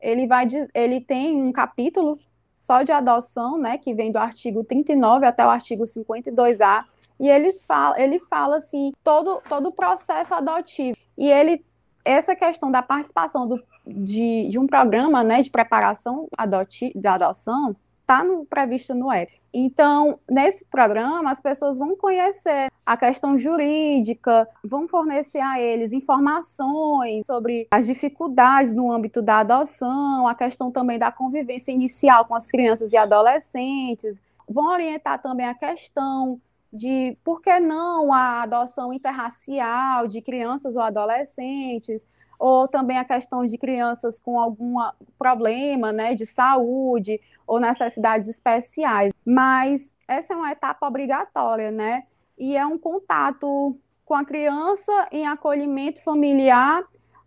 ele 0.00 0.26
vai, 0.26 0.46
ele 0.74 1.00
tem 1.00 1.42
um 1.42 1.52
capítulo 1.52 2.16
só 2.54 2.82
de 2.82 2.92
adoção, 2.92 3.58
né, 3.58 3.78
que 3.78 3.94
vem 3.94 4.12
do 4.12 4.18
artigo 4.18 4.62
39 4.62 5.26
até 5.26 5.44
o 5.44 5.50
artigo 5.50 5.84
52A, 5.84 6.84
e 7.18 7.28
eles 7.28 7.66
fala, 7.66 8.00
ele 8.00 8.18
fala 8.18 8.58
assim, 8.58 8.92
todo, 9.02 9.42
todo 9.48 9.68
o 9.68 9.72
processo 9.72 10.34
adotivo. 10.34 10.96
E 11.18 11.30
ele 11.30 11.64
essa 12.04 12.34
questão 12.34 12.70
da 12.70 12.82
participação 12.82 13.46
do, 13.46 13.62
de, 13.94 14.48
de 14.48 14.58
um 14.58 14.66
programa 14.66 15.22
né, 15.24 15.40
de 15.42 15.50
preparação 15.50 16.28
adoti, 16.36 16.92
da 16.94 17.14
adoção 17.14 17.76
está 18.00 18.24
previsto 18.48 18.92
no 18.92 19.12
EP. 19.12 19.30
Então, 19.52 20.18
nesse 20.28 20.64
programa, 20.64 21.30
as 21.30 21.40
pessoas 21.40 21.78
vão 21.78 21.96
conhecer 21.96 22.70
a 22.84 22.96
questão 22.96 23.38
jurídica, 23.38 24.48
vão 24.64 24.88
fornecer 24.88 25.40
a 25.40 25.60
eles 25.60 25.92
informações 25.92 27.26
sobre 27.26 27.68
as 27.70 27.86
dificuldades 27.86 28.74
no 28.74 28.90
âmbito 28.90 29.22
da 29.22 29.38
adoção, 29.38 30.26
a 30.26 30.34
questão 30.34 30.72
também 30.72 30.98
da 30.98 31.12
convivência 31.12 31.70
inicial 31.70 32.24
com 32.24 32.34
as 32.34 32.50
crianças 32.50 32.92
e 32.92 32.96
adolescentes, 32.96 34.20
vão 34.48 34.72
orientar 34.72 35.22
também 35.22 35.46
a 35.46 35.54
questão 35.54 36.40
de 36.72 37.16
por 37.24 37.40
que 37.40 37.58
não 37.58 38.12
a 38.12 38.42
adoção 38.42 38.92
interracial 38.92 40.06
de 40.06 40.20
crianças 40.20 40.76
ou 40.76 40.82
adolescentes, 40.82 42.04
ou 42.40 42.66
também 42.66 42.96
a 42.96 43.04
questão 43.04 43.44
de 43.44 43.58
crianças 43.58 44.18
com 44.18 44.40
algum 44.40 44.76
problema 45.18 45.92
né, 45.92 46.14
de 46.14 46.24
saúde 46.24 47.20
ou 47.46 47.60
necessidades 47.60 48.26
especiais. 48.26 49.12
Mas 49.24 49.94
essa 50.08 50.32
é 50.32 50.36
uma 50.36 50.50
etapa 50.50 50.88
obrigatória, 50.88 51.70
né? 51.70 52.04
E 52.38 52.56
é 52.56 52.64
um 52.64 52.78
contato 52.78 53.76
com 54.06 54.14
a 54.14 54.24
criança 54.24 55.08
em 55.12 55.26
acolhimento 55.26 56.02
familiar 56.02 56.82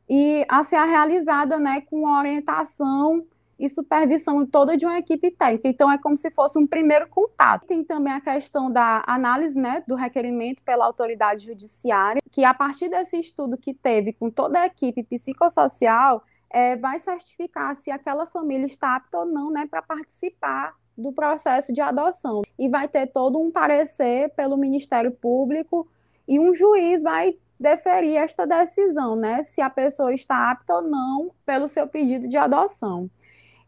e 0.10 0.44
a 0.50 0.64
ser 0.64 0.84
realizada 0.84 1.60
né, 1.60 1.82
com 1.82 2.10
orientação 2.10 3.24
e 3.60 3.70
supervisão 3.70 4.46
toda 4.46 4.76
de 4.76 4.86
uma 4.86 4.98
equipe 4.98 5.32
técnica. 5.32 5.68
Então, 5.68 5.92
é 5.92 5.98
como 5.98 6.18
se 6.18 6.32
fosse 6.32 6.58
um 6.58 6.68
primeiro 6.68 7.08
contato. 7.08 7.66
Tem 7.66 7.84
também 7.84 8.14
a 8.14 8.22
questão 8.22 8.72
da 8.72 9.04
análise 9.08 9.60
né, 9.60 9.84
do 9.88 9.96
requerimento 9.96 10.64
pela 10.64 10.86
autoridade 10.86 11.46
judiciária, 11.46 12.22
que 12.32 12.44
a 12.44 12.54
partir 12.54 12.90
desse 12.90 13.20
estudo 13.20 13.58
que 13.58 13.74
teve 13.74 14.14
com 14.14 14.30
toda 14.30 14.60
a 14.60 14.66
equipe 14.66 15.04
psicossocial, 15.04 16.24
é, 16.50 16.76
vai 16.76 17.00
certificar 17.00 17.76
se 17.76 17.90
aquela 17.90 18.28
família 18.28 18.66
está 18.66 18.96
apta 18.96 19.20
ou 19.20 19.26
não 19.26 19.52
né, 19.52 19.68
para 19.70 19.82
participar 19.82 20.76
do 20.96 21.12
processo 21.12 21.74
de 21.74 21.82
adoção. 21.82 22.44
E 22.58 22.70
vai 22.70 22.88
ter 22.88 23.08
todo 23.08 23.40
um 23.40 23.52
parecer 23.52 24.30
pelo 24.36 24.56
Ministério 24.56 25.12
Público 25.12 25.88
e 26.28 26.40
um 26.40 26.54
juiz 26.54 27.02
vai 27.02 27.36
deferir 27.60 28.18
esta 28.18 28.46
decisão, 28.46 29.16
né, 29.16 29.42
se 29.42 29.62
a 29.62 29.70
pessoa 29.70 30.14
está 30.14 30.52
apta 30.52 30.76
ou 30.76 30.82
não 30.82 31.32
pelo 31.46 31.68
seu 31.68 31.88
pedido 31.88 32.28
de 32.28 32.38
adoção. 32.38 33.10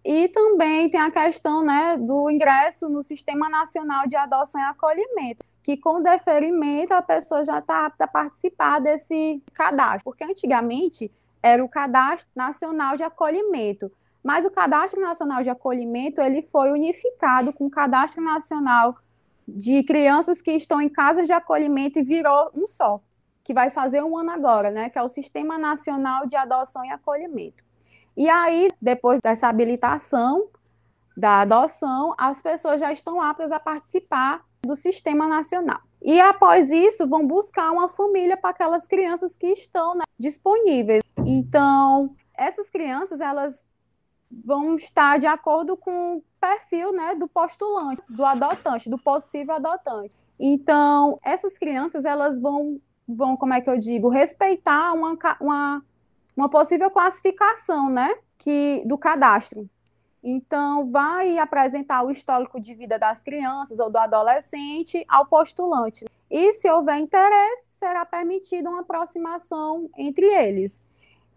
E 0.06 0.28
também 0.28 0.88
tem 0.88 1.02
a 1.02 1.10
questão 1.10 1.66
né, 1.66 1.98
do 1.98 2.30
ingresso 2.30 2.88
no 2.88 3.02
Sistema 3.02 3.50
Nacional 3.50 4.08
de 4.08 4.16
Adoção 4.16 4.62
e 4.62 4.64
Acolhimento, 4.66 5.44
que 5.64 5.76
com 5.76 6.00
deferimento 6.00 6.94
a 6.94 7.02
pessoa 7.02 7.44
já 7.44 7.58
está 7.58 7.88
apta 7.88 8.04
a 8.04 8.08
participar 8.08 8.80
desse 8.80 9.42
cadastro, 9.52 10.04
porque 10.04 10.24
antigamente 10.24 11.12
era 11.42 11.66
o 11.66 11.68
Cadastro 11.68 12.30
Nacional 12.36 12.96
de 12.96 13.04
Acolhimento, 13.04 13.92
mas 14.24 14.46
o 14.46 14.52
Cadastro 14.52 15.02
Nacional 15.02 15.42
de 15.42 15.50
Acolhimento 15.50 16.22
ele 16.22 16.44
foi 16.44 16.72
unificado 16.72 17.52
com 17.52 17.66
o 17.66 17.72
Cadastro 17.72 18.24
Nacional 18.24 18.96
de 19.48 19.82
Crianças 19.82 20.40
que 20.40 20.52
estão 20.52 20.80
em 20.80 20.90
casas 20.90 21.26
de 21.26 21.34
acolhimento 21.34 21.98
e 21.98 22.04
virou 22.04 22.52
um 22.54 22.68
só, 22.68 23.02
que 23.44 23.56
vai 23.56 23.72
fazer 23.72 24.04
um 24.04 24.16
ano 24.16 24.30
agora, 24.30 24.70
né, 24.70 24.92
que 24.92 25.00
é 25.00 25.02
o 25.02 25.10
Sistema 25.10 25.58
Nacional 25.58 26.28
de 26.28 26.36
Adoção 26.36 26.86
e 26.86 26.92
Acolhimento. 26.92 27.64
E 28.16 28.30
aí, 28.30 28.70
depois 28.82 29.20
dessa 29.22 29.48
habilitação 29.48 30.48
da 31.16 31.42
adoção, 31.42 32.14
as 32.18 32.42
pessoas 32.42 32.80
já 32.80 32.92
estão 32.92 33.22
aptas 33.22 33.52
a 33.52 33.60
participar 33.60 34.44
do 34.62 34.76
sistema 34.76 35.28
nacional. 35.28 35.80
E 36.02 36.20
após 36.20 36.72
isso, 36.72 37.08
vão 37.08 37.26
buscar 37.26 37.72
uma 37.72 37.90
família 37.90 38.38
para 38.38 38.52
aquelas 38.52 38.88
crianças 38.88 39.36
que 39.36 39.48
estão 39.48 39.96
né, 39.96 40.04
disponíveis. 40.20 41.02
Então, 41.26 42.16
essas 42.38 42.70
crianças, 42.70 43.22
elas 43.22 43.64
vão 44.30 44.76
estar 44.76 45.18
de 45.18 45.28
acordo 45.28 45.78
com 45.78 46.18
o 46.18 46.24
perfil 46.40 46.92
né, 46.92 47.16
do 47.16 47.28
postulante, 47.28 48.02
do 48.10 48.26
adotante, 48.26 48.90
do 48.90 48.98
possível 48.98 49.56
adotante. 49.56 50.16
Então, 50.40 51.20
essas 51.24 51.58
crianças, 51.58 52.06
elas 52.06 52.40
vão, 52.40 52.80
vão 53.08 53.38
como 53.38 53.54
é 53.54 53.62
que 53.62 53.70
eu 53.70 53.78
digo, 53.78 54.10
respeitar 54.10 54.94
uma, 54.94 55.18
uma, 55.40 55.84
uma 56.36 56.50
possível 56.50 56.90
classificação 56.92 57.90
né, 57.90 58.14
que, 58.38 58.84
do 58.86 58.98
cadastro. 58.98 59.70
Então, 60.24 60.90
vai 60.90 61.38
apresentar 61.38 62.04
o 62.04 62.12
histórico 62.12 62.60
de 62.60 62.74
vida 62.74 62.98
das 62.98 63.22
crianças 63.22 63.80
ou 63.80 63.92
do 63.92 63.98
adolescente 63.98 65.06
ao 65.08 65.28
postulante. 65.28 66.06
E, 66.30 66.52
se 66.54 66.70
houver 66.70 66.98
interesse, 66.98 67.78
será 67.78 68.04
permitida 68.06 68.70
uma 68.70 68.82
aproximação 68.82 69.88
entre 69.96 70.26
eles 70.26 70.85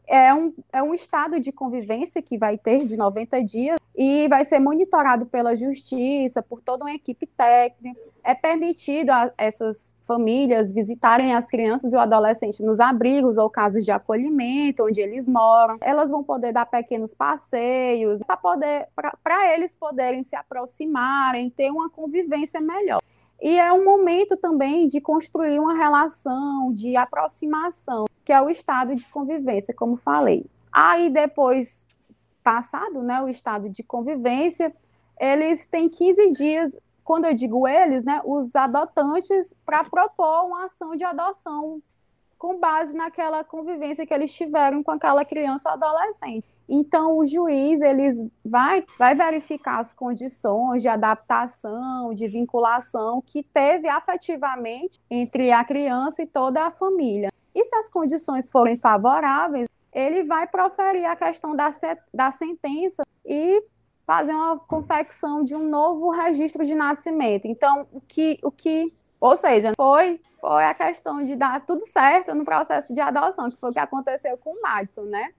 é 0.09 0.33
um, 0.33 0.53
é 0.73 0.83
um 0.83 0.94
estado 0.94 1.38
de 1.38 1.53
convivência 1.53 2.23
que 2.23 2.38
vai 2.38 2.57
ter 2.57 2.85
de 2.85 2.97
90 2.97 3.44
dias 3.44 3.79
e 3.94 4.27
vai 4.29 4.44
ser 4.44 4.59
monitorado 4.59 5.27
pela 5.27 5.55
justiça, 5.55 6.42
por 6.42 6.62
toda 6.62 6.85
uma 6.85 6.94
equipe 6.94 7.27
técnica. 7.27 8.01
É 8.25 8.35
permitido 8.35 9.11
a 9.11 9.31
essas 9.37 9.92
famílias 10.05 10.73
visitarem 10.73 11.35
as 11.35 11.51
crianças 11.51 11.92
e 11.92 11.97
o 11.97 12.01
adolescente 12.01 12.62
nos 12.62 12.81
abrigos 12.81 13.37
ou 13.37 13.51
casas 13.51 13.85
de 13.85 13.90
acolhimento 13.90 14.85
onde 14.85 15.01
eles 15.01 15.29
moram. 15.29 15.77
Elas 15.83 16.11
vão 16.11 16.25
poder 16.25 16.53
dar 16.53 16.64
pequenos 16.64 17.12
passeios 17.12 18.21
para 18.27 18.37
poder 18.37 18.88
para 19.23 19.55
eles 19.55 19.77
poderem 19.77 20.23
se 20.23 20.35
aproximarem, 20.35 21.51
ter 21.51 21.71
uma 21.71 21.90
convivência 21.90 22.61
melhor. 22.61 23.01
E 23.40 23.59
é 23.59 23.72
um 23.72 23.85
momento 23.85 24.37
também 24.37 24.88
de 24.88 25.01
construir 25.01 25.61
uma 25.61 25.74
relação, 25.74 26.72
de 26.72 26.96
aproximação, 26.96 28.07
que 28.24 28.33
é 28.33 28.40
o 28.42 28.51
estado 28.51 28.94
de 28.94 29.07
convivência, 29.09 29.72
como 29.72 29.96
falei. 29.96 30.44
Aí 30.72 31.09
depois, 31.09 31.87
passado 32.42 33.03
né, 33.03 33.22
o 33.22 33.29
estado 33.29 33.68
de 33.68 33.83
convivência, 33.83 34.74
eles 35.20 35.66
têm 35.66 35.88
15 35.88 36.31
dias, 36.33 36.79
quando 37.05 37.27
eu 37.27 37.35
digo 37.35 37.66
eles, 37.66 38.05
né, 38.05 38.20
os 38.24 38.55
adotantes, 38.57 39.57
para 39.64 39.85
propor 39.85 40.46
uma 40.46 40.66
ação 40.66 40.96
de 40.96 41.05
adoção 41.05 41.81
com 42.37 42.59
base 42.59 42.96
naquela 42.96 43.42
convivência 43.42 44.07
que 44.07 44.14
eles 44.14 44.33
tiveram 44.33 44.83
com 44.83 44.92
aquela 44.92 45.24
criança 45.24 45.68
ou 45.68 45.74
adolescente. 45.74 46.46
Então, 46.68 47.16
o 47.16 47.24
juiz 47.24 47.81
ele 47.81 48.31
vai, 48.44 48.85
vai 48.98 49.14
verificar 49.14 49.78
as 49.78 49.94
condições 49.94 50.83
de 50.83 50.88
adaptação, 50.88 52.12
de 52.12 52.28
vinculação 52.28 53.22
que 53.24 53.42
teve 53.42 53.88
afetivamente 53.88 55.00
entre 55.11 55.50
a 55.50 55.64
criança 55.64 56.22
e 56.22 56.26
toda 56.26 56.66
a 56.66 56.70
família. 56.70 57.33
E 57.54 57.64
se 57.64 57.74
as 57.76 57.88
condições 57.88 58.50
forem 58.50 58.76
favoráveis, 58.76 59.66
ele 59.92 60.24
vai 60.24 60.46
proferir 60.46 61.07
a 61.07 61.16
questão 61.16 61.57
da, 61.57 61.72
da 62.12 62.31
sentença 62.31 63.02
e 63.24 63.64
fazer 64.07 64.33
uma 64.33 64.59
confecção 64.59 65.42
de 65.42 65.54
um 65.57 65.68
novo 65.68 66.11
registro 66.11 66.64
de 66.64 66.74
nascimento. 66.74 67.46
Então, 67.46 67.87
o 67.92 68.00
que, 68.00 68.38
o 68.42 68.50
que 68.50 68.92
ou 69.20 69.37
seja, 69.37 69.72
foi, 69.76 70.20
foi 70.40 70.64
a 70.64 70.74
questão 70.74 71.22
de 71.24 71.35
dar 71.35 71.61
tudo 71.66 71.81
certo 71.81 72.35
no 72.35 72.44
processo 72.44 72.94
de 72.94 73.00
adoção, 73.00 73.50
que 73.50 73.57
foi 73.57 73.70
o 73.70 73.72
que 73.72 73.78
aconteceu 73.78 74.37
com 74.38 74.50
o 74.50 74.62
Madison, 74.62 75.02
né? 75.02 75.33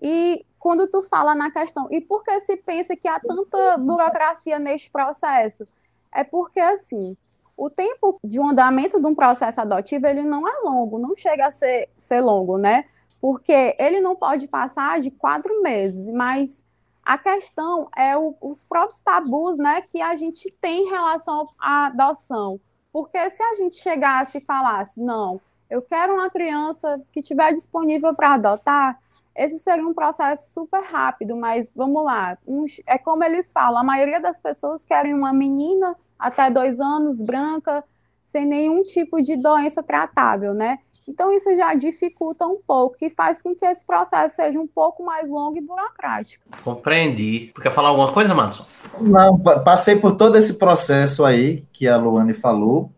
E 0.00 0.44
quando 0.58 0.86
tu 0.86 1.02
fala 1.02 1.34
na 1.34 1.50
questão, 1.50 1.88
e 1.90 2.00
por 2.00 2.22
que 2.22 2.38
se 2.40 2.56
pensa 2.56 2.96
que 2.96 3.08
há 3.08 3.18
tanta 3.18 3.76
burocracia 3.78 4.58
neste 4.58 4.90
processo? 4.90 5.66
É 6.12 6.24
porque, 6.24 6.60
assim, 6.60 7.16
o 7.56 7.68
tempo 7.68 8.18
de 8.24 8.40
um 8.40 8.48
andamento 8.48 9.00
de 9.00 9.06
um 9.06 9.14
processo 9.14 9.60
adotivo, 9.60 10.06
ele 10.06 10.22
não 10.22 10.48
é 10.48 10.52
longo, 10.62 10.98
não 10.98 11.14
chega 11.14 11.46
a 11.46 11.50
ser, 11.50 11.88
ser 11.98 12.20
longo, 12.20 12.56
né? 12.56 12.86
Porque 13.20 13.76
ele 13.78 14.00
não 14.00 14.16
pode 14.16 14.48
passar 14.48 14.98
de 15.00 15.10
quatro 15.10 15.62
meses, 15.62 16.08
mas 16.08 16.64
a 17.04 17.18
questão 17.18 17.88
é 17.96 18.16
o, 18.16 18.34
os 18.40 18.64
próprios 18.64 19.02
tabus, 19.02 19.58
né, 19.58 19.82
que 19.82 20.00
a 20.00 20.14
gente 20.14 20.48
tem 20.60 20.84
em 20.84 20.90
relação 20.90 21.48
à 21.58 21.86
adoção. 21.86 22.60
Porque 22.92 23.30
se 23.30 23.42
a 23.42 23.54
gente 23.54 23.74
chegasse 23.76 24.38
e 24.38 24.40
falasse, 24.40 25.00
não, 25.00 25.40
eu 25.68 25.82
quero 25.82 26.14
uma 26.14 26.30
criança 26.30 27.00
que 27.12 27.20
estiver 27.20 27.52
disponível 27.52 28.14
para 28.14 28.34
adotar, 28.34 28.98
esse 29.40 29.58
seria 29.58 29.86
um 29.86 29.94
processo 29.94 30.52
super 30.52 30.82
rápido, 30.82 31.34
mas 31.34 31.72
vamos 31.74 32.04
lá. 32.04 32.36
Um, 32.46 32.66
é 32.86 32.98
como 32.98 33.24
eles 33.24 33.50
falam: 33.50 33.80
a 33.80 33.84
maioria 33.84 34.20
das 34.20 34.38
pessoas 34.38 34.84
querem 34.84 35.14
uma 35.14 35.32
menina 35.32 35.96
até 36.18 36.50
dois 36.50 36.78
anos, 36.78 37.22
branca, 37.22 37.82
sem 38.22 38.44
nenhum 38.44 38.82
tipo 38.82 39.18
de 39.22 39.38
doença 39.38 39.82
tratável, 39.82 40.52
né? 40.52 40.78
Então, 41.08 41.32
isso 41.32 41.56
já 41.56 41.74
dificulta 41.74 42.46
um 42.46 42.58
pouco 42.64 42.96
e 43.00 43.08
faz 43.08 43.40
com 43.40 43.54
que 43.54 43.64
esse 43.64 43.84
processo 43.84 44.36
seja 44.36 44.60
um 44.60 44.66
pouco 44.66 45.02
mais 45.02 45.30
longo 45.30 45.56
e 45.56 45.60
burocrático. 45.60 46.44
Compreendi. 46.62 47.50
Tu 47.54 47.62
quer 47.62 47.72
falar 47.72 47.88
alguma 47.88 48.12
coisa, 48.12 48.34
Madison? 48.34 48.66
Não, 49.00 49.38
passei 49.38 49.96
por 49.96 50.16
todo 50.16 50.36
esse 50.36 50.58
processo 50.58 51.24
aí 51.24 51.64
que 51.72 51.88
a 51.88 51.96
Luane 51.96 52.34
falou. 52.34 52.92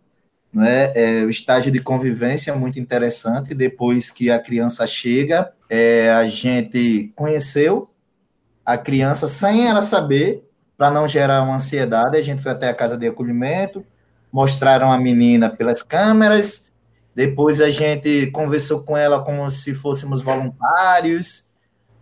Né? 0.52 0.92
É, 0.94 1.24
o 1.24 1.30
estágio 1.30 1.70
de 1.70 1.80
convivência 1.80 2.50
é 2.50 2.54
muito 2.54 2.78
interessante. 2.78 3.54
Depois 3.54 4.10
que 4.10 4.30
a 4.30 4.38
criança 4.38 4.86
chega, 4.86 5.52
é, 5.68 6.10
a 6.10 6.26
gente 6.26 7.12
conheceu 7.16 7.88
a 8.64 8.76
criança 8.78 9.26
sem 9.26 9.66
ela 9.66 9.82
saber, 9.82 10.48
para 10.76 10.90
não 10.90 11.06
gerar 11.06 11.42
uma 11.42 11.56
ansiedade. 11.56 12.16
A 12.16 12.22
gente 12.22 12.42
foi 12.42 12.52
até 12.52 12.68
a 12.68 12.74
casa 12.74 12.96
de 12.96 13.06
acolhimento, 13.06 13.84
mostraram 14.32 14.90
a 14.90 14.98
menina 14.98 15.50
pelas 15.50 15.82
câmeras, 15.82 16.72
depois 17.14 17.60
a 17.60 17.70
gente 17.70 18.30
conversou 18.30 18.82
com 18.84 18.96
ela 18.96 19.22
como 19.22 19.50
se 19.50 19.74
fôssemos 19.74 20.22
voluntários. 20.22 21.51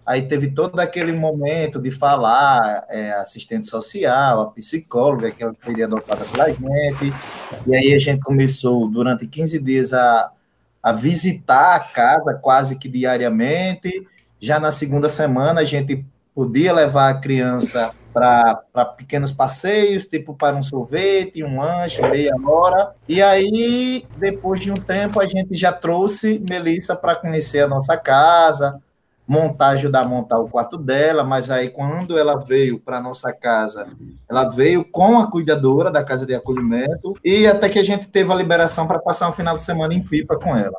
Aí 0.04 0.22
teve 0.22 0.50
todo 0.50 0.78
aquele 0.80 1.12
momento 1.12 1.80
de 1.80 1.90
falar, 1.90 2.84
é, 2.88 3.12
assistente 3.12 3.66
social, 3.66 4.40
a 4.40 4.50
psicóloga, 4.50 5.30
que 5.30 5.42
ela 5.42 5.54
foi 5.60 5.82
adotada 5.82 6.24
pela 6.24 6.48
gente. 6.48 7.12
E 7.66 7.76
aí 7.76 7.94
a 7.94 7.98
gente 7.98 8.20
começou, 8.20 8.88
durante 8.88 9.26
15 9.26 9.60
dias, 9.60 9.92
a 9.92 10.30
a 10.82 10.92
visitar 10.92 11.74
a 11.74 11.80
casa 11.80 12.34
quase 12.34 12.78
que 12.78 12.88
diariamente. 12.88 14.06
Já 14.40 14.58
na 14.58 14.70
segunda 14.70 15.08
semana, 15.08 15.60
a 15.60 15.64
gente 15.64 16.04
podia 16.34 16.72
levar 16.72 17.10
a 17.10 17.20
criança 17.20 17.92
para 18.12 18.84
pequenos 18.96 19.30
passeios, 19.30 20.06
tipo 20.06 20.34
para 20.34 20.56
um 20.56 20.62
sorvete, 20.62 21.44
um 21.44 21.60
lanche, 21.60 22.00
meia 22.02 22.34
hora. 22.44 22.94
E 23.06 23.22
aí, 23.22 24.04
depois 24.18 24.60
de 24.60 24.70
um 24.70 24.74
tempo, 24.74 25.20
a 25.20 25.28
gente 25.28 25.54
já 25.54 25.70
trouxe 25.70 26.42
Melissa 26.48 26.96
para 26.96 27.14
conhecer 27.14 27.60
a 27.60 27.68
nossa 27.68 27.96
casa, 27.96 28.80
montar, 29.30 29.68
ajudar 29.68 30.00
a 30.00 30.08
montar 30.08 30.40
o 30.40 30.48
quarto 30.48 30.76
dela, 30.76 31.22
mas 31.22 31.52
aí 31.52 31.70
quando 31.70 32.18
ela 32.18 32.36
veio 32.36 32.80
para 32.80 33.00
nossa 33.00 33.32
casa, 33.32 33.86
ela 34.28 34.48
veio 34.48 34.84
com 34.84 35.20
a 35.20 35.30
cuidadora 35.30 35.88
da 35.88 36.02
casa 36.02 36.26
de 36.26 36.34
acolhimento 36.34 37.14
e 37.24 37.46
até 37.46 37.68
que 37.68 37.78
a 37.78 37.82
gente 37.84 38.08
teve 38.08 38.32
a 38.32 38.34
liberação 38.34 38.88
para 38.88 38.98
passar 38.98 39.28
um 39.28 39.32
final 39.32 39.56
de 39.56 39.62
semana 39.62 39.94
em 39.94 40.02
Pipa 40.02 40.36
com 40.36 40.56
ela. 40.56 40.76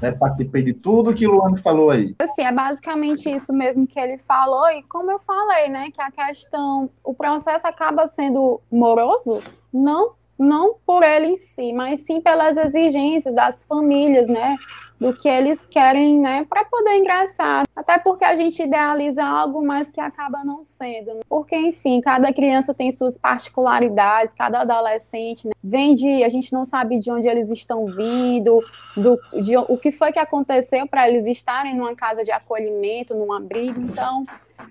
Né, 0.00 0.12
participei 0.12 0.62
de 0.62 0.74
tudo 0.74 1.12
que 1.12 1.26
o 1.26 1.32
Luane 1.32 1.58
falou 1.58 1.90
aí. 1.90 2.14
Assim, 2.22 2.42
é 2.42 2.52
basicamente 2.52 3.28
isso 3.28 3.52
mesmo 3.52 3.84
que 3.84 3.98
ele 3.98 4.16
falou, 4.18 4.68
e 4.70 4.82
como 4.84 5.10
eu 5.10 5.18
falei, 5.18 5.68
né, 5.68 5.88
que 5.92 6.00
a 6.00 6.10
questão, 6.10 6.88
o 7.02 7.12
processo 7.12 7.66
acaba 7.66 8.06
sendo 8.06 8.60
moroso, 8.70 9.42
não 9.72 10.12
não 10.38 10.76
por 10.86 11.02
ele 11.02 11.26
em 11.26 11.36
si, 11.36 11.72
mas 11.72 12.00
sim 12.00 12.20
pelas 12.20 12.56
exigências 12.56 13.34
das 13.34 13.66
famílias, 13.66 14.28
né? 14.28 14.56
Do 15.00 15.12
que 15.12 15.28
eles 15.28 15.64
querem, 15.64 16.18
né? 16.18 16.44
Para 16.48 16.64
poder 16.64 16.96
ingressar. 16.96 17.64
Até 17.74 17.98
porque 17.98 18.24
a 18.24 18.34
gente 18.34 18.60
idealiza 18.62 19.24
algo, 19.24 19.64
mas 19.64 19.90
que 19.90 20.00
acaba 20.00 20.42
não 20.44 20.62
sendo. 20.62 21.14
Né? 21.14 21.20
Porque, 21.28 21.56
enfim, 21.56 22.00
cada 22.00 22.32
criança 22.32 22.74
tem 22.74 22.90
suas 22.90 23.16
particularidades, 23.16 24.34
cada 24.34 24.60
adolescente 24.60 25.46
né? 25.46 25.52
vem 25.62 25.94
de. 25.94 26.24
A 26.24 26.28
gente 26.28 26.52
não 26.52 26.64
sabe 26.64 26.98
de 26.98 27.10
onde 27.10 27.28
eles 27.28 27.50
estão 27.50 27.86
vindo, 27.86 28.60
do, 28.96 29.18
de, 29.40 29.56
o 29.56 29.76
que 29.76 29.92
foi 29.92 30.10
que 30.10 30.18
aconteceu 30.18 30.86
para 30.86 31.08
eles 31.08 31.26
estarem 31.26 31.76
numa 31.76 31.94
casa 31.94 32.24
de 32.24 32.32
acolhimento, 32.32 33.14
num 33.14 33.32
abrigo. 33.32 33.80
Então, 33.80 34.26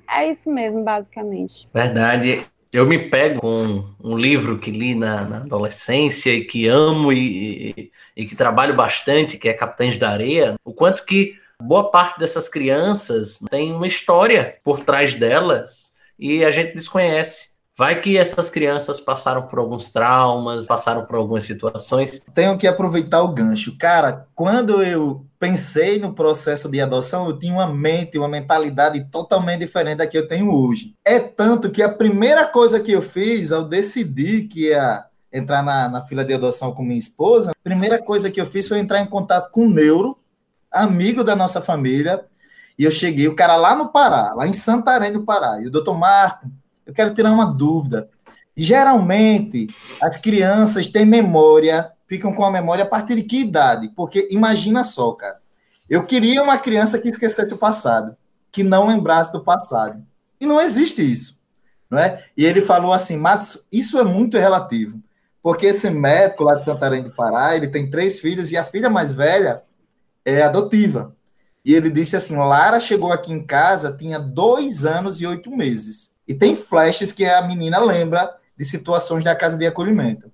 é 0.10 0.28
isso 0.28 0.52
mesmo, 0.52 0.84
basicamente. 0.84 1.70
Verdade. 1.74 2.46
Eu 2.72 2.86
me 2.86 3.09
pego 3.09 3.39
com 3.39 3.86
um 4.03 4.18
livro 4.18 4.59
que 4.59 4.72
li 4.72 4.93
na, 4.93 5.22
na 5.22 5.38
adolescência 5.38 6.32
e 6.32 6.43
que 6.43 6.68
amo 6.68 7.13
e, 7.13 7.70
e, 7.70 7.91
e, 8.15 8.26
que 8.26 8.36
trabalho 8.36 8.76
bastante, 8.76 9.38
que 9.38 9.47
é 9.47 9.53
Capitães 9.53 9.97
da 9.97 10.09
Areia, 10.09 10.55
o 10.63 10.74
quanto 10.74 11.05
que 11.05 11.36
boa 11.61 11.89
parte 11.89 12.20
dessas 12.20 12.49
crianças 12.49 13.39
tem 13.49 13.72
uma 13.72 13.88
história 13.88 14.57
por 14.63 14.82
trás 14.82 15.13
delas 15.13 15.95
e 16.20 16.43
a 16.43 16.51
gente 16.51 16.76
desconhece. 16.76 17.57
Vai 17.78 18.02
que 18.02 18.18
essas 18.18 18.50
crianças 18.50 19.00
passaram 19.00 19.44
por 19.44 19.60
alguns 19.60 19.92
traumas, 19.92 20.66
passaram 20.66 21.06
por 21.06 21.16
algumas 21.16 21.44
situações. 21.44 22.24
Tenho 22.34 22.58
que 22.58 22.66
aproveitar 22.66 23.22
o 23.22 23.28
gancho. 23.28 23.78
Cara, 23.78 24.26
quando 24.34 24.82
eu 24.82 25.24
pensei 25.40 26.00
no 26.00 26.12
processo 26.12 26.68
de 26.72 26.82
adoção, 26.82 27.28
eu 27.28 27.38
tinha 27.38 27.54
uma 27.54 27.72
mente, 27.72 28.18
uma 28.18 28.28
mentalidade 28.28 29.06
totalmente 29.12 29.60
diferente 29.60 29.98
da 29.98 30.08
que 30.08 30.18
eu 30.18 30.28
tenho 30.28 30.52
hoje. 30.52 30.96
É 31.06 31.20
tanto 31.20 31.70
que 31.70 31.84
a 31.84 31.94
primeira 31.94 32.48
coisa 32.48 32.80
que 32.80 32.92
eu 32.92 33.02
fiz 33.02 33.52
ao 33.52 33.64
decidir 33.64 34.48
que 34.48 34.70
ia 34.70 35.06
entrar 35.32 35.62
na, 35.62 35.88
na 35.88 36.02
fila 36.02 36.26
de 36.26 36.34
adoção 36.34 36.74
com 36.74 36.82
minha 36.82 36.98
esposa, 36.98 37.52
a 37.52 37.64
primeira 37.64 38.02
coisa 38.02 38.32
que 38.32 38.42
eu 38.42 38.48
fiz 38.48 38.68
foi 38.68 38.80
entrar 38.80 39.02
em 39.02 39.06
contato 39.06 39.52
com 39.52 39.68
o 39.68 39.70
neuro, 39.70 40.18
amigo 40.72 41.24
da 41.24 41.36
nossa 41.36 41.62
família, 41.62 42.26
e 42.80 42.86
eu 42.86 42.92
cheguei, 42.92 43.28
o 43.28 43.36
cara 43.36 43.56
lá 43.56 43.76
no 43.76 43.90
Pará, 43.90 44.34
lá 44.34 44.48
em 44.48 44.54
Santarém 44.54 45.14
do 45.14 45.24
Pará, 45.24 45.60
e 45.62 45.68
o 45.68 45.72
doutor 45.72 45.96
Marco, 45.96 46.48
eu 46.88 46.94
quero 46.94 47.14
tirar 47.14 47.32
uma 47.32 47.46
dúvida. 47.46 48.10
Geralmente, 48.56 49.68
as 50.02 50.20
crianças 50.20 50.88
têm 50.88 51.06
memória, 51.06 51.92
ficam 52.08 52.34
com 52.34 52.46
a 52.46 52.52
memória 52.52 52.86
a 52.86 52.88
partir 52.88 53.16
de 53.16 53.24
que 53.24 53.42
idade? 53.42 53.90
Porque 53.96 54.28
imagina 54.32 54.84
só, 54.84 55.12
cara. 55.12 55.38
Eu 55.90 56.06
queria 56.06 56.42
uma 56.42 56.58
criança 56.58 57.00
que 57.00 57.10
esquecesse 57.10 57.54
o 57.54 57.58
passado, 57.58 58.16
que 58.52 58.64
não 58.64 58.88
lembrasse 58.88 59.32
do 59.32 59.44
passado. 59.44 60.02
E 60.40 60.46
não 60.46 60.62
existe 60.62 61.02
isso. 61.02 61.40
Não 61.90 62.00
é? 62.00 62.26
E 62.36 62.46
ele 62.46 62.62
falou 62.62 62.94
assim, 62.94 63.18
Matos, 63.18 63.66
isso 63.72 64.00
é 64.00 64.04
muito 64.04 64.38
relativo. 64.38 65.00
Porque 65.42 65.68
esse 65.68 65.90
médico 65.90 66.44
lá 66.44 66.56
de 66.56 66.66
Santarém 66.66 67.04
do 67.04 67.12
Pará, 67.12 67.56
ele 67.56 67.68
tem 67.68 67.90
três 67.90 68.20
filhos 68.20 68.52
e 68.52 68.58
a 68.58 68.64
filha 68.64 68.90
mais 68.90 69.12
velha 69.12 69.62
é 70.26 70.42
adotiva. 70.42 71.16
E 71.64 71.74
ele 71.74 71.90
disse 71.90 72.16
assim: 72.16 72.36
Lara 72.36 72.80
chegou 72.80 73.12
aqui 73.12 73.32
em 73.32 73.46
casa, 73.46 73.96
tinha 73.96 74.20
dois 74.20 74.86
anos 74.86 75.22
e 75.22 75.28
oito 75.28 75.50
meses. 75.50 76.16
E 76.28 76.34
tem 76.34 76.56
flashes 76.56 77.12
que 77.12 77.26
a 77.26 77.42
menina 77.42 77.80
lembra 77.80 78.36
de 78.58 78.66
situações 78.66 79.24
da 79.24 79.36
casa 79.36 79.58
de 79.58 79.66
acolhimento. 79.66 80.32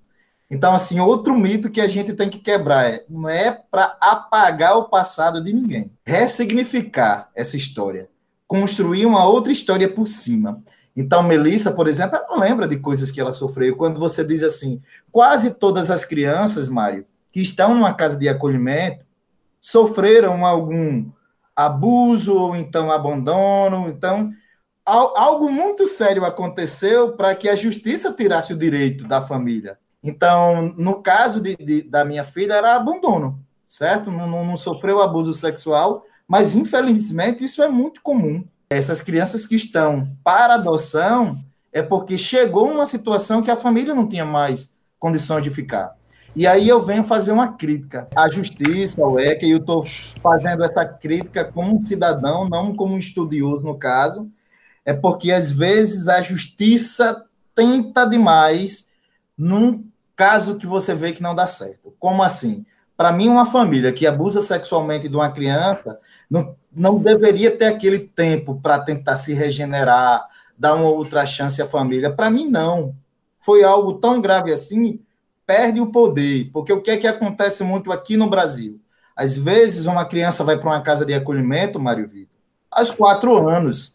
Então, 0.50 0.74
assim, 0.74 1.00
outro 1.00 1.34
mito 1.34 1.70
que 1.70 1.80
a 1.80 1.88
gente 1.88 2.12
tem 2.12 2.28
que 2.28 2.38
quebrar 2.38 2.84
é: 2.88 3.04
não 3.08 3.28
é 3.28 3.50
para 3.50 3.96
apagar 4.00 4.76
o 4.76 4.88
passado 4.88 5.42
de 5.42 5.52
ninguém. 5.52 5.92
Ressignificar 6.04 7.30
essa 7.34 7.56
história. 7.56 8.08
Construir 8.46 9.06
uma 9.06 9.24
outra 9.26 9.52
história 9.52 9.88
por 9.88 10.06
cima. 10.06 10.62
Então, 10.96 11.22
Melissa, 11.22 11.72
por 11.72 11.88
exemplo, 11.88 12.16
ela 12.16 12.38
lembra 12.38 12.68
de 12.68 12.76
coisas 12.76 13.10
que 13.10 13.20
ela 13.20 13.32
sofreu. 13.32 13.74
Quando 13.76 13.98
você 13.98 14.24
diz 14.24 14.42
assim, 14.42 14.80
quase 15.10 15.54
todas 15.54 15.90
as 15.90 16.04
crianças, 16.04 16.68
Mário, 16.68 17.04
que 17.32 17.40
estão 17.40 17.74
numa 17.74 17.92
casa 17.92 18.16
de 18.16 18.28
acolhimento, 18.28 19.04
sofreram 19.60 20.46
algum 20.46 21.10
abuso 21.56 22.36
ou 22.36 22.54
então 22.54 22.92
abandono. 22.92 23.88
Então, 23.88 24.30
algo 24.84 25.50
muito 25.50 25.86
sério 25.86 26.24
aconteceu 26.24 27.12
para 27.12 27.34
que 27.34 27.48
a 27.48 27.56
justiça 27.56 28.12
tirasse 28.12 28.52
o 28.52 28.58
direito 28.58 29.06
da 29.06 29.22
família. 29.22 29.78
Então, 30.02 30.74
no 30.76 31.02
caso 31.02 31.40
de, 31.40 31.56
de, 31.56 31.82
da 31.82 32.04
minha 32.04 32.24
filha, 32.24 32.52
era 32.52 32.76
abandono, 32.76 33.40
certo? 33.66 34.10
Não, 34.10 34.28
não, 34.28 34.44
não, 34.44 34.56
sofreu 34.56 35.00
abuso 35.00 35.32
sexual, 35.32 36.04
mas 36.28 36.54
infelizmente 36.54 37.42
isso 37.42 37.62
é 37.62 37.68
muito 37.68 38.02
comum. 38.02 38.44
Essas 38.68 39.00
crianças 39.00 39.46
que 39.46 39.56
estão 39.56 40.14
para 40.22 40.54
adoção 40.54 41.42
é 41.72 41.82
porque 41.82 42.18
chegou 42.18 42.70
uma 42.70 42.84
situação 42.84 43.40
que 43.40 43.50
a 43.50 43.56
família 43.56 43.94
não 43.94 44.06
tinha 44.06 44.24
mais 44.24 44.74
condições 44.98 45.42
de 45.42 45.50
ficar. 45.50 45.96
E 46.36 46.46
aí 46.46 46.68
eu 46.68 46.82
venho 46.82 47.04
fazer 47.04 47.32
uma 47.32 47.52
crítica 47.52 48.06
à 48.14 48.28
justiça, 48.28 49.00
ao 49.00 49.18
ECA, 49.18 49.46
e 49.46 49.52
eu 49.52 49.58
estou 49.58 49.86
fazendo 50.20 50.64
essa 50.64 50.84
crítica 50.84 51.44
como 51.44 51.76
um 51.76 51.80
cidadão, 51.80 52.48
não 52.48 52.74
como 52.74 52.94
um 52.94 52.98
estudioso 52.98 53.64
no 53.64 53.78
caso, 53.78 54.28
é 54.84 54.92
porque 54.92 55.32
às 55.32 55.50
vezes 55.50 56.08
a 56.08 56.20
justiça 56.20 57.24
tenta 57.54 58.04
demais 58.04 58.88
num 59.36 59.84
caso 60.14 60.56
que 60.56 60.66
você 60.66 60.94
vê 60.94 61.12
que 61.12 61.22
não 61.22 61.34
dá 61.34 61.46
certo. 61.46 61.94
Como 61.98 62.22
assim? 62.22 62.64
Para 62.96 63.12
mim, 63.12 63.28
uma 63.28 63.46
família 63.46 63.92
que 63.92 64.06
abusa 64.06 64.40
sexualmente 64.40 65.08
de 65.08 65.16
uma 65.16 65.30
criança 65.30 65.98
não, 66.30 66.54
não 66.72 66.98
deveria 66.98 67.56
ter 67.56 67.66
aquele 67.66 67.98
tempo 67.98 68.60
para 68.60 68.78
tentar 68.78 69.16
se 69.16 69.34
regenerar, 69.34 70.28
dar 70.56 70.74
uma 70.74 70.88
outra 70.88 71.26
chance 71.26 71.60
à 71.60 71.66
família. 71.66 72.12
Para 72.12 72.30
mim, 72.30 72.48
não. 72.48 72.94
Foi 73.40 73.64
algo 73.64 73.94
tão 73.94 74.20
grave 74.20 74.52
assim, 74.52 75.00
perde 75.44 75.80
o 75.80 75.90
poder. 75.90 76.50
Porque 76.52 76.72
o 76.72 76.80
que 76.80 76.92
é 76.92 76.96
que 76.96 77.06
acontece 77.06 77.64
muito 77.64 77.90
aqui 77.90 78.16
no 78.16 78.30
Brasil? 78.30 78.80
Às 79.16 79.36
vezes, 79.36 79.86
uma 79.86 80.04
criança 80.04 80.44
vai 80.44 80.56
para 80.56 80.70
uma 80.70 80.80
casa 80.80 81.04
de 81.04 81.14
acolhimento, 81.14 81.80
Mário 81.80 82.08
Vitor, 82.08 82.36
aos 82.70 82.90
quatro 82.90 83.48
anos. 83.48 83.93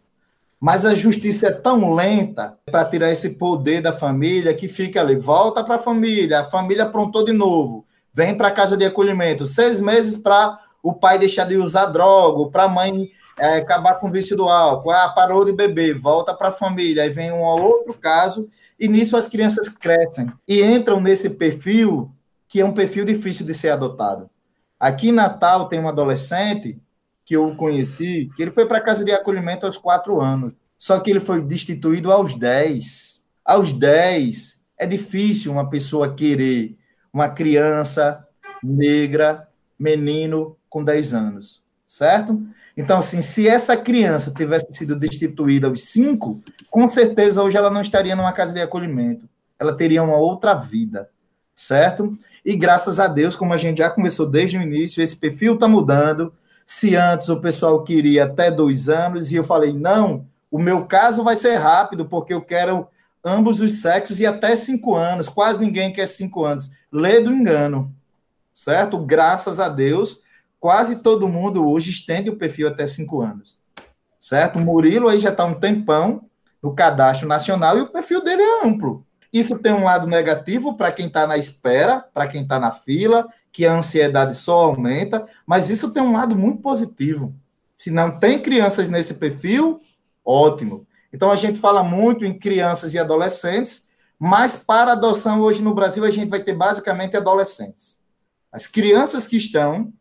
Mas 0.60 0.86
a 0.86 0.94
justiça 0.94 1.48
é 1.48 1.52
tão 1.52 1.94
lenta 1.94 2.58
para 2.66 2.84
tirar 2.84 3.12
esse 3.12 3.32
poder 3.36 3.82
da 3.82 3.94
família 3.94 4.54
que 4.54 4.68
fica 4.68 5.00
ali, 5.00 5.16
volta 5.16 5.64
para 5.64 5.76
a 5.76 5.80
família, 5.80 6.42
a 6.42 6.44
família 6.44 6.84
aprontou 6.84 7.24
de 7.24 7.32
novo, 7.32 7.86
vem 8.14 8.36
para 8.36 8.50
a 8.50 8.52
casa 8.52 8.76
de 8.76 8.84
acolhimento, 8.84 9.48
seis 9.48 9.80
meses 9.80 10.18
para 10.18 10.60
o 10.84 10.94
pai 10.94 11.18
deixar 11.18 11.46
de 11.46 11.56
usar 11.56 11.86
droga, 11.86 12.52
para 12.52 12.64
a 12.64 12.68
mãe 12.68 13.10
é, 13.38 13.56
acabar 13.56 13.96
com 13.96 14.10
o 14.10 14.12
vício 14.12 14.36
do 14.36 14.50
álcool, 14.50 14.92
ah, 14.92 15.10
parou 15.10 15.46
de 15.46 15.54
beber, 15.54 15.98
volta 15.98 16.34
para 16.34 16.50
a 16.50 16.52
família, 16.52 17.04
aí 17.04 17.10
vem 17.10 17.32
um 17.32 17.42
outro 17.42 17.94
caso, 17.94 18.50
e 18.78 18.88
nisso 18.90 19.16
as 19.16 19.30
crianças 19.30 19.70
crescem 19.70 20.30
e 20.46 20.62
entram 20.62 21.00
nesse 21.00 21.32
perfil 21.32 22.12
que 22.50 22.60
é 22.60 22.66
um 22.66 22.74
perfil 22.74 23.06
difícil 23.06 23.46
de 23.46 23.54
ser 23.54 23.70
adotado. 23.70 24.30
Aqui 24.78 25.10
em 25.10 25.14
Natal 25.14 25.70
tem 25.70 25.80
um 25.80 25.88
adolescente 25.88 26.82
que 27.30 27.36
eu 27.36 27.56
conheci, 27.56 28.28
que 28.36 28.42
ele 28.42 28.50
foi 28.50 28.66
para 28.66 28.80
a 28.80 28.82
casa 28.82 29.06
de 29.06 29.12
acolhimento 29.12 29.64
aos 29.64 29.78
quatro 29.78 30.20
anos. 30.20 30.52
Só 30.76 31.00
que 31.00 31.12
ele 31.12 31.20
foi 31.20 31.40
destituído 31.44 32.12
aos 32.12 32.34
dez. 32.34 33.24
Aos 33.46 33.72
dez, 33.72 34.60
é 34.76 34.88
difícil 34.88 35.52
uma 35.52 35.70
pessoa 35.70 36.12
querer 36.12 36.76
uma 37.14 37.30
criança 37.30 38.28
negra, 38.64 39.48
menino 39.78 40.58
com 40.68 40.84
10 40.84 41.14
anos, 41.14 41.62
certo? 41.86 42.42
Então, 42.76 42.98
assim, 42.98 43.22
se 43.22 43.48
essa 43.48 43.78
criança 43.78 44.34
tivesse 44.36 44.66
sido 44.74 44.96
destituída 44.96 45.68
aos 45.68 45.84
cinco, 45.84 46.42
com 46.72 46.88
certeza 46.88 47.44
hoje 47.44 47.58
ela 47.58 47.70
não 47.70 47.82
estaria 47.82 48.16
numa 48.16 48.34
casa 48.34 48.56
de 48.56 48.62
acolhimento. 48.62 49.30
Ela 49.60 49.78
teria 49.78 50.02
uma 50.02 50.18
outra 50.18 50.56
vida, 50.56 51.12
certo? 51.54 52.18
E 52.44 52.56
graças 52.56 53.00
a 53.00 53.08
Deus, 53.08 53.36
como 53.36 53.54
a 53.54 53.58
gente 53.58 53.78
já 53.78 53.90
começou 53.92 54.28
desde 54.28 54.58
o 54.58 54.64
início, 54.64 55.04
esse 55.04 55.16
perfil 55.16 55.54
está 55.54 55.68
mudando, 55.68 56.34
se 56.72 56.96
antes 56.96 57.28
o 57.30 57.42
pessoal 57.42 57.84
queria 57.84 58.26
até 58.26 58.52
dois 58.52 58.90
anos, 58.90 59.32
e 59.32 59.36
eu 59.36 59.44
falei, 59.44 59.74
não, 59.74 60.28
o 60.52 60.60
meu 60.60 60.86
caso 60.86 61.24
vai 61.24 61.36
ser 61.36 61.56
rápido, 61.56 62.06
porque 62.06 62.32
eu 62.32 62.44
quero 62.44 62.88
ambos 63.26 63.60
os 63.60 63.82
sexos 63.82 64.20
e 64.20 64.26
até 64.28 64.56
cinco 64.56 64.96
anos. 64.96 65.28
Quase 65.28 65.58
ninguém 65.58 65.92
quer 65.92 66.06
cinco 66.06 66.46
anos. 66.46 66.70
Lê 66.92 67.22
do 67.22 67.32
engano, 67.32 67.92
certo? 68.54 69.04
Graças 69.04 69.60
a 69.60 69.68
Deus, 69.68 70.22
quase 70.60 70.98
todo 70.98 71.28
mundo 71.28 71.68
hoje 71.68 71.90
estende 71.90 72.30
o 72.30 72.38
perfil 72.38 72.68
até 72.68 72.86
cinco 72.86 73.20
anos, 73.20 73.58
certo? 74.20 74.60
O 74.60 74.62
Murilo 74.62 75.10
aí 75.10 75.20
já 75.20 75.30
está 75.30 75.46
um 75.46 75.56
tempão 75.56 76.30
no 76.62 76.76
cadastro 76.76 77.28
nacional 77.28 77.80
e 77.80 77.82
o 77.82 77.92
perfil 77.92 78.24
dele 78.24 78.44
é 78.44 78.68
amplo. 78.68 79.04
Isso 79.32 79.58
tem 79.60 79.74
um 79.74 79.84
lado 79.84 80.08
negativo 80.08 80.76
para 80.76 80.92
quem 80.92 81.08
está 81.08 81.28
na 81.28 81.38
espera, 81.38 82.00
para 82.14 82.28
quem 82.28 82.44
está 82.44 82.60
na 82.60 82.72
fila, 82.72 83.28
que 83.52 83.66
a 83.66 83.74
ansiedade 83.74 84.36
só 84.36 84.66
aumenta, 84.66 85.26
mas 85.46 85.70
isso 85.70 85.92
tem 85.92 86.02
um 86.02 86.14
lado 86.14 86.36
muito 86.36 86.62
positivo. 86.62 87.36
Se 87.76 87.92
não 87.92 88.20
tem 88.20 88.42
crianças 88.42 88.90
nesse 88.90 89.14
perfil, 89.14 89.80
ótimo. 90.26 90.88
Então 91.14 91.32
a 91.32 91.36
gente 91.36 91.60
fala 91.60 91.84
muito 91.84 92.26
em 92.26 92.38
crianças 92.38 92.94
e 92.94 93.00
adolescentes, 93.00 93.88
mas 94.18 94.64
para 94.64 94.94
adoção 94.94 95.42
hoje 95.42 95.62
no 95.62 95.74
Brasil 95.74 96.04
a 96.04 96.12
gente 96.12 96.30
vai 96.30 96.42
ter 96.42 96.54
basicamente 96.54 97.16
adolescentes. 97.16 98.00
As 98.52 98.68
crianças 98.68 99.28
que 99.28 99.38
estão 99.38 99.94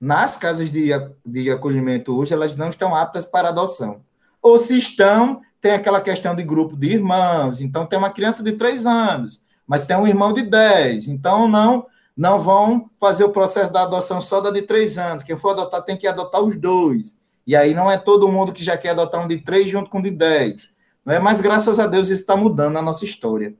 nas 0.00 0.36
casas 0.36 0.70
de, 0.70 0.90
de 1.24 1.50
acolhimento 1.50 2.16
hoje, 2.16 2.32
elas 2.32 2.56
não 2.56 2.70
estão 2.70 2.94
aptas 2.96 3.26
para 3.26 3.50
adoção. 3.50 4.02
Ou 4.42 4.56
se 4.56 4.78
estão, 4.78 5.42
tem 5.60 5.72
aquela 5.72 6.00
questão 6.00 6.34
de 6.34 6.42
grupo 6.42 6.76
de 6.76 6.92
irmãos. 6.92 7.60
Então, 7.60 7.86
tem 7.86 7.98
uma 7.98 8.10
criança 8.10 8.42
de 8.42 8.52
três 8.52 8.86
anos, 8.86 9.40
mas 9.66 9.84
tem 9.84 9.96
um 9.96 10.06
irmão 10.06 10.32
de 10.32 10.42
dez. 10.42 11.08
Então, 11.08 11.48
não 11.48 11.86
não 12.16 12.42
vão 12.42 12.90
fazer 13.00 13.24
o 13.24 13.32
processo 13.32 13.72
da 13.72 13.82
adoção 13.82 14.20
só 14.20 14.42
da 14.42 14.50
de 14.50 14.60
três 14.60 14.98
anos. 14.98 15.22
Quem 15.22 15.38
for 15.38 15.50
adotar 15.50 15.82
tem 15.82 15.96
que 15.96 16.06
adotar 16.06 16.42
os 16.42 16.54
dois. 16.54 17.18
E 17.46 17.56
aí 17.56 17.72
não 17.72 17.90
é 17.90 17.96
todo 17.96 18.28
mundo 18.28 18.52
que 18.52 18.62
já 18.62 18.76
quer 18.76 18.90
adotar 18.90 19.24
um 19.24 19.28
de 19.28 19.38
três 19.38 19.70
junto 19.70 19.88
com 19.88 20.00
um 20.00 20.02
de 20.02 20.10
dez. 20.10 20.70
Não 21.02 21.14
é? 21.14 21.18
Mas 21.18 21.40
graças 21.40 21.80
a 21.80 21.86
Deus 21.86 22.10
isso 22.10 22.20
está 22.20 22.36
mudando 22.36 22.74
na 22.74 22.82
nossa 22.82 23.06
história. 23.06 23.54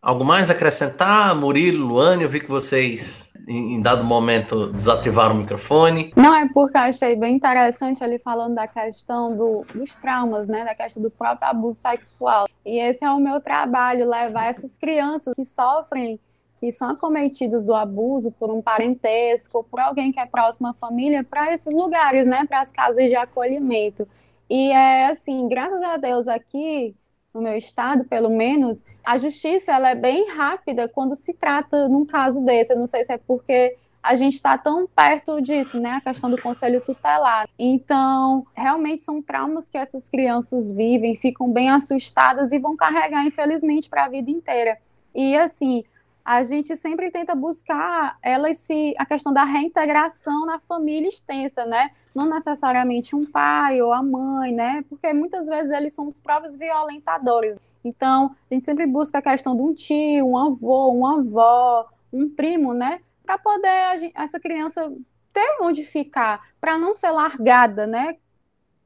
Algo 0.00 0.24
mais 0.24 0.48
a 0.48 0.52
acrescentar, 0.52 1.34
Murilo, 1.34 1.86
Luane? 1.86 2.22
Eu 2.22 2.28
vi 2.28 2.38
que 2.38 2.48
vocês, 2.48 3.23
em 3.46 3.80
dado 3.80 4.04
momento, 4.04 4.68
desativaram 4.68 5.34
o 5.34 5.38
microfone. 5.38 6.12
Não, 6.16 6.34
é 6.34 6.48
porque 6.48 6.76
eu 6.76 6.82
achei 6.82 7.14
bem 7.16 7.36
interessante 7.36 8.02
ali 8.02 8.18
falando 8.18 8.54
da 8.54 8.66
questão 8.66 9.36
do, 9.36 9.64
dos 9.74 9.96
traumas, 9.96 10.48
né? 10.48 10.64
Da 10.64 10.74
questão 10.74 11.02
do 11.02 11.10
próprio 11.10 11.48
abuso 11.48 11.78
sexual. 11.78 12.46
E 12.64 12.78
esse 12.78 13.04
é 13.04 13.10
o 13.10 13.18
meu 13.18 13.40
trabalho, 13.40 14.08
levar 14.08 14.46
essas 14.46 14.78
crianças 14.78 15.34
que 15.34 15.44
sofrem 15.44 16.18
que 16.60 16.72
são 16.72 16.88
acometidos 16.88 17.66
do 17.66 17.74
abuso 17.74 18.32
por 18.32 18.50
um 18.50 18.62
parentesco, 18.62 19.66
por 19.70 19.80
alguém 19.80 20.10
que 20.10 20.18
é 20.18 20.24
próximo 20.24 20.68
à 20.68 20.72
família, 20.72 21.22
para 21.22 21.52
esses 21.52 21.74
lugares, 21.74 22.26
né, 22.26 22.46
para 22.48 22.60
as 22.60 22.72
casas 22.72 23.06
de 23.06 23.14
acolhimento. 23.14 24.08
E 24.48 24.70
é 24.70 25.08
assim, 25.08 25.46
graças 25.46 25.82
a 25.82 25.98
Deus 25.98 26.26
aqui, 26.26 26.94
no 27.34 27.42
meu 27.42 27.56
estado, 27.56 28.04
pelo 28.04 28.30
menos, 28.30 28.84
a 29.04 29.18
justiça 29.18 29.72
ela 29.72 29.90
é 29.90 29.94
bem 29.94 30.30
rápida 30.30 30.88
quando 30.88 31.16
se 31.16 31.34
trata 31.34 31.88
num 31.88 32.06
caso 32.06 32.40
desse. 32.44 32.72
Eu 32.72 32.78
não 32.78 32.86
sei 32.86 33.02
se 33.02 33.12
é 33.12 33.18
porque 33.18 33.76
a 34.00 34.14
gente 34.14 34.34
está 34.34 34.56
tão 34.56 34.86
perto 34.86 35.40
disso, 35.40 35.80
né? 35.80 35.92
A 35.92 36.00
questão 36.00 36.30
do 36.30 36.40
conselho 36.40 36.80
tutelar. 36.80 37.48
Então, 37.58 38.46
realmente 38.54 39.00
são 39.00 39.20
traumas 39.20 39.68
que 39.68 39.76
essas 39.76 40.08
crianças 40.08 40.70
vivem, 40.70 41.16
ficam 41.16 41.50
bem 41.50 41.70
assustadas 41.70 42.52
e 42.52 42.58
vão 42.58 42.76
carregar, 42.76 43.26
infelizmente, 43.26 43.88
para 43.88 44.04
a 44.04 44.08
vida 44.08 44.30
inteira. 44.30 44.78
E 45.12 45.36
assim, 45.36 45.84
a 46.24 46.42
gente 46.42 46.74
sempre 46.74 47.10
tenta 47.10 47.34
buscar 47.34 48.16
elas 48.22 48.56
se 48.56 48.94
a 48.98 49.04
questão 49.04 49.32
da 49.32 49.44
reintegração 49.44 50.46
na 50.46 50.58
família 50.58 51.08
extensa, 51.08 51.66
né? 51.66 51.90
Não 52.14 52.26
necessariamente 52.26 53.14
um 53.14 53.24
pai 53.26 53.82
ou 53.82 53.92
a 53.92 54.02
mãe, 54.02 54.50
né? 54.50 54.82
Porque 54.88 55.12
muitas 55.12 55.46
vezes 55.46 55.70
eles 55.70 55.92
são 55.92 56.06
os 56.06 56.18
próprios 56.18 56.56
violentadores. 56.56 57.58
Então, 57.84 58.34
a 58.50 58.54
gente 58.54 58.64
sempre 58.64 58.86
busca 58.86 59.18
a 59.18 59.22
questão 59.22 59.54
de 59.54 59.60
um 59.60 59.74
tio, 59.74 60.26
um 60.26 60.38
avô, 60.38 60.92
uma 60.92 61.18
avó, 61.18 61.86
um 62.10 62.30
primo, 62.30 62.72
né? 62.72 63.00
Para 63.22 63.36
poder 63.36 63.98
gente, 63.98 64.14
essa 64.16 64.40
criança 64.40 64.90
ter 65.30 65.58
onde 65.60 65.84
ficar, 65.84 66.48
para 66.58 66.78
não 66.78 66.94
ser 66.94 67.10
largada, 67.10 67.86
né? 67.86 68.16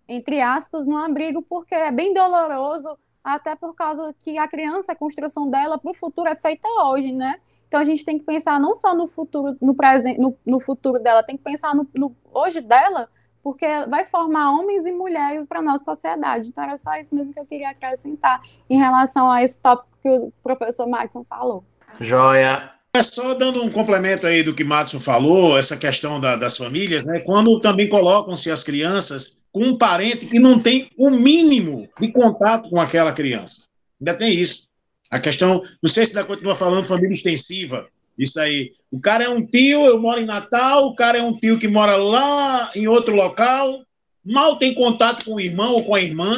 Entre 0.08 0.40
aspas, 0.40 0.88
no 0.88 0.96
abrigo, 0.96 1.42
porque 1.42 1.74
é 1.74 1.92
bem 1.92 2.12
doloroso 2.12 2.98
até 3.22 3.54
por 3.54 3.74
causa 3.74 4.14
que 4.18 4.38
a 4.38 4.48
criança, 4.48 4.92
a 4.92 4.96
construção 4.96 5.50
dela 5.50 5.78
para 5.78 5.90
o 5.90 5.94
futuro 5.94 6.28
é 6.28 6.34
feita 6.34 6.68
hoje, 6.84 7.12
né? 7.12 7.36
Então 7.68 7.80
a 7.80 7.84
gente 7.84 8.04
tem 8.04 8.18
que 8.18 8.24
pensar 8.24 8.58
não 8.58 8.74
só 8.74 8.94
no 8.94 9.06
futuro, 9.06 9.56
no 9.60 9.74
presente, 9.74 10.18
no, 10.18 10.36
no 10.44 10.58
futuro 10.58 10.98
dela, 10.98 11.22
tem 11.22 11.36
que 11.36 11.44
pensar 11.44 11.74
no, 11.74 11.86
no, 11.94 12.16
hoje 12.32 12.60
dela, 12.62 13.08
porque 13.42 13.66
vai 13.88 14.06
formar 14.06 14.52
homens 14.52 14.86
e 14.86 14.92
mulheres 14.92 15.46
para 15.46 15.58
a 15.58 15.62
nossa 15.62 15.84
sociedade. 15.84 16.48
Então 16.48 16.64
era 16.64 16.76
só 16.76 16.94
isso 16.96 17.14
mesmo 17.14 17.32
que 17.32 17.38
eu 17.38 17.46
queria 17.46 17.70
acrescentar 17.70 18.40
em 18.68 18.78
relação 18.78 19.30
a 19.30 19.42
esse 19.42 19.60
tópico 19.60 19.88
que 20.02 20.08
o 20.08 20.32
professor 20.42 20.86
Madison 20.88 21.24
falou. 21.24 21.62
Joia. 22.00 22.72
É 22.94 23.02
só 23.02 23.34
dando 23.34 23.62
um 23.62 23.70
complemento 23.70 24.26
aí 24.26 24.42
do 24.42 24.54
que 24.54 24.64
Madison 24.64 24.98
falou, 24.98 25.58
essa 25.58 25.76
questão 25.76 26.18
da, 26.18 26.36
das 26.36 26.56
famílias, 26.56 27.04
né? 27.04 27.20
Quando 27.20 27.60
também 27.60 27.88
colocam-se 27.88 28.50
as 28.50 28.64
crianças 28.64 29.44
com 29.52 29.62
um 29.62 29.78
parente 29.78 30.26
que 30.26 30.38
não 30.38 30.58
tem 30.58 30.90
o 30.96 31.10
mínimo 31.10 31.88
de 32.00 32.12
contato 32.12 32.68
com 32.70 32.80
aquela 32.80 33.12
criança. 33.12 33.62
Ainda 34.00 34.14
tem 34.14 34.32
isso. 34.32 34.68
A 35.10 35.18
questão, 35.18 35.62
não 35.82 35.90
sei 35.90 36.04
se 36.04 36.12
ainda 36.12 36.26
continua 36.26 36.54
falando 36.54 36.84
família 36.84 37.14
extensiva, 37.14 37.86
isso 38.18 38.38
aí. 38.40 38.72
O 38.90 39.00
cara 39.00 39.24
é 39.24 39.28
um 39.28 39.44
tio, 39.44 39.86
eu 39.86 39.98
moro 39.98 40.20
em 40.20 40.26
Natal, 40.26 40.86
o 40.86 40.94
cara 40.94 41.18
é 41.18 41.22
um 41.22 41.36
tio 41.36 41.58
que 41.58 41.68
mora 41.68 41.96
lá 41.96 42.70
em 42.74 42.86
outro 42.88 43.14
local, 43.14 43.82
mal 44.24 44.58
tem 44.58 44.74
contato 44.74 45.24
com 45.24 45.34
o 45.34 45.40
irmão 45.40 45.74
ou 45.74 45.84
com 45.84 45.94
a 45.94 46.00
irmã 46.00 46.32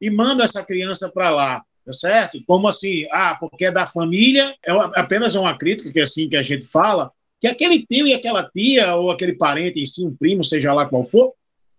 e 0.00 0.10
manda 0.10 0.44
essa 0.44 0.62
criança 0.62 1.10
para 1.10 1.30
lá, 1.30 1.62
tá 1.86 1.92
certo? 1.92 2.42
Como 2.46 2.68
assim? 2.68 3.06
Ah, 3.10 3.36
porque 3.38 3.66
é 3.66 3.72
da 3.72 3.86
família, 3.86 4.54
é 4.66 4.72
apenas 4.94 5.34
uma 5.34 5.56
crítica 5.56 5.90
que 5.92 6.00
é 6.00 6.02
assim 6.02 6.28
que 6.28 6.36
a 6.36 6.42
gente 6.42 6.66
fala, 6.66 7.10
que 7.40 7.46
aquele 7.46 7.86
tio 7.86 8.06
e 8.06 8.12
aquela 8.12 8.50
tia 8.50 8.94
ou 8.96 9.10
aquele 9.10 9.36
parente 9.36 9.80
em 9.80 9.86
si, 9.86 10.04
um 10.04 10.14
primo, 10.14 10.44
seja 10.44 10.72
lá 10.72 10.86
qual 10.86 11.04
for, 11.04 11.32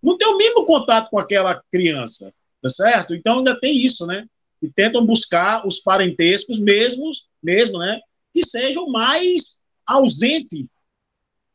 não 0.06 0.16
tem 0.16 0.28
o 0.28 0.36
mesmo 0.36 0.64
contato 0.64 1.10
com 1.10 1.18
aquela 1.18 1.60
criança, 1.68 2.32
tá 2.62 2.68
certo? 2.68 3.12
Então 3.12 3.38
ainda 3.38 3.58
tem 3.58 3.76
isso, 3.76 4.06
né? 4.06 4.24
E 4.62 4.70
tentam 4.70 5.04
buscar 5.04 5.66
os 5.66 5.80
parentescos 5.80 6.60
mesmos, 6.60 7.26
mesmo, 7.42 7.76
né? 7.78 8.00
Que 8.32 8.44
sejam 8.46 8.86
mais 8.88 9.64
ausente 9.84 10.68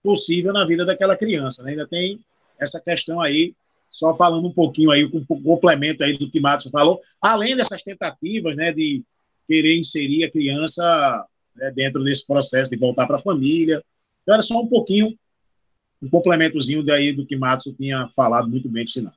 possível 0.03 0.51
na 0.51 0.65
vida 0.65 0.85
daquela 0.85 1.15
criança, 1.15 1.63
né? 1.63 1.71
Ainda 1.71 1.87
tem 1.87 2.19
essa 2.59 2.81
questão 2.81 3.21
aí, 3.21 3.55
só 3.89 4.13
falando 4.13 4.45
um 4.45 4.53
pouquinho 4.53 4.91
aí, 4.91 5.05
um 5.05 5.41
complemento 5.41 6.03
aí 6.03 6.17
do 6.17 6.29
que 6.29 6.41
Matos 6.41 6.69
falou, 6.69 6.99
além 7.21 7.55
dessas 7.55 7.81
tentativas, 7.81 8.55
né, 8.57 8.73
de 8.73 9.01
querer 9.47 9.77
inserir 9.77 10.25
a 10.25 10.31
criança 10.31 11.25
né, 11.55 11.71
dentro 11.71 12.03
desse 12.03 12.27
processo 12.27 12.69
de 12.69 12.77
voltar 12.77 13.07
para 13.07 13.15
a 13.15 13.19
família. 13.19 13.83
Então, 14.21 14.35
era 14.35 14.43
só 14.43 14.59
um 14.59 14.67
pouquinho 14.67 15.17
um 16.01 16.09
complementozinho 16.09 16.83
daí 16.83 17.13
do 17.13 17.25
que 17.25 17.35
Matos 17.35 17.73
tinha 17.73 18.07
falado 18.09 18.49
muito 18.49 18.67
bem 18.67 18.83
do 18.83 18.89
Sinal. 18.89 19.13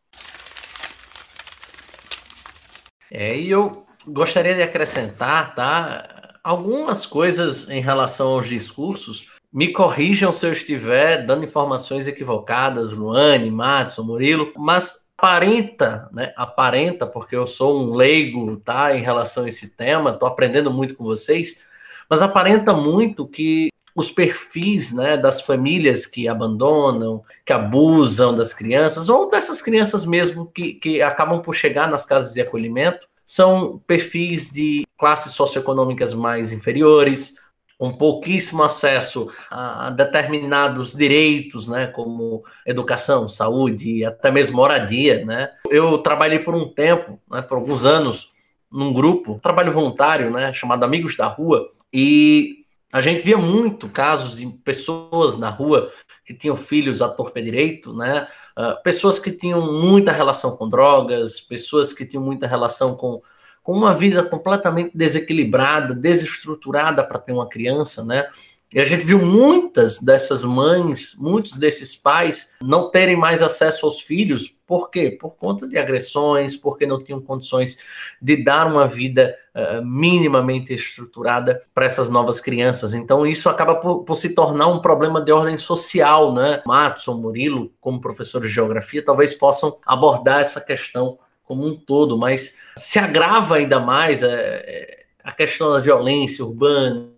É, 3.10 3.38
e 3.38 3.50
eu 3.50 3.86
gostaria 4.06 4.54
de 4.54 4.62
acrescentar, 4.62 5.54
tá? 5.54 6.38
Algumas 6.42 7.06
coisas 7.06 7.70
em 7.70 7.80
relação 7.80 8.32
aos 8.32 8.48
discursos. 8.48 9.32
Me 9.52 9.72
corrijam 9.72 10.32
se 10.32 10.44
eu 10.44 10.52
estiver 10.52 11.24
dando 11.24 11.44
informações 11.44 12.08
equivocadas, 12.08 12.92
Luane, 12.92 13.50
Matson, 13.50 14.02
Murilo, 14.02 14.52
mas 14.56 15.04
aparenta, 15.16 16.08
né? 16.12 16.32
Aparenta, 16.36 17.06
porque 17.06 17.36
eu 17.36 17.46
sou 17.46 17.80
um 17.80 17.94
leigo, 17.94 18.56
tá? 18.58 18.96
Em 18.96 19.00
relação 19.00 19.44
a 19.44 19.48
esse 19.48 19.76
tema, 19.76 20.10
estou 20.10 20.28
aprendendo 20.28 20.72
muito 20.72 20.96
com 20.96 21.04
vocês, 21.04 21.62
mas 22.10 22.20
aparenta 22.20 22.72
muito 22.72 23.26
que 23.26 23.68
os 23.94 24.10
perfis 24.10 24.92
né, 24.92 25.16
das 25.16 25.40
famílias 25.40 26.04
que 26.04 26.26
abandonam, 26.26 27.22
que 27.46 27.52
abusam 27.52 28.36
das 28.36 28.52
crianças, 28.52 29.08
ou 29.08 29.30
dessas 29.30 29.62
crianças 29.62 30.04
mesmo 30.04 30.46
que, 30.46 30.74
que 30.74 31.00
acabam 31.00 31.40
por 31.40 31.54
chegar 31.54 31.88
nas 31.88 32.04
casas 32.04 32.32
de 32.32 32.40
acolhimento, 32.40 33.06
são 33.24 33.80
perfis 33.86 34.50
de 34.50 34.86
classes 34.98 35.32
socioeconômicas 35.32 36.12
mais 36.12 36.52
inferiores, 36.52 37.36
com 37.78 37.96
pouquíssimo 37.96 38.62
acesso 38.62 39.30
a 39.50 39.90
determinados 39.90 40.92
direitos, 40.92 41.68
né, 41.68 41.86
como 41.86 42.44
educação, 42.64 43.28
saúde, 43.28 44.04
até 44.04 44.30
mesmo 44.30 44.56
moradia, 44.56 45.24
né. 45.24 45.50
Eu 45.68 45.98
trabalhei 45.98 46.38
por 46.38 46.54
um 46.54 46.68
tempo, 46.68 47.18
né, 47.30 47.42
por 47.42 47.58
alguns 47.58 47.84
anos, 47.84 48.32
num 48.70 48.92
grupo, 48.92 49.38
trabalho 49.42 49.72
voluntário, 49.72 50.30
né, 50.30 50.52
chamado 50.52 50.84
Amigos 50.84 51.16
da 51.16 51.26
Rua, 51.26 51.68
e 51.92 52.63
a 52.94 53.00
gente 53.00 53.24
via 53.24 53.36
muito 53.36 53.88
casos 53.88 54.36
de 54.36 54.46
pessoas 54.46 55.36
na 55.36 55.50
rua 55.50 55.90
que 56.24 56.32
tinham 56.32 56.54
filhos 56.54 57.02
a 57.02 57.08
torpe 57.08 57.42
direito, 57.42 57.92
né? 57.92 58.28
Uh, 58.56 58.80
pessoas 58.84 59.18
que 59.18 59.32
tinham 59.32 59.80
muita 59.80 60.12
relação 60.12 60.56
com 60.56 60.68
drogas, 60.68 61.40
pessoas 61.40 61.92
que 61.92 62.06
tinham 62.06 62.22
muita 62.22 62.46
relação 62.46 62.94
com, 62.94 63.20
com 63.64 63.72
uma 63.72 63.92
vida 63.92 64.22
completamente 64.22 64.96
desequilibrada, 64.96 65.92
desestruturada 65.92 67.02
para 67.02 67.18
ter 67.18 67.32
uma 67.32 67.48
criança, 67.48 68.04
né? 68.04 68.30
E 68.74 68.80
a 68.80 68.84
gente 68.84 69.06
viu 69.06 69.24
muitas 69.24 70.00
dessas 70.00 70.44
mães, 70.44 71.16
muitos 71.16 71.56
desses 71.56 71.94
pais 71.94 72.56
não 72.60 72.90
terem 72.90 73.14
mais 73.14 73.40
acesso 73.40 73.86
aos 73.86 74.00
filhos. 74.00 74.48
Por 74.66 74.90
quê? 74.90 75.12
Por 75.12 75.36
conta 75.36 75.64
de 75.68 75.78
agressões, 75.78 76.56
porque 76.56 76.84
não 76.84 76.98
tinham 76.98 77.20
condições 77.20 77.78
de 78.20 78.42
dar 78.42 78.66
uma 78.66 78.88
vida 78.88 79.38
uh, 79.54 79.86
minimamente 79.86 80.74
estruturada 80.74 81.62
para 81.72 81.84
essas 81.84 82.10
novas 82.10 82.40
crianças. 82.40 82.94
Então, 82.94 83.24
isso 83.24 83.48
acaba 83.48 83.76
por, 83.76 84.02
por, 84.02 84.16
se 84.16 84.34
tornar 84.34 84.66
um 84.66 84.80
problema 84.80 85.20
de 85.20 85.30
ordem 85.30 85.56
social, 85.56 86.34
né? 86.34 86.60
Matson, 86.66 87.14
Murilo, 87.14 87.70
como 87.80 88.00
professores 88.00 88.48
de 88.48 88.54
geografia, 88.56 89.04
talvez 89.04 89.34
possam 89.34 89.78
abordar 89.86 90.40
essa 90.40 90.60
questão 90.60 91.16
como 91.44 91.64
um 91.64 91.76
todo, 91.76 92.18
mas 92.18 92.58
se 92.76 92.98
agrava 92.98 93.54
ainda 93.54 93.78
mais. 93.78 94.20
É, 94.24 95.03
a 95.24 95.32
questão 95.32 95.72
da 95.72 95.80
violência 95.80 96.44
urbana, 96.44 97.10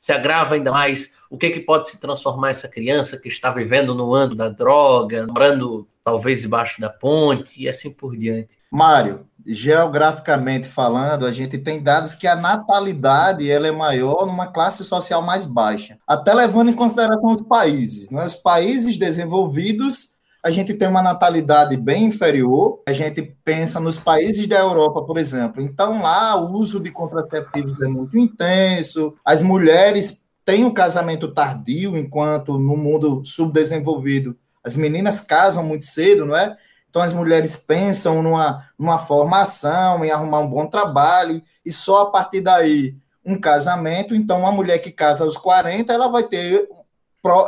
se 0.00 0.10
agrava 0.12 0.54
ainda 0.54 0.72
mais 0.72 1.12
o 1.30 1.36
que, 1.36 1.50
que 1.50 1.60
pode 1.60 1.88
se 1.88 2.00
transformar 2.00 2.50
essa 2.50 2.68
criança 2.68 3.18
que 3.18 3.28
está 3.28 3.50
vivendo 3.50 3.94
no 3.94 4.14
ano 4.14 4.34
da 4.34 4.48
droga, 4.48 5.26
morando 5.26 5.86
talvez 6.04 6.40
debaixo 6.40 6.80
da 6.80 6.88
ponte 6.88 7.62
e 7.62 7.68
assim 7.68 7.92
por 7.92 8.16
diante. 8.16 8.58
Mário, 8.70 9.26
geograficamente 9.46 10.66
falando, 10.66 11.26
a 11.26 11.32
gente 11.32 11.58
tem 11.58 11.82
dados 11.82 12.14
que 12.14 12.26
a 12.26 12.34
natalidade 12.34 13.50
ela 13.50 13.68
é 13.68 13.72
maior 13.72 14.26
numa 14.26 14.46
classe 14.46 14.82
social 14.84 15.22
mais 15.22 15.46
baixa, 15.46 15.98
até 16.06 16.34
levando 16.34 16.70
em 16.70 16.74
consideração 16.74 17.32
os 17.32 17.42
países. 17.42 18.10
Né? 18.10 18.26
Os 18.26 18.34
países 18.34 18.96
desenvolvidos 18.96 20.11
a 20.42 20.50
gente 20.50 20.74
tem 20.74 20.88
uma 20.88 21.02
natalidade 21.02 21.76
bem 21.76 22.06
inferior. 22.06 22.82
A 22.86 22.92
gente 22.92 23.22
pensa 23.44 23.78
nos 23.78 23.96
países 23.96 24.46
da 24.48 24.58
Europa, 24.58 25.02
por 25.04 25.16
exemplo. 25.16 25.62
Então, 25.62 26.02
lá 26.02 26.34
o 26.34 26.52
uso 26.52 26.80
de 26.80 26.90
contraceptivos 26.90 27.80
é 27.80 27.86
muito 27.86 28.18
intenso. 28.18 29.14
As 29.24 29.40
mulheres 29.40 30.24
têm 30.44 30.64
o 30.64 30.68
um 30.68 30.74
casamento 30.74 31.32
tardio, 31.32 31.96
enquanto 31.96 32.58
no 32.58 32.76
mundo 32.76 33.22
subdesenvolvido 33.24 34.36
as 34.64 34.76
meninas 34.76 35.20
casam 35.20 35.64
muito 35.64 35.84
cedo, 35.84 36.24
não 36.24 36.36
é? 36.36 36.56
Então, 36.88 37.02
as 37.02 37.12
mulheres 37.12 37.56
pensam 37.56 38.22
numa, 38.22 38.66
numa 38.78 38.98
formação, 38.98 40.04
em 40.04 40.10
arrumar 40.10 40.40
um 40.40 40.46
bom 40.46 40.66
trabalho, 40.66 41.42
e 41.64 41.72
só 41.72 42.02
a 42.02 42.10
partir 42.10 42.40
daí 42.40 42.96
um 43.24 43.40
casamento. 43.40 44.14
Então, 44.14 44.40
uma 44.40 44.52
mulher 44.52 44.78
que 44.78 44.90
casa 44.90 45.24
aos 45.24 45.36
40, 45.36 45.92
ela 45.92 46.08
vai 46.08 46.24
ter. 46.24 46.68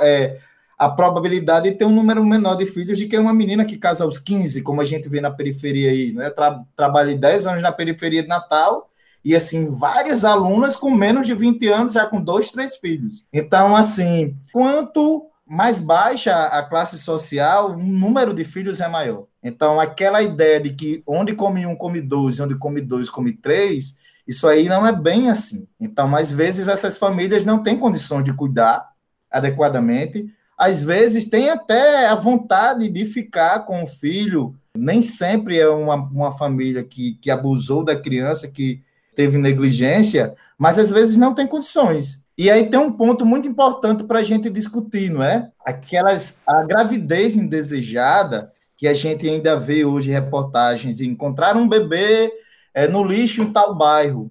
É, 0.01 0.39
a 0.79 0.89
probabilidade 0.89 1.71
de 1.71 1.77
ter 1.77 1.85
um 1.85 1.95
número 1.95 2.25
menor 2.25 2.57
de 2.57 2.67
filhos 2.67 2.99
do 2.99 3.09
que 3.09 3.17
uma 3.17 3.33
menina 3.33 3.65
que 3.65 3.77
casa 3.77 4.05
aos 4.05 4.19
15, 4.19 4.63
como 4.63 4.81
a 4.81 4.85
gente 4.85 5.09
vê 5.09 5.21
na 5.21 5.31
periferia 5.31 5.91
aí. 5.91 6.13
Né? 6.13 6.31
Tra 6.31 6.63
trabalhei 6.77 7.17
10 7.17 7.47
anos 7.47 7.63
na 7.63 7.73
periferia 7.73 8.23
de 8.23 8.29
Natal 8.29 8.91
e, 9.25 9.35
assim, 9.35 9.71
várias 9.71 10.25
alunas 10.25 10.77
com 10.77 10.91
menos 10.91 11.27
de 11.27 11.35
20 11.35 11.69
anos, 11.69 11.93
já 11.95 12.07
com 12.07 12.21
dois, 12.21 12.51
três 12.51 12.77
filhos. 12.77 13.25
Então, 13.33 13.75
assim, 13.75 14.37
quanto 14.53 15.27
mais 15.47 15.79
baixa 15.79 16.35
a 16.47 16.63
classe 16.63 16.99
social, 16.99 17.73
o 17.73 17.79
número 17.79 18.35
de 18.35 18.45
filhos 18.45 18.81
é 18.81 18.89
maior. 18.89 19.27
Então, 19.43 19.81
aquela 19.81 20.23
ideia 20.23 20.61
de 20.61 20.71
que 20.75 21.03
onde 21.07 21.35
come 21.35 21.67
um, 21.67 21.77
come 21.77 22.01
dois, 22.01 22.41
onde 22.41 22.57
come 22.57 22.81
dois, 22.81 23.09
come 23.09 23.33
três, 23.33 23.97
isso 24.27 24.47
aí 24.47 24.69
não 24.69 24.87
é 24.87 24.93
bem 24.93 25.31
assim. 25.31 25.69
Então, 25.79 26.15
às 26.17 26.33
vezes, 26.33 26.67
essas 26.67 26.97
famílias 26.97 27.45
não 27.45 27.63
têm 27.63 27.79
condições 27.79 28.25
de 28.25 28.33
cuidar 28.33 28.91
adequadamente. 29.31 30.27
Às 30.57 30.83
vezes, 30.83 31.29
tem 31.29 31.51
até 31.51 32.07
a 32.07 32.15
vontade 32.15 32.89
de 32.89 33.05
ficar 33.05 33.61
com 33.61 33.83
o 33.83 33.87
filho. 33.87 34.55
Nem 34.77 35.03
sempre 35.03 35.59
é 35.59 35.69
uma, 35.69 35.95
uma 35.95 36.33
família 36.33 36.83
que, 36.83 37.19
que 37.21 37.31
abusou 37.31 37.85
da 37.85 37.97
criança, 37.97 38.49
que 38.49 38.83
teve 39.15 39.39
negligência, 39.39 40.35
mas 40.59 40.79
às 40.79 40.91
vezes 40.91 41.17
não 41.17 41.35
tem 41.35 41.47
condições. 41.47 42.25
E 42.37 42.51
aí 42.51 42.69
tem 42.69 42.81
um 42.81 42.93
ponto 42.93 43.25
muito 43.25 43.47
importante 43.47 44.03
para 44.03 44.19
a 44.19 44.23
gente 44.23 44.51
discutir, 44.51 45.09
não 45.09 45.23
é? 45.23 45.51
Aquelas 45.65 46.35
a 46.45 46.65
gravidez 46.65 47.37
indesejada 47.37 48.53
que 48.77 48.89
a 48.89 48.95
gente 48.95 49.29
ainda 49.29 49.57
vê 49.57 49.85
hoje 49.85 50.11
reportagens 50.11 50.97
de 50.97 51.09
encontrar 51.09 51.57
um 51.57 51.69
bebê 51.69 52.33
é, 52.75 52.89
no 52.89 53.05
lixo 53.05 53.43
em 53.43 53.53
tal 53.53 53.75
bairro. 53.75 54.25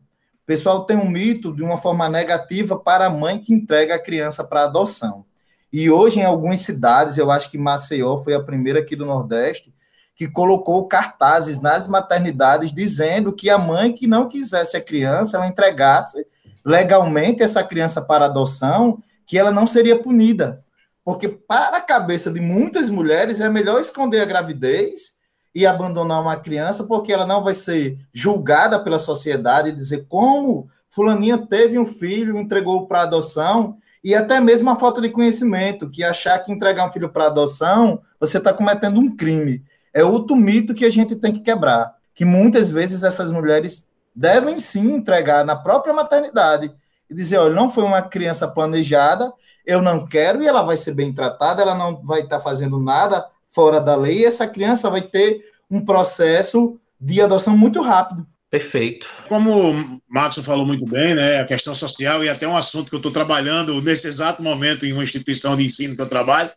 O 0.44 0.46
pessoal 0.46 0.86
tem 0.86 0.98
um 0.98 1.10
mito 1.10 1.56
de 1.56 1.64
uma 1.64 1.78
forma 1.78 2.10
negativa 2.10 2.78
para 2.78 3.06
a 3.06 3.10
mãe 3.10 3.40
que 3.40 3.54
entrega 3.54 3.96
a 3.96 4.04
criança 4.04 4.44
para 4.44 4.66
adoção. 4.66 5.26
E 5.74 5.90
hoje, 5.90 6.20
em 6.20 6.24
algumas 6.24 6.60
cidades, 6.60 7.18
eu 7.18 7.32
acho 7.32 7.50
que 7.50 7.58
Maceió 7.58 8.24
foi 8.24 8.36
a 8.36 8.44
primeira 8.44 8.80
aqui 8.80 8.96
do 8.96 9.08
Nordeste, 9.08 9.74
que 10.16 10.28
colocou 10.28 10.88
cartazes 10.88 11.60
nas 11.60 11.88
maternidades 11.88 12.72
dizendo 12.72 13.34
que 13.34 13.50
a 13.50 13.58
mãe 13.58 13.92
que 13.92 14.06
não 14.06 14.28
quisesse 14.30 14.78
a 14.78 14.82
criança, 14.82 15.36
ela 15.36 15.48
entregasse 15.48 16.28
legalmente 16.64 17.42
essa 17.42 17.64
criança 17.64 18.04
para 18.04 18.26
adoção, 18.26 19.02
que 19.26 19.36
ela 19.36 19.52
não 19.52 19.66
seria 19.66 20.00
punida. 20.00 20.64
Porque 21.04 21.28
para 21.28 21.78
a 21.78 21.82
cabeça 21.82 22.32
de 22.32 22.40
muitas 22.40 22.88
mulheres 22.88 23.42
é 23.42 23.50
melhor 23.50 23.82
esconder 23.82 24.22
a 24.22 24.26
gravidez 24.26 25.18
e 25.56 25.66
abandonar 25.66 26.22
uma 26.22 26.38
criança, 26.38 26.84
porque 26.84 27.12
ela 27.12 27.26
não 27.26 27.44
vai 27.44 27.56
ser 27.56 27.98
julgada 28.14 28.80
pela 28.80 29.00
sociedade 29.00 29.70
e 29.70 29.76
dizer 29.76 30.06
como 30.08 30.70
fulaninha 30.88 31.40
teve 31.40 31.80
um 31.80 31.86
filho, 31.86 32.38
entregou 32.38 32.86
para 32.86 33.02
adoção, 33.02 33.78
e 34.04 34.14
até 34.14 34.40
mesmo 34.40 34.70
a 34.70 34.76
falta 34.76 35.00
de 35.00 35.10
conhecimento, 35.10 35.90
que 35.90 36.04
achar 36.04 36.38
que 36.40 36.52
entregar 36.52 36.86
um 36.86 36.92
filho 36.92 37.10
para 37.10 37.28
adoção, 37.28 38.02
você 38.20 38.38
está 38.38 38.54
cometendo 38.54 39.00
um 39.00 39.16
crime. 39.16 39.64
É 39.94 40.04
outro 40.04 40.36
mito 40.36 40.74
que 40.74 40.84
a 40.84 40.90
gente 40.90 41.16
tem 41.16 41.32
que 41.32 41.40
quebrar, 41.40 41.96
que 42.14 42.26
muitas 42.26 42.70
vezes 42.70 43.04
essas 43.04 43.32
mulheres 43.32 43.86
devem 44.14 44.60
sim 44.60 44.94
entregar 44.94 45.46
na 45.46 45.56
própria 45.56 45.94
maternidade 45.94 46.74
e 47.10 47.16
dizer, 47.16 47.38
olha, 47.38 47.56
não 47.56 47.70
foi 47.70 47.84
uma 47.84 48.02
criança 48.02 48.48
planejada, 48.48 49.32
eu 49.66 49.82
não 49.82 50.06
quero 50.06 50.44
e 50.44 50.48
ela 50.48 50.64
vai 50.64 50.76
ser 50.76 50.94
bem 50.94 51.14
tratada, 51.14 51.62
ela 51.62 51.76
não 51.76 52.04
vai 52.04 52.22
estar 52.22 52.38
tá 52.38 52.44
fazendo 52.44 52.80
nada 52.80 53.26
fora 53.48 53.80
da 53.80 53.96
lei, 53.96 54.20
e 54.20 54.26
essa 54.26 54.48
criança 54.48 54.90
vai 54.90 55.02
ter 55.02 55.46
um 55.70 55.84
processo 55.86 56.80
de 57.00 57.22
adoção 57.22 57.56
muito 57.56 57.82
rápido. 57.82 58.26
Perfeito. 58.54 59.10
Como 59.28 59.72
o 59.72 60.02
Matos 60.08 60.46
falou 60.46 60.64
muito 60.64 60.86
bem, 60.86 61.16
né, 61.16 61.40
a 61.40 61.44
questão 61.44 61.74
social 61.74 62.24
e 62.24 62.30
até 62.30 62.48
um 62.48 62.56
assunto 62.56 62.88
que 62.88 62.94
eu 62.94 63.00
estou 63.00 63.12
trabalhando 63.12 63.82
nesse 63.82 64.08
exato 64.08 64.44
momento 64.44 64.86
em 64.86 64.94
uma 64.94 65.04
instituição 65.04 65.58
de 65.58 65.64
ensino 65.64 65.96
que 65.96 66.02
eu 66.04 66.08
trabalho, 66.08 66.52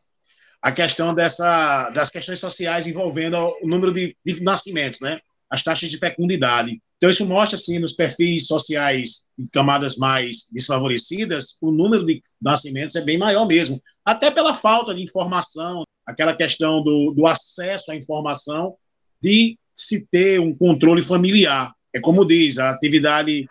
a 0.61 0.71
questão 0.71 1.15
dessa, 1.15 1.89
das 1.95 2.11
questões 2.11 2.39
sociais 2.39 2.87
envolvendo 2.87 3.39
o 3.63 3.67
número 3.67 3.95
de, 3.95 4.15
de 4.23 4.43
nascimentos, 4.43 5.01
né, 5.01 5.19
as 5.49 5.63
taxas 5.63 5.89
de 5.89 5.97
fecundidade. 5.97 6.83
Então, 6.99 7.09
isso 7.09 7.25
mostra, 7.25 7.57
assim, 7.57 7.79
nos 7.79 7.95
perfis 7.95 8.47
sociais 8.47 9.31
de 9.39 9.49
camadas 9.49 9.97
mais 9.97 10.51
desfavorecidas, 10.53 11.57
o 11.63 11.71
número 11.71 12.05
de 12.05 12.21
nascimentos 12.43 12.95
é 12.95 13.01
bem 13.01 13.17
maior 13.17 13.47
mesmo, 13.47 13.81
até 14.05 14.31
pela 14.31 14.53
falta 14.53 14.95
de 14.95 15.03
informação, 15.03 15.83
aquela 16.07 16.37
questão 16.37 16.83
do, 16.85 17.15
do 17.17 17.27
acesso 17.27 17.91
à 17.91 17.97
informação, 17.97 18.77
de 19.19 19.59
se 19.75 20.07
ter 20.09 20.39
um 20.41 20.55
controle 20.55 21.03
familiar. 21.03 21.75
É 21.95 22.01
como 22.01 22.25
diz, 22.25 22.59
a 22.59 22.71
atividade 22.71 23.47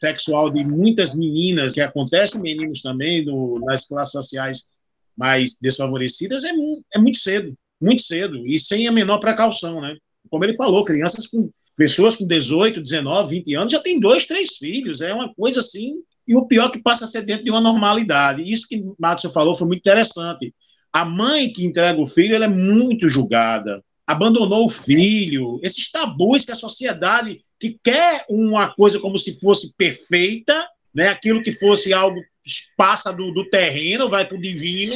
sexual 0.00 0.50
de 0.50 0.64
muitas 0.64 1.16
meninas, 1.16 1.74
que 1.74 1.80
acontece 1.80 2.40
meninos 2.40 2.80
também, 2.82 3.24
no, 3.24 3.54
nas 3.60 3.86
classes 3.86 4.12
sociais 4.12 4.68
mais 5.16 5.58
desfavorecidas, 5.60 6.44
é, 6.44 6.52
é 6.94 6.98
muito 6.98 7.18
cedo, 7.18 7.52
muito 7.80 8.02
cedo, 8.02 8.46
e 8.46 8.58
sem 8.58 8.86
a 8.86 8.92
menor 8.92 9.18
precaução, 9.18 9.80
né? 9.80 9.96
Como 10.30 10.44
ele 10.44 10.54
falou, 10.54 10.84
crianças 10.84 11.26
com 11.26 11.50
pessoas 11.78 12.16
com 12.16 12.26
18, 12.26 12.82
19, 12.82 13.36
20 13.36 13.54
anos 13.54 13.72
já 13.72 13.80
têm 13.80 14.00
dois, 14.00 14.26
três 14.26 14.56
filhos. 14.56 15.00
É 15.00 15.14
uma 15.14 15.32
coisa 15.32 15.60
assim. 15.60 15.94
E 16.26 16.34
o 16.36 16.44
pior 16.44 16.68
é 16.68 16.72
que 16.72 16.82
passa 16.82 17.04
a 17.04 17.08
ser 17.08 17.22
dentro 17.22 17.44
de 17.44 17.50
uma 17.50 17.60
normalidade. 17.60 18.42
Isso 18.42 18.66
que 18.68 18.82
Márcio 18.98 19.30
falou 19.30 19.54
foi 19.54 19.66
muito 19.66 19.80
interessante. 19.80 20.52
A 20.92 21.04
mãe 21.04 21.52
que 21.52 21.64
entrega 21.64 22.00
o 22.00 22.06
filho 22.06 22.34
ela 22.34 22.46
é 22.46 22.48
muito 22.48 23.08
julgada. 23.08 23.82
Abandonou 24.08 24.64
o 24.64 24.68
filho. 24.68 25.60
Esses 25.62 25.90
tabus 25.90 26.44
que 26.44 26.52
a 26.52 26.56
sociedade 26.56 27.40
que 27.60 27.78
quer 27.82 28.24
uma 28.28 28.74
coisa 28.74 28.98
como 28.98 29.18
se 29.18 29.38
fosse 29.40 29.74
perfeita, 29.76 30.68
né? 30.94 31.08
aquilo 31.08 31.42
que 31.42 31.52
fosse 31.52 31.92
algo 31.92 32.20
que 32.42 32.50
passa 32.76 33.12
do, 33.12 33.32
do 33.32 33.48
terreno, 33.50 34.08
vai 34.08 34.26
para 34.26 34.36
o 34.36 34.40
divino, 34.40 34.94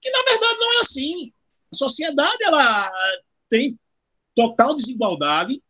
que 0.00 0.10
na 0.10 0.22
verdade 0.22 0.58
não 0.58 0.72
é 0.74 0.78
assim. 0.80 1.32
A 1.72 1.76
sociedade 1.76 2.44
ela 2.44 2.92
tem 3.48 3.78
total 4.34 4.74
desigualdade 4.74 5.60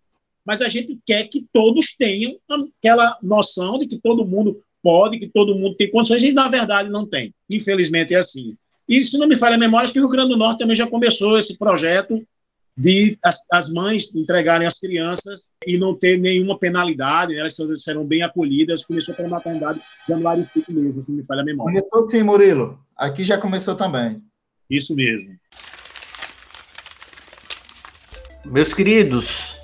mas 0.45 0.61
a 0.61 0.69
gente 0.69 0.99
quer 1.07 1.27
que 1.29 1.47
todos 1.53 1.97
tenham 1.97 2.37
aquela 2.49 3.19
noção 3.23 3.79
de 3.79 3.87
que 3.87 3.99
todo 3.99 4.27
mundo 4.27 4.63
pode, 4.83 5.19
que 5.19 5.29
todo 5.29 5.55
mundo 5.55 5.75
tem 5.77 5.91
condições, 5.91 6.23
e 6.23 6.33
na 6.33 6.49
verdade 6.49 6.91
não 6.91 7.07
tem. 7.07 7.33
Infelizmente 7.49 8.15
é 8.15 8.19
assim. 8.19 8.55
E 8.87 9.03
se 9.05 9.17
não 9.17 9.27
me 9.27 9.37
falha 9.37 9.57
a 9.57 9.59
memória, 9.59 9.85
acho 9.85 9.95
que 9.95 9.99
o 9.99 10.03
Rio 10.03 10.11
Grande 10.11 10.29
do 10.31 10.37
Norte 10.37 10.59
também 10.59 10.77
já 10.77 10.87
começou 10.87 11.39
esse 11.39 11.57
projeto 11.57 12.23
de 12.77 13.17
as, 13.25 13.39
as 13.53 13.73
mães 13.73 14.15
entregarem 14.15 14.67
as 14.67 14.79
crianças 14.79 15.55
e 15.67 15.79
não 15.79 15.95
ter 15.95 16.19
nenhuma 16.19 16.59
penalidade, 16.59 17.35
né? 17.35 17.41
elas 17.41 17.57
serão 17.77 18.05
bem 18.05 18.23
acolhidas. 18.23 18.85
Começou 18.85 19.15
pela 19.15 19.29
maternidade 19.29 19.81
januário 20.09 20.45
5 20.45 20.73
mesmo, 20.73 21.03
se 21.03 21.11
não 21.11 21.19
me 21.19 21.27
falha 21.27 21.43
a 21.43 21.45
memória. 21.45 21.81
Começou 21.83 22.11
sim, 22.11 22.23
Murilo. 22.23 22.79
Aqui 22.97 23.23
já 23.23 23.39
começou 23.39 23.75
também. 23.75 24.23
Isso 24.69 24.95
mesmo. 24.95 25.37
Meus 28.45 28.75
queridos, 28.75 29.57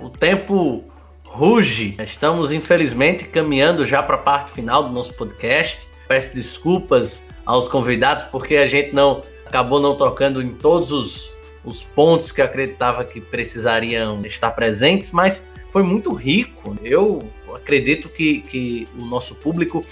o 0.00 0.10
tempo 0.10 0.84
ruge. 1.24 1.96
Estamos, 2.00 2.50
infelizmente, 2.50 3.24
caminhando 3.24 3.86
já 3.86 4.02
para 4.02 4.16
a 4.16 4.18
parte 4.18 4.52
final 4.52 4.82
do 4.82 4.90
nosso 4.90 5.12
podcast. 5.14 5.86
Peço 6.08 6.34
desculpas 6.34 7.28
aos 7.44 7.68
convidados 7.68 8.24
porque 8.24 8.56
a 8.56 8.66
gente 8.66 8.94
não 8.94 9.22
acabou 9.44 9.80
não 9.80 9.96
tocando 9.96 10.42
em 10.42 10.52
todos 10.52 10.90
os, 10.90 11.30
os 11.66 11.82
pontos 11.82 12.30
que 12.30 12.40
acreditava 12.40 13.04
que 13.04 13.20
precisariam 13.20 14.24
estar 14.24 14.52
presentes, 14.52 15.10
mas 15.10 15.50
foi 15.72 15.82
muito 15.82 16.14
rico. 16.14 16.76
Eu 16.82 17.28
acredito 17.54 18.08
que, 18.08 18.40
que 18.40 18.88
o 18.96 19.04
nosso 19.04 19.34
público 19.34 19.84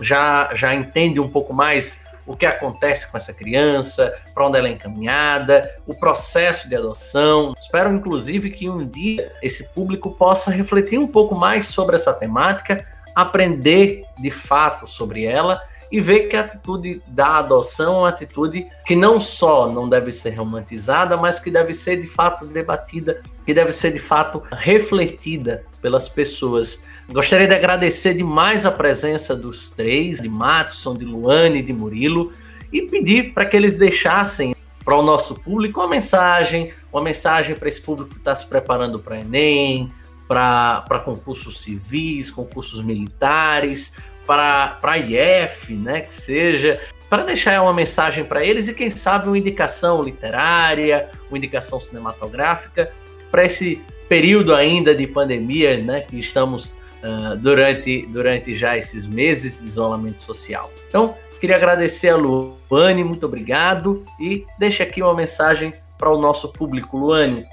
já, 0.00 0.50
já 0.54 0.74
entende 0.74 1.20
um 1.20 1.28
pouco 1.28 1.52
mais 1.52 2.02
o 2.26 2.36
que 2.36 2.44
acontece 2.44 3.10
com 3.10 3.16
essa 3.16 3.32
criança, 3.32 4.14
para 4.34 4.46
onde 4.46 4.58
ela 4.58 4.68
é 4.68 4.72
encaminhada, 4.72 5.70
o 5.86 5.94
processo 5.94 6.68
de 6.68 6.76
adoção. 6.76 7.54
Espero, 7.58 7.92
inclusive, 7.92 8.50
que 8.50 8.68
um 8.68 8.86
dia 8.86 9.32
esse 9.42 9.68
público 9.68 10.10
possa 10.10 10.50
refletir 10.50 10.98
um 10.98 11.06
pouco 11.06 11.34
mais 11.34 11.68
sobre 11.68 11.96
essa 11.96 12.12
temática, 12.12 12.86
aprender 13.14 14.02
de 14.18 14.30
fato 14.30 14.86
sobre 14.86 15.24
ela 15.24 15.62
e 15.90 16.00
ver 16.00 16.28
que 16.28 16.36
a 16.36 16.40
atitude 16.40 17.02
da 17.06 17.38
adoção 17.38 17.94
é 17.94 17.98
uma 17.98 18.08
atitude 18.08 18.66
que 18.86 18.94
não 18.94 19.18
só 19.18 19.70
não 19.70 19.88
deve 19.88 20.12
ser 20.12 20.30
romantizada, 20.30 21.16
mas 21.16 21.38
que 21.38 21.50
deve 21.50 21.72
ser 21.72 22.00
de 22.00 22.06
fato 22.06 22.46
debatida, 22.46 23.22
que 23.44 23.54
deve 23.54 23.72
ser 23.72 23.92
de 23.92 23.98
fato 23.98 24.42
refletida 24.50 25.64
pelas 25.80 26.08
pessoas. 26.08 26.84
Gostaria 27.08 27.48
de 27.48 27.54
agradecer 27.54 28.14
demais 28.14 28.66
a 28.66 28.70
presença 28.70 29.34
dos 29.34 29.70
três, 29.70 30.20
de 30.20 30.28
Matson, 30.28 30.94
de 30.94 31.04
Luane 31.04 31.60
e 31.60 31.62
de 31.62 31.72
Murilo, 31.72 32.32
e 32.70 32.82
pedir 32.82 33.32
para 33.32 33.46
que 33.46 33.56
eles 33.56 33.76
deixassem 33.76 34.54
para 34.84 34.96
o 34.96 35.02
nosso 35.02 35.34
público 35.40 35.80
uma 35.80 35.88
mensagem, 35.88 36.72
uma 36.92 37.02
mensagem 37.02 37.54
para 37.54 37.68
esse 37.68 37.80
público 37.80 38.10
que 38.10 38.18
está 38.18 38.34
se 38.36 38.46
preparando 38.46 38.98
para 38.98 39.20
Enem, 39.20 39.90
para 40.28 41.02
concursos 41.04 41.62
civis, 41.62 42.30
concursos 42.30 42.84
militares, 42.84 43.96
para 44.28 44.78
a 44.82 44.98
IF, 44.98 45.72
né, 45.72 46.02
que 46.02 46.14
seja, 46.14 46.78
para 47.08 47.24
deixar 47.24 47.62
uma 47.62 47.72
mensagem 47.72 48.22
para 48.22 48.44
eles 48.44 48.68
e 48.68 48.74
quem 48.74 48.90
sabe 48.90 49.26
uma 49.26 49.38
indicação 49.38 50.02
literária, 50.02 51.08
uma 51.30 51.38
indicação 51.38 51.80
cinematográfica 51.80 52.92
para 53.30 53.46
esse 53.46 53.80
período 54.06 54.54
ainda 54.54 54.94
de 54.94 55.06
pandemia, 55.06 55.78
né, 55.78 56.02
que 56.02 56.20
estamos 56.20 56.76
uh, 57.02 57.36
durante, 57.38 58.06
durante 58.08 58.54
já 58.54 58.76
esses 58.76 59.06
meses 59.06 59.58
de 59.58 59.66
isolamento 59.66 60.20
social. 60.20 60.70
Então, 60.86 61.14
queria 61.40 61.56
agradecer 61.56 62.10
a 62.10 62.16
Luane, 62.16 63.02
muito 63.02 63.24
obrigado, 63.24 64.04
e 64.20 64.44
deixa 64.58 64.82
aqui 64.82 65.02
uma 65.02 65.14
mensagem 65.14 65.72
para 65.96 66.10
o 66.10 66.20
nosso 66.20 66.52
público, 66.52 66.98
Luane. 66.98 67.46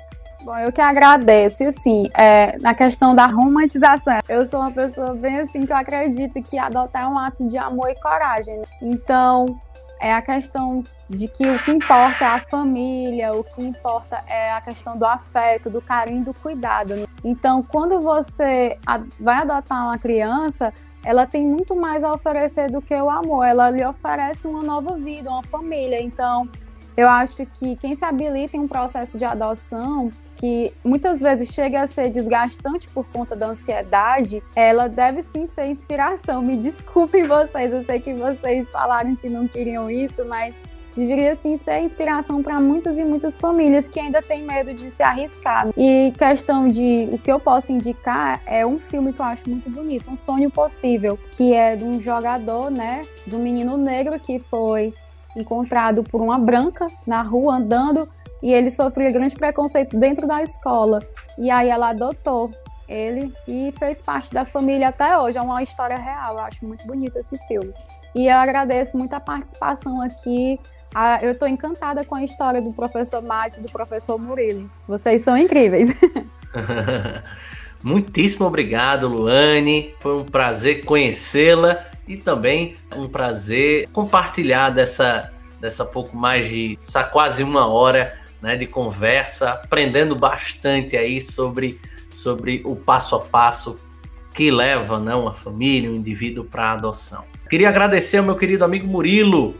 Bom, 0.45 0.55
eu 0.59 0.71
que 0.71 0.79
agradeço. 0.79 1.63
E 1.63 1.65
assim, 1.65 2.07
é, 2.13 2.55
na 2.59 2.75
questão 2.75 3.15
da 3.15 3.25
romantização, 3.25 4.19
eu 4.29 4.45
sou 4.45 4.59
uma 4.59 4.71
pessoa 4.71 5.15
bem 5.15 5.39
assim 5.39 5.65
que 5.65 5.73
eu 5.73 5.75
acredito 5.75 6.39
que 6.43 6.59
adotar 6.59 7.01
é 7.01 7.07
um 7.07 7.17
ato 7.17 7.47
de 7.47 7.57
amor 7.57 7.89
e 7.89 7.95
coragem. 7.95 8.59
Né? 8.59 8.65
Então, 8.79 9.59
é 9.99 10.13
a 10.13 10.21
questão 10.21 10.83
de 11.09 11.27
que 11.27 11.49
o 11.49 11.57
que 11.57 11.71
importa 11.71 12.25
é 12.25 12.27
a 12.27 12.39
família, 12.39 13.33
o 13.33 13.43
que 13.43 13.63
importa 13.63 14.23
é 14.27 14.51
a 14.51 14.61
questão 14.61 14.95
do 14.95 15.03
afeto, 15.03 15.67
do 15.67 15.81
carinho, 15.81 16.23
do 16.23 16.33
cuidado. 16.35 17.09
Então, 17.23 17.63
quando 17.63 17.99
você 17.99 18.77
vai 19.19 19.37
adotar 19.37 19.83
uma 19.83 19.97
criança, 19.97 20.71
ela 21.03 21.25
tem 21.25 21.43
muito 21.43 21.75
mais 21.75 22.03
a 22.03 22.11
oferecer 22.11 22.69
do 22.69 22.83
que 22.83 22.93
o 22.93 23.09
amor. 23.09 23.45
Ela 23.45 23.71
lhe 23.71 23.83
oferece 23.83 24.47
uma 24.47 24.61
nova 24.61 24.95
vida, 24.95 25.27
uma 25.27 25.41
família. 25.41 25.99
Então, 26.03 26.47
eu 26.95 27.09
acho 27.09 27.47
que 27.47 27.75
quem 27.77 27.95
se 27.95 28.05
habilita 28.05 28.55
em 28.55 28.59
um 28.59 28.67
processo 28.67 29.17
de 29.17 29.25
adoção 29.25 30.11
que 30.35 30.73
muitas 30.83 31.21
vezes 31.21 31.49
chega 31.49 31.81
a 31.81 31.87
ser 31.87 32.09
desgastante 32.09 32.87
por 32.89 33.05
conta 33.07 33.35
da 33.35 33.47
ansiedade, 33.47 34.43
ela 34.55 34.87
deve 34.87 35.21
sim 35.21 35.45
ser 35.45 35.67
inspiração. 35.67 36.41
Me 36.41 36.57
desculpem 36.57 37.23
vocês, 37.23 37.71
eu 37.71 37.83
sei 37.83 37.99
que 37.99 38.13
vocês 38.13 38.71
falaram 38.71 39.15
que 39.15 39.29
não 39.29 39.47
queriam 39.47 39.89
isso, 39.89 40.25
mas 40.25 40.53
deveria 40.95 41.35
sim 41.35 41.57
ser 41.57 41.79
inspiração 41.79 42.41
para 42.41 42.59
muitas 42.59 42.97
e 42.97 43.03
muitas 43.03 43.37
famílias 43.37 43.87
que 43.87 43.99
ainda 43.99 44.21
têm 44.21 44.43
medo 44.43 44.73
de 44.73 44.89
se 44.89 45.03
arriscar. 45.03 45.69
E 45.75 46.13
questão 46.17 46.67
de 46.67 47.09
o 47.11 47.17
que 47.17 47.31
eu 47.31 47.39
posso 47.39 47.71
indicar 47.71 48.41
é 48.45 48.65
um 48.65 48.79
filme 48.79 49.11
que 49.11 49.19
eu 49.19 49.25
acho 49.25 49.49
muito 49.49 49.69
bonito, 49.69 50.09
Um 50.09 50.15
Sonho 50.15 50.49
Possível, 50.49 51.19
que 51.31 51.53
é 51.53 51.75
de 51.75 51.83
um 51.83 52.01
jogador, 52.01 52.71
né, 52.71 53.01
de 53.27 53.35
um 53.35 53.39
menino 53.39 53.75
negro 53.77 54.19
que 54.19 54.39
foi 54.39 54.93
encontrado 55.35 56.01
por 56.01 56.21
uma 56.21 56.39
branca 56.39 56.87
na 57.05 57.21
rua 57.21 57.57
andando 57.57 58.07
e 58.45 58.53
ele 58.53 58.69
sofria 58.69 59.09
grande 59.09 59.35
preconceito 59.35 59.97
dentro 59.97 60.27
da 60.27 60.43
escola. 60.43 60.99
E 61.35 61.49
aí 61.49 61.67
ela 61.67 61.89
adotou 61.89 62.51
ele 62.87 63.33
e 63.47 63.73
fez 63.79 63.99
parte 64.03 64.31
da 64.31 64.45
família 64.45 64.89
até 64.89 65.17
hoje. 65.17 65.35
É 65.35 65.41
uma 65.41 65.63
história 65.63 65.97
real, 65.97 66.33
eu 66.33 66.43
acho 66.43 66.63
muito 66.63 66.85
bonito 66.85 67.17
esse 67.17 67.39
filme. 67.47 67.73
E 68.13 68.27
eu 68.27 68.37
agradeço 68.37 68.95
muito 68.95 69.15
a 69.15 69.19
participação 69.19 69.99
aqui. 69.99 70.59
Eu 71.23 71.31
estou 71.31 71.47
encantada 71.47 72.05
com 72.05 72.13
a 72.13 72.23
história 72.23 72.61
do 72.61 72.71
professor 72.71 73.23
Matos 73.23 73.57
e 73.57 73.61
do 73.61 73.71
professor 73.71 74.19
Murilo. 74.19 74.69
Vocês 74.87 75.23
são 75.23 75.35
incríveis. 75.35 75.89
Muitíssimo 77.81 78.45
obrigado, 78.45 79.07
Luane. 79.07 79.95
Foi 79.99 80.19
um 80.19 80.23
prazer 80.23 80.85
conhecê-la 80.85 81.83
e 82.07 82.15
também 82.15 82.75
um 82.95 83.09
prazer 83.09 83.89
compartilhar 83.89 84.69
dessa, 84.69 85.33
dessa 85.59 85.83
pouco 85.83 86.15
mais 86.15 86.47
de 86.47 86.77
quase 87.11 87.41
uma 87.41 87.65
hora 87.65 88.23
né, 88.41 88.55
de 88.55 88.65
conversa, 88.65 89.51
aprendendo 89.51 90.15
bastante 90.15 90.95
aí 90.95 91.21
sobre, 91.21 91.79
sobre 92.09 92.61
o 92.65 92.75
passo 92.75 93.15
a 93.15 93.19
passo 93.19 93.79
que 94.33 94.51
leva 94.51 94.99
né, 94.99 95.15
uma 95.15 95.33
família, 95.33 95.89
um 95.89 95.95
indivíduo 95.95 96.43
para 96.43 96.65
a 96.65 96.71
adoção. 96.73 97.23
Queria 97.49 97.69
agradecer 97.69 98.17
ao 98.17 98.23
meu 98.23 98.35
querido 98.35 98.65
amigo 98.65 98.85
Murilo. 98.87 99.55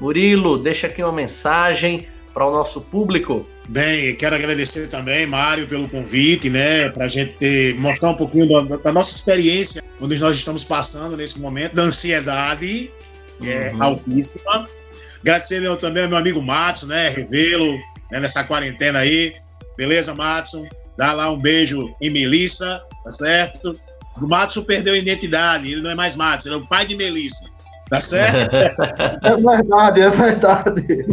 Murilo, 0.00 0.58
deixa 0.58 0.86
aqui 0.86 1.02
uma 1.02 1.12
mensagem 1.12 2.08
para 2.32 2.46
o 2.46 2.50
nosso 2.50 2.80
público. 2.80 3.46
Bem, 3.68 4.14
quero 4.16 4.34
agradecer 4.34 4.88
também, 4.88 5.26
Mário, 5.26 5.66
pelo 5.66 5.88
convite, 5.88 6.50
né, 6.50 6.88
para 6.90 7.04
a 7.04 7.08
gente 7.08 7.34
ter, 7.36 7.78
mostrar 7.78 8.10
um 8.10 8.16
pouquinho 8.16 8.48
da, 8.48 8.76
da, 8.76 8.92
nossa 8.92 9.14
experiência, 9.14 9.82
onde 10.00 10.18
nós 10.18 10.36
estamos 10.36 10.64
passando 10.64 11.16
nesse 11.16 11.40
momento, 11.40 11.74
da 11.74 11.82
ansiedade, 11.82 12.90
que 13.40 13.50
é 13.50 13.72
uhum. 13.72 13.82
altíssima. 13.82 14.68
Agradecer 15.22 15.76
também 15.78 16.02
ao 16.02 16.08
meu 16.08 16.18
amigo 16.18 16.42
Matos, 16.42 16.82
né, 16.82 17.08
Revelo, 17.08 17.78
né, 18.10 18.20
nessa 18.20 18.44
quarentena 18.44 19.00
aí. 19.00 19.34
Beleza, 19.76 20.14
Matson? 20.14 20.66
Dá 20.96 21.12
lá 21.12 21.30
um 21.30 21.38
beijo 21.38 21.94
em 22.00 22.10
Melissa, 22.10 22.82
tá 23.02 23.10
certo? 23.10 23.78
O 24.16 24.28
Matson 24.28 24.62
perdeu 24.62 24.94
a 24.94 24.98
identidade, 24.98 25.70
ele 25.70 25.82
não 25.82 25.90
é 25.90 25.94
mais 25.94 26.14
Matson, 26.14 26.50
ele 26.50 26.56
é 26.56 26.58
o 26.58 26.66
pai 26.66 26.86
de 26.86 26.96
Melissa. 26.96 27.52
Tá 27.88 28.00
certo? 28.00 28.54
É 29.22 29.36
verdade, 29.36 30.00
é 30.00 30.10
verdade. 30.10 31.06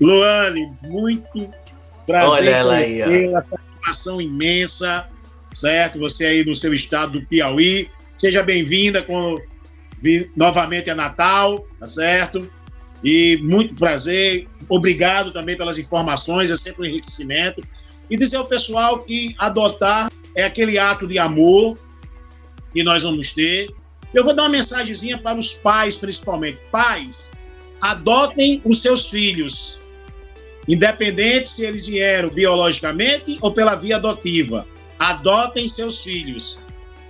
Luane, 0.00 0.72
muito 0.86 1.50
prazer 2.06 2.64
Olha 2.64 2.76
aí, 2.76 3.34
a 3.34 3.40
satisfação 3.40 4.20
imensa, 4.20 5.06
certo? 5.52 5.98
Você 5.98 6.24
aí 6.24 6.44
no 6.44 6.54
seu 6.54 6.72
estado 6.72 7.20
do 7.20 7.26
Piauí. 7.26 7.90
Seja 8.14 8.42
bem-vinda 8.42 9.02
com 9.02 9.36
novamente 10.36 10.90
a 10.90 10.94
Natal, 10.94 11.64
tá 11.78 11.86
certo? 11.86 12.50
E 13.02 13.38
muito 13.42 13.74
prazer, 13.74 14.48
obrigado 14.68 15.32
também 15.32 15.56
pelas 15.56 15.78
informações, 15.78 16.50
é 16.50 16.56
sempre 16.56 16.82
um 16.82 16.84
enriquecimento. 16.84 17.62
E 18.10 18.16
dizer 18.16 18.36
ao 18.36 18.46
pessoal 18.46 19.00
que 19.00 19.34
adotar 19.38 20.10
é 20.34 20.44
aquele 20.44 20.78
ato 20.78 21.06
de 21.06 21.18
amor 21.18 21.78
que 22.72 22.82
nós 22.82 23.02
vamos 23.02 23.32
ter. 23.32 23.70
Eu 24.14 24.24
vou 24.24 24.34
dar 24.34 24.44
uma 24.44 24.48
mensagenzinha 24.48 25.18
para 25.18 25.38
os 25.38 25.54
pais, 25.54 25.96
principalmente. 25.96 26.58
Pais, 26.70 27.32
adotem 27.80 28.60
os 28.64 28.80
seus 28.80 29.10
filhos, 29.10 29.78
independente 30.66 31.50
se 31.50 31.64
eles 31.64 31.86
vieram 31.86 32.30
biologicamente 32.30 33.38
ou 33.40 33.52
pela 33.52 33.74
via 33.74 33.96
adotiva. 33.96 34.66
Adotem 34.98 35.68
seus 35.68 36.02
filhos. 36.02 36.58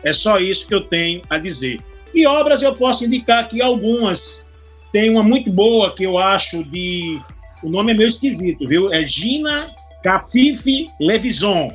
É 0.03 0.13
só 0.13 0.39
isso 0.39 0.67
que 0.67 0.75
eu 0.75 0.81
tenho 0.81 1.23
a 1.31 1.39
dizer. 1.39 1.81
E 2.15 2.27
obras 2.27 2.63
eu 2.63 2.75
posso 2.75 3.05
indicar 3.05 3.45
aqui 3.45 3.63
algumas 3.63 4.48
tem 4.93 5.11
uma 5.11 5.23
muito 5.23 5.51
boa 5.51 5.95
que 5.95 6.05
eu 6.05 6.19
acho 6.19 6.65
de. 6.65 7.21
O 7.63 7.69
nome 7.69 7.93
é 7.93 7.95
meio 7.95 8.09
esquisito, 8.09 8.67
viu? 8.67 8.93
É 8.93 9.05
Gina 9.05 9.75
Cafife 10.03 10.89
Levison, 11.01 11.73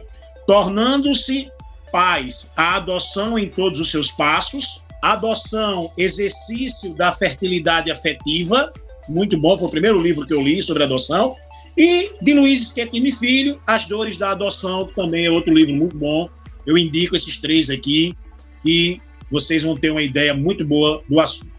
Tornando-se 0.48 1.52
Pais, 1.92 2.52
a 2.56 2.78
adoção 2.78 3.38
em 3.38 3.48
todos 3.48 3.80
os 3.80 3.92
seus 3.92 4.12
passos, 4.12 4.82
adoção, 5.02 5.92
exercício 5.98 6.96
da 6.96 7.12
fertilidade 7.12 7.92
afetiva, 7.92 8.72
muito 9.08 9.38
bom, 9.38 9.58
foi 9.58 9.68
o 9.68 9.72
primeiro 9.72 10.02
livro 10.02 10.26
que 10.26 10.34
eu 10.34 10.42
li 10.42 10.62
sobre 10.62 10.84
adoção, 10.84 11.36
e 11.78 12.12
de 12.22 12.34
Luiz 12.34 12.70
Schettini 12.70 13.12
Filho, 13.12 13.62
As 13.68 13.86
Dores 13.86 14.18
da 14.18 14.32
Adoção, 14.32 14.90
também 14.96 15.26
é 15.26 15.32
outro 15.32 15.54
livro 15.54 15.74
muito 15.74 15.98
bom. 15.98 16.30
Eu 16.66 16.78
indico 16.78 17.16
esses 17.16 17.38
três 17.38 17.70
aqui, 17.70 18.16
que 18.62 19.02
vocês 19.30 19.64
vão 19.64 19.76
ter 19.76 19.92
uma 19.92 20.02
ideia 20.02 20.34
muito 20.34 20.66
boa 20.66 21.04
do 21.10 21.20
assunto. 21.20 21.53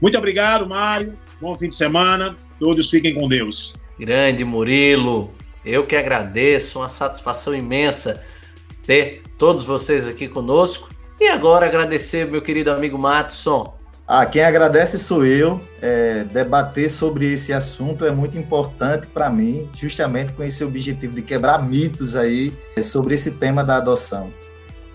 Muito 0.00 0.16
obrigado, 0.18 0.68
Mário. 0.68 1.18
Bom 1.40 1.56
fim 1.56 1.68
de 1.68 1.76
semana. 1.76 2.36
Todos 2.58 2.90
fiquem 2.90 3.14
com 3.14 3.28
Deus. 3.28 3.76
Grande 3.98 4.44
Murilo. 4.44 5.30
Eu 5.64 5.86
que 5.86 5.96
agradeço, 5.96 6.78
uma 6.78 6.88
satisfação 6.88 7.54
imensa 7.54 8.22
ter 8.86 9.22
todos 9.36 9.64
vocês 9.64 10.06
aqui 10.06 10.28
conosco. 10.28 10.90
E 11.20 11.28
agora 11.28 11.66
agradecer 11.66 12.26
meu 12.26 12.42
querido 12.42 12.70
amigo 12.70 12.98
Matson. 12.98 13.74
Ah, 14.06 14.24
quem 14.24 14.44
agradece 14.44 14.98
sou 14.98 15.26
eu. 15.26 15.60
É, 15.82 16.24
debater 16.24 16.88
sobre 16.88 17.32
esse 17.32 17.52
assunto 17.52 18.06
é 18.06 18.12
muito 18.12 18.38
importante 18.38 19.08
para 19.08 19.28
mim, 19.28 19.68
justamente 19.74 20.32
com 20.32 20.44
esse 20.44 20.62
objetivo 20.62 21.14
de 21.14 21.22
quebrar 21.22 21.66
mitos 21.66 22.14
aí 22.14 22.54
é, 22.76 22.82
sobre 22.82 23.16
esse 23.16 23.32
tema 23.32 23.64
da 23.64 23.78
adoção. 23.78 24.32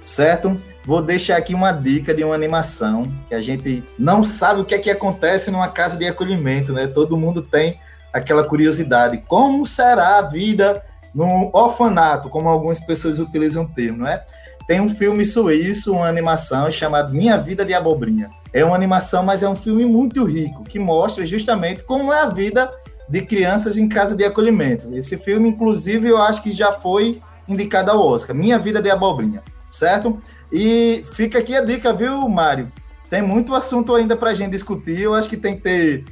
Certo? 0.04 0.60
Vou 0.86 1.01
deixar 1.01 1.38
aqui 1.38 1.53
uma 1.53 1.71
dica 1.71 2.13
de 2.13 2.23
uma 2.23 2.36
animação 2.36 3.11
que 3.27 3.36
a 3.36 3.41
gente 3.41 3.84
não 3.97 4.23
sabe 4.23 4.61
o 4.61 4.65
que 4.65 4.75
é 4.75 4.79
que 4.79 4.89
acontece 4.89 5.51
numa 5.51 5.67
casa 5.67 5.97
de 5.97 6.07
acolhimento, 6.07 6.73
né? 6.73 6.88
Todo 6.88 7.17
mundo 7.17 7.41
tem 7.41 7.79
aquela 8.11 8.43
curiosidade. 8.43 9.23
Como 9.27 9.65
será 9.65 10.17
a 10.17 10.21
vida 10.23 10.84
no 11.13 11.49
orfanato, 11.53 12.29
como 12.29 12.49
algumas 12.49 12.79
pessoas 12.79 13.19
utilizam 13.19 13.63
o 13.63 13.67
termo, 13.67 13.99
não 13.99 14.07
é? 14.07 14.23
Tem 14.67 14.79
um 14.79 14.89
filme 14.89 15.25
suíço, 15.25 15.93
uma 15.93 16.07
animação 16.07 16.71
chamada 16.71 17.09
Minha 17.09 17.38
Vida 17.38 17.65
de 17.65 17.73
Abobrinha. 17.73 18.29
É 18.53 18.63
uma 18.63 18.75
animação, 18.75 19.23
mas 19.23 19.43
é 19.43 19.49
um 19.49 19.55
filme 19.55 19.86
muito 19.86 20.23
rico, 20.23 20.63
que 20.63 20.79
mostra 20.79 21.25
justamente 21.25 21.84
como 21.84 22.13
é 22.13 22.21
a 22.21 22.27
vida 22.27 22.71
de 23.09 23.21
crianças 23.21 23.77
em 23.77 23.89
casa 23.89 24.15
de 24.15 24.23
acolhimento. 24.23 24.88
Esse 24.95 25.17
filme, 25.17 25.49
inclusive, 25.49 26.07
eu 26.07 26.21
acho 26.21 26.41
que 26.41 26.51
já 26.51 26.71
foi 26.71 27.21
indicado 27.47 27.91
ao 27.91 27.99
Oscar. 28.05 28.36
Minha 28.36 28.57
Vida 28.57 28.82
de 28.82 28.89
Abobrinha, 28.89 29.43
certo? 29.69 30.21
E 30.52 31.04
fica 31.14 31.39
aqui 31.39 31.56
a 31.56 31.64
dica, 31.64 31.93
viu, 31.93 32.28
Mário? 32.28 32.72
Tem 33.10 33.22
muito 33.22 33.54
assunto 33.54 33.95
ainda 33.95 34.16
para 34.16 34.32
a 34.32 34.34
gente 34.34 34.52
discutir. 34.52 34.99
Eu 34.99 35.14
acho 35.14 35.30
que 35.30 35.38
tem 35.38 35.56
que 35.56 35.62
ter 35.62 36.06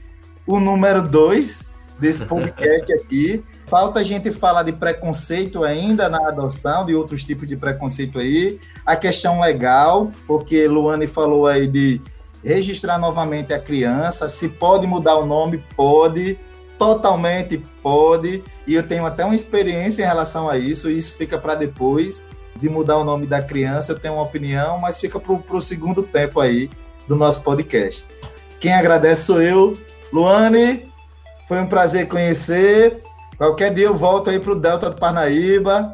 o 0.47 0.59
número 0.59 1.01
dois 1.07 1.73
desse 1.99 2.25
podcast 2.25 2.91
aqui. 2.93 3.43
Falta 3.67 3.99
a 3.99 4.03
gente 4.03 4.31
falar 4.31 4.63
de 4.63 4.71
preconceito 4.71 5.63
ainda 5.63 6.09
na 6.09 6.27
adoção, 6.27 6.85
de 6.85 6.95
outros 6.95 7.23
tipos 7.23 7.47
de 7.47 7.55
preconceito 7.55 8.17
aí. 8.17 8.59
A 8.85 8.95
questão 8.95 9.39
legal, 9.39 10.11
porque 10.25 10.67
Luane 10.67 11.05
falou 11.05 11.45
aí 11.45 11.67
de 11.67 12.01
registrar 12.43 12.97
novamente 12.97 13.53
a 13.53 13.59
criança. 13.59 14.27
Se 14.27 14.47
pode 14.49 14.87
mudar 14.87 15.15
o 15.17 15.25
nome, 15.25 15.63
pode. 15.75 16.39
Totalmente 16.77 17.57
pode. 17.83 18.41
E 18.65 18.73
eu 18.73 18.83
tenho 18.83 19.05
até 19.05 19.23
uma 19.25 19.35
experiência 19.35 20.01
em 20.01 20.05
relação 20.05 20.49
a 20.49 20.57
isso. 20.57 20.89
Isso 20.89 21.13
fica 21.13 21.37
para 21.37 21.55
depois 21.55 22.23
de 22.59 22.69
mudar 22.69 22.97
o 22.97 23.03
nome 23.03 23.25
da 23.25 23.41
criança, 23.41 23.91
eu 23.91 23.99
tenho 23.99 24.15
uma 24.15 24.23
opinião, 24.23 24.77
mas 24.79 24.99
fica 24.99 25.19
para 25.19 25.33
o 25.33 25.61
segundo 25.61 26.03
tempo 26.03 26.39
aí 26.39 26.69
do 27.07 27.15
nosso 27.15 27.41
podcast. 27.41 28.05
Quem 28.59 28.73
agradece 28.73 29.23
sou 29.23 29.41
eu, 29.41 29.77
Luane. 30.11 30.91
Foi 31.47 31.59
um 31.59 31.67
prazer 31.67 32.07
conhecer. 32.07 33.01
Qualquer 33.37 33.73
dia 33.73 33.85
eu 33.85 33.95
volto 33.95 34.29
aí 34.29 34.39
para 34.39 34.51
o 34.51 34.59
Delta 34.59 34.89
do 34.89 34.99
Parnaíba, 34.99 35.93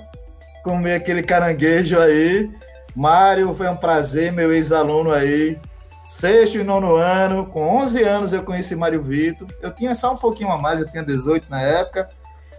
comer 0.64 0.96
aquele 0.96 1.22
caranguejo 1.22 2.00
aí. 2.00 2.52
Mário, 2.96 3.54
foi 3.54 3.68
um 3.70 3.76
prazer, 3.76 4.32
meu 4.32 4.52
ex-aluno 4.52 5.12
aí. 5.12 5.60
sexto 6.08 6.58
e 6.58 6.64
nono 6.64 6.96
ano, 6.96 7.46
com 7.46 7.62
11 7.78 8.04
anos 8.04 8.34
eu 8.34 8.44
conheci 8.44 8.76
Mário 8.76 9.02
Vitor. 9.02 9.48
Eu 9.62 9.72
tinha 9.72 9.94
só 9.94 10.14
um 10.14 10.18
pouquinho 10.18 10.52
a 10.52 10.58
mais, 10.58 10.80
eu 10.80 10.90
tinha 10.90 11.04
18 11.04 11.50
na 11.50 11.62
época. 11.62 12.10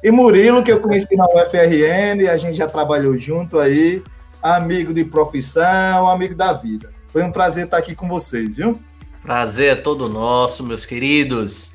E 0.03 0.11
Murilo, 0.11 0.63
que 0.63 0.71
eu 0.71 0.81
conheci 0.81 1.17
na 1.17 1.25
UFRN, 1.25 2.29
a 2.31 2.37
gente 2.37 2.57
já 2.57 2.69
trabalhou 2.69 3.19
junto 3.19 3.59
aí, 3.59 4.03
amigo 4.43 4.93
de 4.93 5.05
profissão, 5.05 6.09
amigo 6.09 6.35
da 6.35 6.53
vida. 6.53 6.93
Foi 7.09 7.23
um 7.23 7.33
prazer 7.33 7.65
estar 7.65 7.79
aqui 7.79 7.95
com 7.95 8.07
vocês, 8.07 8.57
viu? 8.57 8.79
Prazer 9.23 9.73
é 9.73 9.75
todo 9.75 10.09
nosso, 10.09 10.63
meus 10.63 10.85
queridos. 10.85 11.75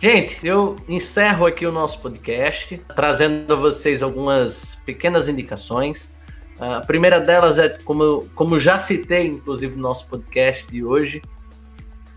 Gente, 0.00 0.44
eu 0.46 0.76
encerro 0.88 1.46
aqui 1.46 1.64
o 1.64 1.72
nosso 1.72 2.00
podcast, 2.00 2.80
trazendo 2.94 3.52
a 3.52 3.56
vocês 3.56 4.02
algumas 4.02 4.76
pequenas 4.84 5.28
indicações. 5.28 6.16
A 6.58 6.80
primeira 6.80 7.20
delas 7.20 7.58
é, 7.58 7.68
como, 7.84 8.28
como 8.34 8.58
já 8.58 8.78
citei, 8.78 9.26
inclusive, 9.26 9.74
no 9.74 9.82
nosso 9.82 10.06
podcast 10.06 10.70
de 10.70 10.84
hoje, 10.84 11.22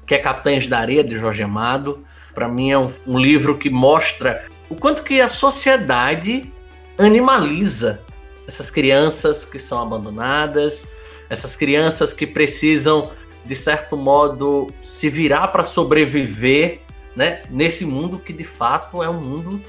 que 0.05 0.13
é 0.13 0.19
Capitães 0.19 0.67
da 0.67 0.79
Areia, 0.79 1.03
de 1.03 1.17
Jorge 1.17 1.41
Amado. 1.41 2.03
Para 2.35 2.49
mim 2.49 2.69
é 2.69 2.77
um, 2.77 2.91
um 3.07 3.17
livro 3.17 3.57
que 3.57 3.69
mostra 3.69 4.45
o 4.69 4.75
quanto 4.75 5.03
que 5.03 5.21
a 5.21 5.29
sociedade 5.29 6.51
animaliza 6.97 8.03
essas 8.45 8.69
crianças 8.69 9.45
que 9.45 9.57
são 9.57 9.81
abandonadas, 9.81 10.87
essas 11.29 11.55
crianças 11.55 12.13
que 12.13 12.27
precisam, 12.27 13.11
de 13.43 13.55
certo 13.55 13.95
modo, 13.95 14.67
se 14.83 15.09
virar 15.09 15.47
para 15.47 15.63
sobreviver, 15.63 16.81
né? 17.15 17.43
Nesse 17.49 17.85
mundo 17.85 18.19
que 18.19 18.33
de 18.33 18.43
fato 18.43 19.01
é 19.01 19.09
um 19.09 19.19
mundo 19.19 19.61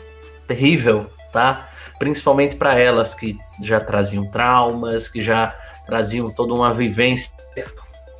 terrível, 0.46 1.10
tá? 1.32 1.70
Principalmente 1.98 2.56
para 2.56 2.78
elas 2.78 3.14
que 3.14 3.38
já 3.62 3.80
traziam 3.80 4.26
traumas, 4.26 5.08
que 5.08 5.22
já 5.22 5.56
traziam 5.86 6.28
toda 6.30 6.52
uma 6.52 6.74
vivência 6.74 7.32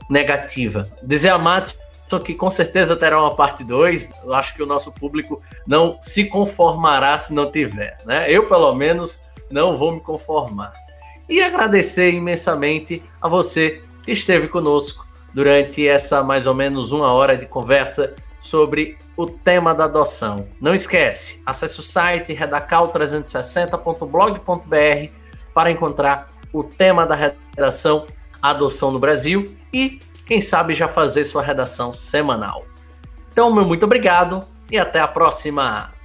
negativa. 0.09 0.89
Dizer 1.03 1.31
a 1.31 1.39
Matos 1.39 1.77
que 2.21 2.35
com 2.35 2.51
certeza 2.51 2.97
terá 2.97 3.21
uma 3.21 3.35
parte 3.35 3.65
2. 3.65 4.11
Eu 4.25 4.33
acho 4.33 4.55
que 4.55 4.63
o 4.63 4.67
nosso 4.67 4.93
público 4.93 5.43
não 5.67 5.99
se 6.01 6.27
conformará 6.27 7.19
se 7.19 7.35
não 7.35 7.51
tiver, 7.51 7.99
né? 8.05 8.31
Eu, 8.31 8.49
pelo 8.49 8.73
menos, 8.75 9.21
não 9.51 9.77
vou 9.77 9.91
me 9.93 10.01
conformar. 10.01 10.73
E 11.29 11.43
agradecer 11.43 12.13
imensamente 12.13 13.03
a 13.21 13.29
você 13.29 13.83
que 14.05 14.13
esteve 14.13 14.47
conosco 14.49 15.05
durante 15.35 15.87
essa 15.87 16.23
mais 16.23 16.47
ou 16.47 16.55
menos 16.55 16.93
uma 16.93 17.13
hora 17.13 17.37
de 17.37 17.45
conversa 17.47 18.17
sobre 18.41 18.97
o 19.17 19.27
tema 19.27 19.75
da 19.75 19.85
adoção. 19.85 20.49
Não 20.61 20.75
esquece, 20.75 21.43
acesse 21.45 21.81
o 21.81 21.83
site 21.83 22.33
redacal360.blog.br 22.33 25.13
para 25.53 25.71
encontrar 25.71 26.31
o 26.53 26.63
tema 26.63 27.05
da 27.05 27.17
redação 27.17 28.07
Adoção 28.41 28.93
no 28.93 28.99
Brasil 28.99 29.55
e 29.73 29.99
quem 30.27 30.43
sabe 30.43 30.75
já 30.75 30.89
fazer 30.89 31.25
sua 31.25 31.43
redação 31.43 31.95
semanal. 31.95 32.67
Então, 33.33 33.53
meu 33.55 33.65
muito 33.65 33.85
obrigado 33.85 34.45
e 34.71 34.77
até 34.77 35.01
a 35.01 35.09
próxima! 35.09 35.96